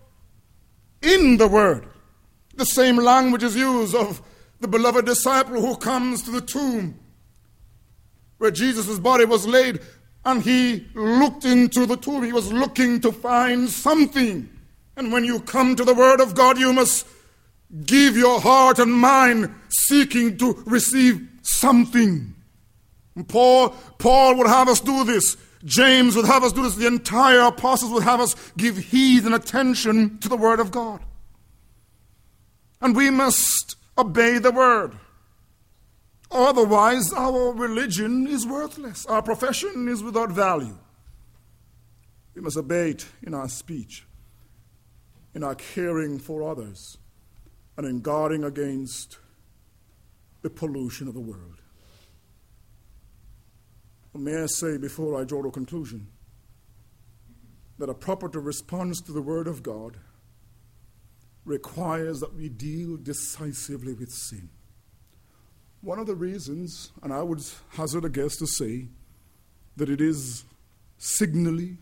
in 1.02 1.36
the 1.36 1.48
Word. 1.48 1.86
The 2.54 2.66
same 2.66 2.96
language 2.96 3.42
is 3.42 3.56
used 3.56 3.94
of 3.94 4.22
the 4.60 4.68
beloved 4.68 5.06
disciple 5.06 5.60
who 5.60 5.76
comes 5.76 6.22
to 6.22 6.30
the 6.30 6.40
tomb 6.40 6.98
where 8.42 8.50
Jesus' 8.50 8.98
body 8.98 9.24
was 9.24 9.46
laid 9.46 9.78
and 10.24 10.42
he 10.42 10.88
looked 10.94 11.44
into 11.44 11.86
the 11.86 11.96
tomb. 11.96 12.24
He 12.24 12.32
was 12.32 12.52
looking 12.52 13.00
to 13.02 13.12
find 13.12 13.68
something. 13.68 14.50
And 14.96 15.12
when 15.12 15.24
you 15.24 15.38
come 15.40 15.76
to 15.76 15.84
the 15.84 15.94
Word 15.94 16.20
of 16.20 16.34
God, 16.34 16.58
you 16.58 16.72
must 16.72 17.06
give 17.86 18.16
your 18.16 18.40
heart 18.40 18.80
and 18.80 18.92
mind 18.92 19.54
seeking 19.68 20.36
to 20.38 20.60
receive 20.66 21.26
something. 21.42 22.31
Paul, 23.28 23.70
Paul 23.98 24.36
would 24.36 24.46
have 24.46 24.68
us 24.68 24.80
do 24.80 25.04
this. 25.04 25.36
James 25.64 26.16
would 26.16 26.26
have 26.26 26.42
us 26.42 26.52
do 26.52 26.62
this. 26.62 26.74
The 26.74 26.86
entire 26.86 27.42
apostles 27.42 27.92
would 27.92 28.02
have 28.02 28.20
us 28.20 28.34
give 28.56 28.76
heed 28.76 29.24
and 29.24 29.34
attention 29.34 30.18
to 30.18 30.28
the 30.28 30.36
Word 30.36 30.60
of 30.60 30.70
God. 30.70 31.00
And 32.80 32.96
we 32.96 33.10
must 33.10 33.76
obey 33.96 34.38
the 34.38 34.50
Word. 34.50 34.98
Otherwise, 36.30 37.12
our 37.12 37.52
religion 37.52 38.26
is 38.26 38.46
worthless. 38.46 39.04
Our 39.06 39.22
profession 39.22 39.88
is 39.88 40.02
without 40.02 40.32
value. 40.32 40.78
We 42.34 42.40
must 42.40 42.56
obey 42.56 42.90
it 42.90 43.06
in 43.22 43.34
our 43.34 43.48
speech, 43.48 44.06
in 45.34 45.44
our 45.44 45.54
caring 45.54 46.18
for 46.18 46.42
others, 46.42 46.96
and 47.76 47.86
in 47.86 48.00
guarding 48.00 48.42
against 48.42 49.18
the 50.40 50.50
pollution 50.50 51.06
of 51.06 51.14
the 51.14 51.20
world. 51.20 51.61
May 54.14 54.42
I 54.42 54.46
say 54.46 54.76
before 54.76 55.20
I 55.20 55.24
draw 55.24 55.46
a 55.46 55.50
conclusion 55.50 56.08
that 57.78 57.88
a 57.88 57.94
proper 57.94 58.28
response 58.28 59.00
to 59.00 59.12
the 59.12 59.22
Word 59.22 59.48
of 59.48 59.62
God 59.62 59.96
requires 61.44 62.20
that 62.20 62.34
we 62.34 62.48
deal 62.48 62.96
decisively 62.96 63.94
with 63.94 64.10
sin. 64.10 64.50
One 65.80 65.98
of 65.98 66.06
the 66.06 66.14
reasons, 66.14 66.92
and 67.02 67.12
I 67.12 67.22
would 67.22 67.40
hazard 67.70 68.04
a 68.04 68.08
guess 68.08 68.36
to 68.36 68.46
say, 68.46 68.88
that 69.76 69.88
it 69.88 70.00
is 70.00 70.44
signally 70.98 71.78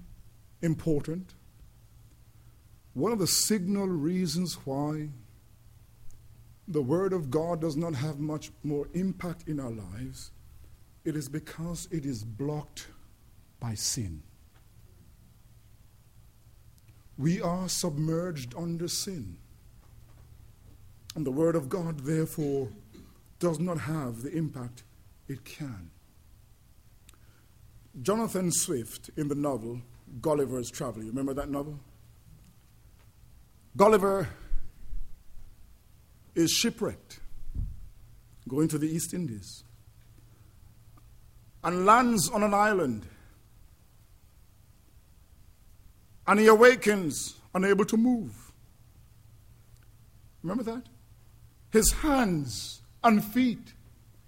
important, 0.62 1.34
one 2.94 3.12
of 3.12 3.18
the 3.18 3.26
signal 3.26 3.88
reasons 3.88 4.56
why 4.64 5.08
the 6.66 6.80
Word 6.80 7.12
of 7.12 7.30
God 7.30 7.60
does 7.60 7.76
not 7.76 7.94
have 7.94 8.20
much 8.20 8.52
more 8.62 8.88
impact 8.94 9.48
in 9.48 9.58
our 9.58 9.70
lives 9.70 10.30
it 11.05 11.16
is 11.16 11.28
because 11.28 11.88
it 11.90 12.05
is 12.05 12.24
blocked 12.24 12.88
by 13.59 13.74
sin. 13.74 14.22
We 17.16 17.40
are 17.40 17.68
submerged 17.68 18.55
under 18.57 18.88
sin. 18.88 19.36
And 21.14 21.26
the 21.26 21.30
Word 21.30 21.57
of 21.57 21.68
God, 21.68 22.01
therefore, 22.01 22.68
does 23.38 23.59
not 23.59 23.78
have 23.78 24.22
the 24.22 24.30
impact 24.30 24.84
it 25.28 25.44
can. 25.44 25.90
Jonathan 28.03 28.53
Swift, 28.53 29.11
in 29.16 29.28
the 29.28 29.34
novel 29.34 29.80
Gulliver's 30.20 30.70
Travel, 30.70 31.03
you 31.03 31.09
remember 31.09 31.34
that 31.34 31.51
novel? 31.51 31.78
Gulliver 33.76 34.28
is 36.34 36.51
shipwrecked, 36.51 37.20
going 38.48 38.68
to 38.68 38.78
the 38.78 38.88
East 38.88 39.12
Indies 39.12 39.64
and 41.62 41.84
lands 41.84 42.28
on 42.30 42.42
an 42.42 42.54
island. 42.54 43.06
And 46.26 46.40
he 46.40 46.46
awakens 46.46 47.34
unable 47.54 47.84
to 47.86 47.96
move. 47.96 48.52
Remember 50.42 50.62
that? 50.64 50.84
His 51.70 51.92
hands 51.92 52.82
and 53.04 53.24
feet, 53.24 53.74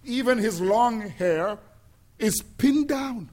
even 0.04 0.38
his 0.38 0.60
long 0.60 1.00
hair, 1.00 1.58
is 2.18 2.42
pinned 2.58 2.88
down. 2.88 3.30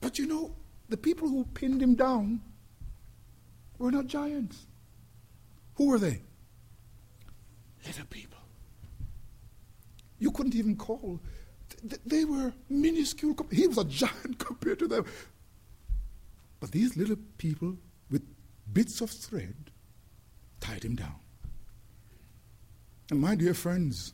But 0.00 0.18
you 0.18 0.26
know, 0.26 0.54
the 0.88 0.96
people 0.96 1.28
who 1.28 1.44
pinned 1.44 1.82
him 1.82 1.94
down 1.94 2.40
were 3.78 3.90
not 3.90 4.06
giants. 4.06 4.66
Who 5.74 5.88
were 5.88 5.98
they? 5.98 6.22
Little 7.86 8.06
people 8.06 8.37
you 10.18 10.30
couldn't 10.30 10.54
even 10.54 10.76
call. 10.76 11.20
They 12.06 12.24
were 12.24 12.52
minuscule. 12.68 13.36
He 13.50 13.66
was 13.66 13.78
a 13.78 13.84
giant 13.84 14.38
compared 14.44 14.78
to 14.80 14.88
them. 14.88 15.04
But 16.60 16.72
these 16.72 16.96
little 16.96 17.16
people 17.36 17.76
with 18.10 18.22
bits 18.72 19.00
of 19.00 19.10
thread 19.10 19.54
tied 20.60 20.82
him 20.82 20.96
down. 20.96 21.14
And 23.10 23.20
my 23.20 23.34
dear 23.34 23.54
friends, 23.54 24.12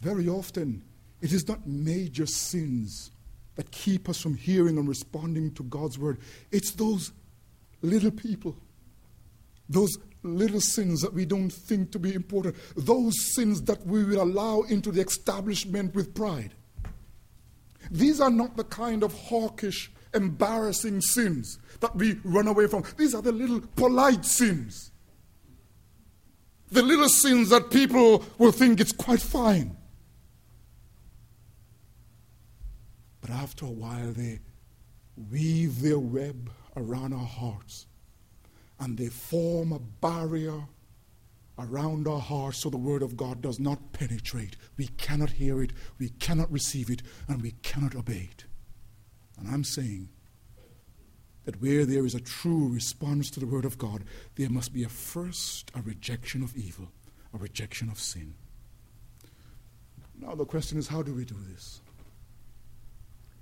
very 0.00 0.28
often 0.28 0.82
it 1.20 1.32
is 1.32 1.48
not 1.48 1.66
major 1.66 2.26
sins 2.26 3.10
that 3.56 3.70
keep 3.70 4.08
us 4.08 4.20
from 4.20 4.34
hearing 4.34 4.78
and 4.78 4.88
responding 4.88 5.52
to 5.54 5.62
God's 5.64 5.98
word. 5.98 6.18
It's 6.50 6.72
those 6.72 7.12
little 7.82 8.10
people, 8.10 8.56
those 9.68 9.98
little 10.22 10.60
sins 10.60 11.00
that 11.02 11.14
we 11.14 11.24
don't 11.24 11.50
think 11.50 11.92
to 11.92 11.98
be 11.98 12.14
important, 12.14 12.56
those 12.76 13.34
sins 13.34 13.62
that 13.62 13.84
we 13.86 14.04
will 14.04 14.22
allow 14.22 14.62
into 14.62 14.90
the 14.90 15.00
establishment 15.00 15.94
with 15.94 16.14
pride. 16.14 16.54
These 17.90 18.20
are 18.20 18.30
not 18.30 18.56
the 18.56 18.64
kind 18.64 19.02
of 19.02 19.12
hawkish, 19.14 19.90
embarrassing 20.14 21.00
sins 21.00 21.58
that 21.80 21.94
we 21.96 22.18
run 22.24 22.46
away 22.46 22.66
from. 22.66 22.84
These 22.96 23.14
are 23.14 23.22
the 23.22 23.32
little 23.32 23.60
polite 23.76 24.24
sins. 24.24 24.90
The 26.70 26.82
little 26.82 27.08
sins 27.08 27.48
that 27.50 27.70
people 27.70 28.24
will 28.38 28.52
think 28.52 28.80
it's 28.80 28.92
quite 28.92 29.20
fine. 29.20 29.76
But 33.20 33.30
after 33.30 33.66
a 33.66 33.70
while, 33.70 34.12
they 34.12 34.40
weave 35.30 35.82
their 35.82 35.98
web 35.98 36.50
around 36.76 37.12
our 37.12 37.26
hearts 37.26 37.86
and 38.80 38.96
they 38.96 39.08
form 39.08 39.72
a 39.72 39.78
barrier 39.78 40.62
around 41.58 42.08
our 42.08 42.18
hearts 42.18 42.58
so 42.58 42.70
the 42.70 42.78
Word 42.78 43.02
of 43.02 43.16
God 43.16 43.42
does 43.42 43.60
not 43.60 43.92
penetrate. 43.92 44.56
We 44.78 44.88
cannot 44.88 45.30
hear 45.30 45.62
it, 45.62 45.72
we 45.98 46.08
cannot 46.08 46.50
receive 46.50 46.90
it, 46.90 47.02
and 47.28 47.42
we 47.42 47.52
cannot 47.62 47.94
obey 47.94 48.30
it. 48.30 48.46
And 49.38 49.48
I'm 49.48 49.64
saying 49.64 50.08
that 51.44 51.60
where 51.60 51.84
there 51.84 52.06
is 52.06 52.14
a 52.14 52.20
true 52.20 52.72
response 52.72 53.30
to 53.32 53.40
the 53.40 53.46
Word 53.46 53.66
of 53.66 53.76
God, 53.76 54.04
there 54.36 54.50
must 54.50 54.72
be 54.72 54.82
a 54.82 54.88
first 54.88 55.70
a 55.74 55.82
rejection 55.82 56.42
of 56.42 56.56
evil, 56.56 56.90
a 57.34 57.38
rejection 57.38 57.90
of 57.90 58.00
sin. 58.00 58.34
Now, 60.18 60.34
the 60.34 60.46
question 60.46 60.78
is 60.78 60.88
how 60.88 61.02
do 61.02 61.14
we 61.14 61.24
do 61.24 61.36
this? 61.52 61.80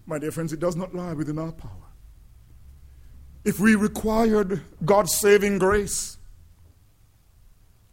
My 0.06 0.18
dear 0.18 0.32
friends, 0.32 0.52
it 0.52 0.60
does 0.60 0.74
not 0.74 0.94
lie 0.94 1.12
within 1.12 1.38
our 1.38 1.52
power 1.52 1.87
if 3.48 3.58
we 3.58 3.74
required 3.74 4.60
God's 4.84 5.14
saving 5.14 5.58
grace 5.58 6.18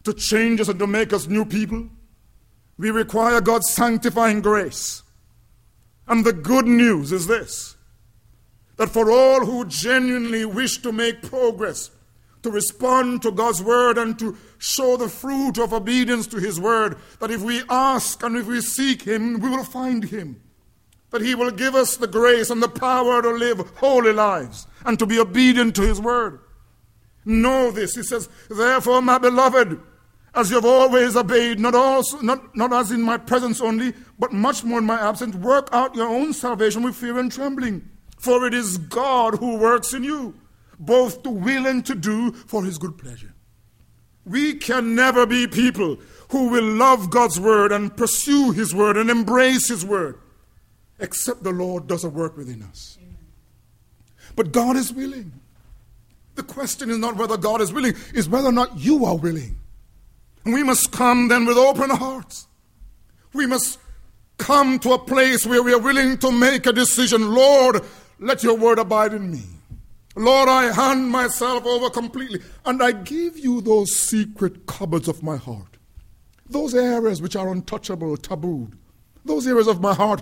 to 0.04 0.14
change 0.14 0.60
us 0.60 0.68
and 0.68 0.78
to 0.80 0.86
make 0.86 1.14
us 1.14 1.28
new 1.28 1.46
people, 1.46 1.88
we 2.78 2.92
require 2.92 3.40
God's 3.40 3.72
sanctifying 3.72 4.42
grace. 4.42 5.02
And 6.10 6.26
the 6.26 6.34
good 6.34 6.68
news 6.68 7.14
is 7.14 7.28
this 7.28 7.78
that 8.76 8.90
for 8.90 9.10
all 9.10 9.46
who 9.46 9.64
genuinely 9.64 10.44
wish 10.44 10.82
to 10.82 10.92
make 10.92 11.22
progress, 11.22 11.90
to 12.44 12.52
respond 12.52 13.22
to 13.22 13.32
God's 13.32 13.64
word 13.64 13.98
and 13.98 14.20
to 14.20 14.38
show 14.58 14.98
the 14.98 15.08
fruit 15.08 15.58
of 15.58 15.72
obedience 15.72 16.28
to 16.28 16.38
His 16.38 16.60
word, 16.60 16.98
that 17.22 17.32
if 17.32 17.42
we 17.42 17.64
ask 17.70 18.22
and 18.22 18.36
if 18.36 18.46
we 18.46 18.60
seek 18.60 19.04
Him, 19.04 19.40
we 19.40 19.50
will 19.50 19.64
find 19.64 20.04
Him 20.04 20.42
that 21.16 21.26
He 21.26 21.34
will 21.34 21.52
give 21.52 21.76
us 21.76 21.96
the 21.96 22.08
grace 22.08 22.50
and 22.50 22.62
the 22.62 22.68
power 22.68 23.22
to 23.22 23.30
live 23.30 23.72
holy 23.78 24.12
lives 24.12 24.68
and 24.86 25.00
to 25.00 25.06
be 25.06 25.18
obedient 25.18 25.74
to 25.74 25.82
His 25.82 26.02
word. 26.02 26.42
Know 27.24 27.72
this, 27.72 27.96
He 27.96 28.04
says, 28.04 28.28
therefore, 28.50 29.02
my 29.02 29.18
beloved, 29.18 29.80
as 30.34 30.50
you 30.50 30.58
have 30.58 30.66
always 30.66 31.16
obeyed, 31.16 31.58
not, 31.58 31.74
also, 31.74 32.20
not, 32.20 32.54
not 32.54 32.74
as 32.74 32.92
in 32.92 33.02
my 33.02 33.16
presence 33.16 33.62
only, 33.62 33.94
but 34.20 34.34
much 34.34 34.66
more 34.66 34.80
in 34.80 34.86
my 34.86 35.00
absence, 35.00 35.38
work 35.38 35.70
out 35.72 35.96
your 35.96 36.10
own 36.10 36.34
salvation 36.34 36.84
with 36.84 36.98
fear 36.98 37.18
and 37.18 37.32
trembling. 37.32 37.90
For 38.18 38.46
it 38.46 38.54
is 38.54 38.78
God 38.78 39.36
who 39.36 39.56
works 39.56 39.94
in 39.94 40.04
you, 40.04 40.36
both 40.78 41.24
to 41.24 41.30
will 41.30 41.66
and 41.66 41.86
to 41.86 41.96
do 41.96 42.34
for 42.34 42.66
His 42.66 42.78
good 42.78 42.98
pleasure. 42.98 43.34
We 44.26 44.56
can 44.56 44.96
never 44.96 45.26
be 45.26 45.48
people 45.48 45.98
who 46.32 46.50
will 46.50 46.66
love 46.66 47.10
God's 47.10 47.40
word 47.40 47.72
and 47.72 47.96
pursue 47.96 48.52
His 48.52 48.76
word 48.76 48.98
and 48.98 49.10
embrace 49.10 49.70
His 49.70 49.86
word 49.86 50.20
except 51.00 51.44
the 51.44 51.52
Lord 51.52 51.88
does 51.88 52.04
a 52.04 52.10
work 52.10 52.38
within 52.38 52.64
us. 52.64 52.98
But 54.36 54.52
God 54.52 54.76
is 54.76 54.94
willing. 54.94 55.32
The 56.36 56.44
question 56.44 56.90
is 56.90 56.98
not 56.98 57.16
whether 57.16 57.38
God 57.38 57.62
is 57.62 57.72
willing, 57.72 57.94
is 58.14 58.28
whether 58.28 58.50
or 58.50 58.54
not 58.54 58.78
you 58.78 59.06
are 59.06 59.18
willing. 59.18 59.58
And 60.44 60.54
we 60.54 60.64
must 60.64 60.92
come 60.92 61.28
then 61.28 61.46
with 61.46 61.58
open 61.58 61.90
hearts. 61.90 62.48
We 63.34 63.46
must 63.46 63.80
come 64.38 64.80
to 64.80 64.94
a 64.94 65.00
place 65.00 65.46
where 65.46 65.64
we 65.64 65.74
are 65.74 65.80
willing 65.80 66.18
to 66.20 66.32
make 66.32 66.66
a 66.66 66.74
decision. 66.74 67.34
Lord, 67.34 67.82
let 68.20 68.44
your 68.44 68.56
word 68.56 68.80
abide 68.80 69.14
in 69.14 69.32
me. 69.32 69.44
Lord, 70.16 70.48
I 70.48 70.72
hand 70.72 71.10
myself 71.10 71.66
over 71.66 71.90
completely 71.90 72.42
and 72.66 72.82
I 72.82 72.92
give 72.94 73.38
you 73.38 73.62
those 73.62 73.94
secret 73.94 74.66
cupboards 74.66 75.08
of 75.08 75.24
my 75.24 75.36
heart. 75.36 75.78
Those 76.48 76.76
areas 76.76 77.22
which 77.22 77.36
are 77.36 77.50
untouchable, 77.50 78.16
tabooed. 78.18 78.78
Those 79.26 79.48
areas 79.48 79.68
of 79.68 79.82
my 79.82 79.94
heart 79.94 80.22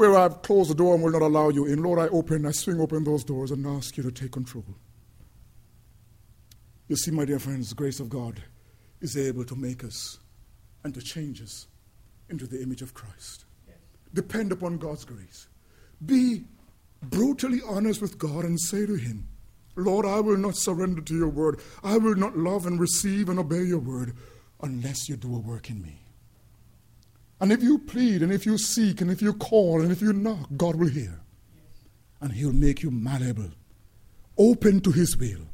where 0.00 0.16
I've 0.16 0.40
closed 0.40 0.70
the 0.70 0.74
door 0.74 0.94
and 0.94 1.04
will 1.04 1.12
not 1.12 1.20
allow 1.20 1.50
you 1.50 1.66
in. 1.66 1.82
Lord, 1.82 1.98
I 1.98 2.08
open, 2.08 2.46
I 2.46 2.52
swing 2.52 2.80
open 2.80 3.04
those 3.04 3.22
doors 3.22 3.50
and 3.50 3.66
ask 3.66 3.98
you 3.98 4.02
to 4.02 4.10
take 4.10 4.32
control. 4.32 4.64
You 6.88 6.96
see, 6.96 7.10
my 7.10 7.26
dear 7.26 7.38
friends, 7.38 7.68
the 7.68 7.74
grace 7.74 8.00
of 8.00 8.08
God 8.08 8.42
is 9.02 9.14
able 9.14 9.44
to 9.44 9.54
make 9.54 9.84
us 9.84 10.18
and 10.84 10.94
to 10.94 11.02
change 11.02 11.42
us 11.42 11.66
into 12.30 12.46
the 12.46 12.62
image 12.62 12.80
of 12.80 12.94
Christ. 12.94 13.44
Yes. 13.68 13.76
Depend 14.14 14.52
upon 14.52 14.78
God's 14.78 15.04
grace. 15.04 15.48
Be 16.06 16.44
brutally 17.02 17.60
honest 17.68 18.00
with 18.00 18.16
God 18.16 18.46
and 18.46 18.58
say 18.58 18.86
to 18.86 18.94
Him, 18.94 19.28
Lord, 19.76 20.06
I 20.06 20.20
will 20.20 20.38
not 20.38 20.56
surrender 20.56 21.02
to 21.02 21.14
your 21.14 21.28
word. 21.28 21.60
I 21.84 21.98
will 21.98 22.14
not 22.16 22.38
love 22.38 22.64
and 22.64 22.80
receive 22.80 23.28
and 23.28 23.38
obey 23.38 23.64
your 23.64 23.78
word 23.78 24.16
unless 24.62 25.10
you 25.10 25.16
do 25.16 25.36
a 25.36 25.38
work 25.38 25.68
in 25.68 25.82
me. 25.82 26.00
And 27.40 27.50
if 27.52 27.62
you 27.62 27.78
plead, 27.78 28.22
and 28.22 28.30
if 28.30 28.44
you 28.44 28.58
seek, 28.58 29.00
and 29.00 29.10
if 29.10 29.22
you 29.22 29.32
call, 29.32 29.80
and 29.80 29.90
if 29.90 30.02
you 30.02 30.12
knock, 30.12 30.48
God 30.56 30.76
will 30.76 30.88
hear. 30.88 31.20
And 32.20 32.32
He'll 32.32 32.52
make 32.52 32.82
you 32.82 32.90
malleable, 32.90 33.50
open 34.36 34.80
to 34.82 34.92
His 34.92 35.16
will, 35.16 35.48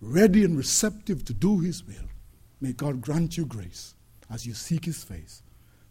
ready 0.00 0.44
and 0.44 0.56
receptive 0.56 1.24
to 1.26 1.34
do 1.34 1.60
His 1.60 1.86
will. 1.86 2.08
May 2.60 2.72
God 2.72 3.02
grant 3.02 3.36
you 3.36 3.44
grace 3.44 3.94
as 4.30 4.46
you 4.46 4.54
seek 4.54 4.86
His 4.86 5.04
face, 5.04 5.42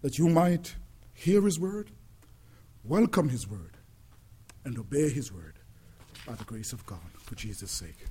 that 0.02 0.18
you 0.18 0.30
might 0.30 0.76
hear 1.14 1.44
His 1.44 1.60
word, 1.60 1.92
welcome 2.84 3.30
His 3.30 3.48
word, 3.48 3.78
and 4.66 4.80
obey 4.80 5.10
His 5.10 5.32
word 5.32 5.60
by 6.26 6.34
the 6.34 6.44
grace 6.44 6.74
of 6.74 6.84
God 6.88 7.00
for 7.22 7.36
Jesus' 7.36 7.72
sake. 7.72 8.06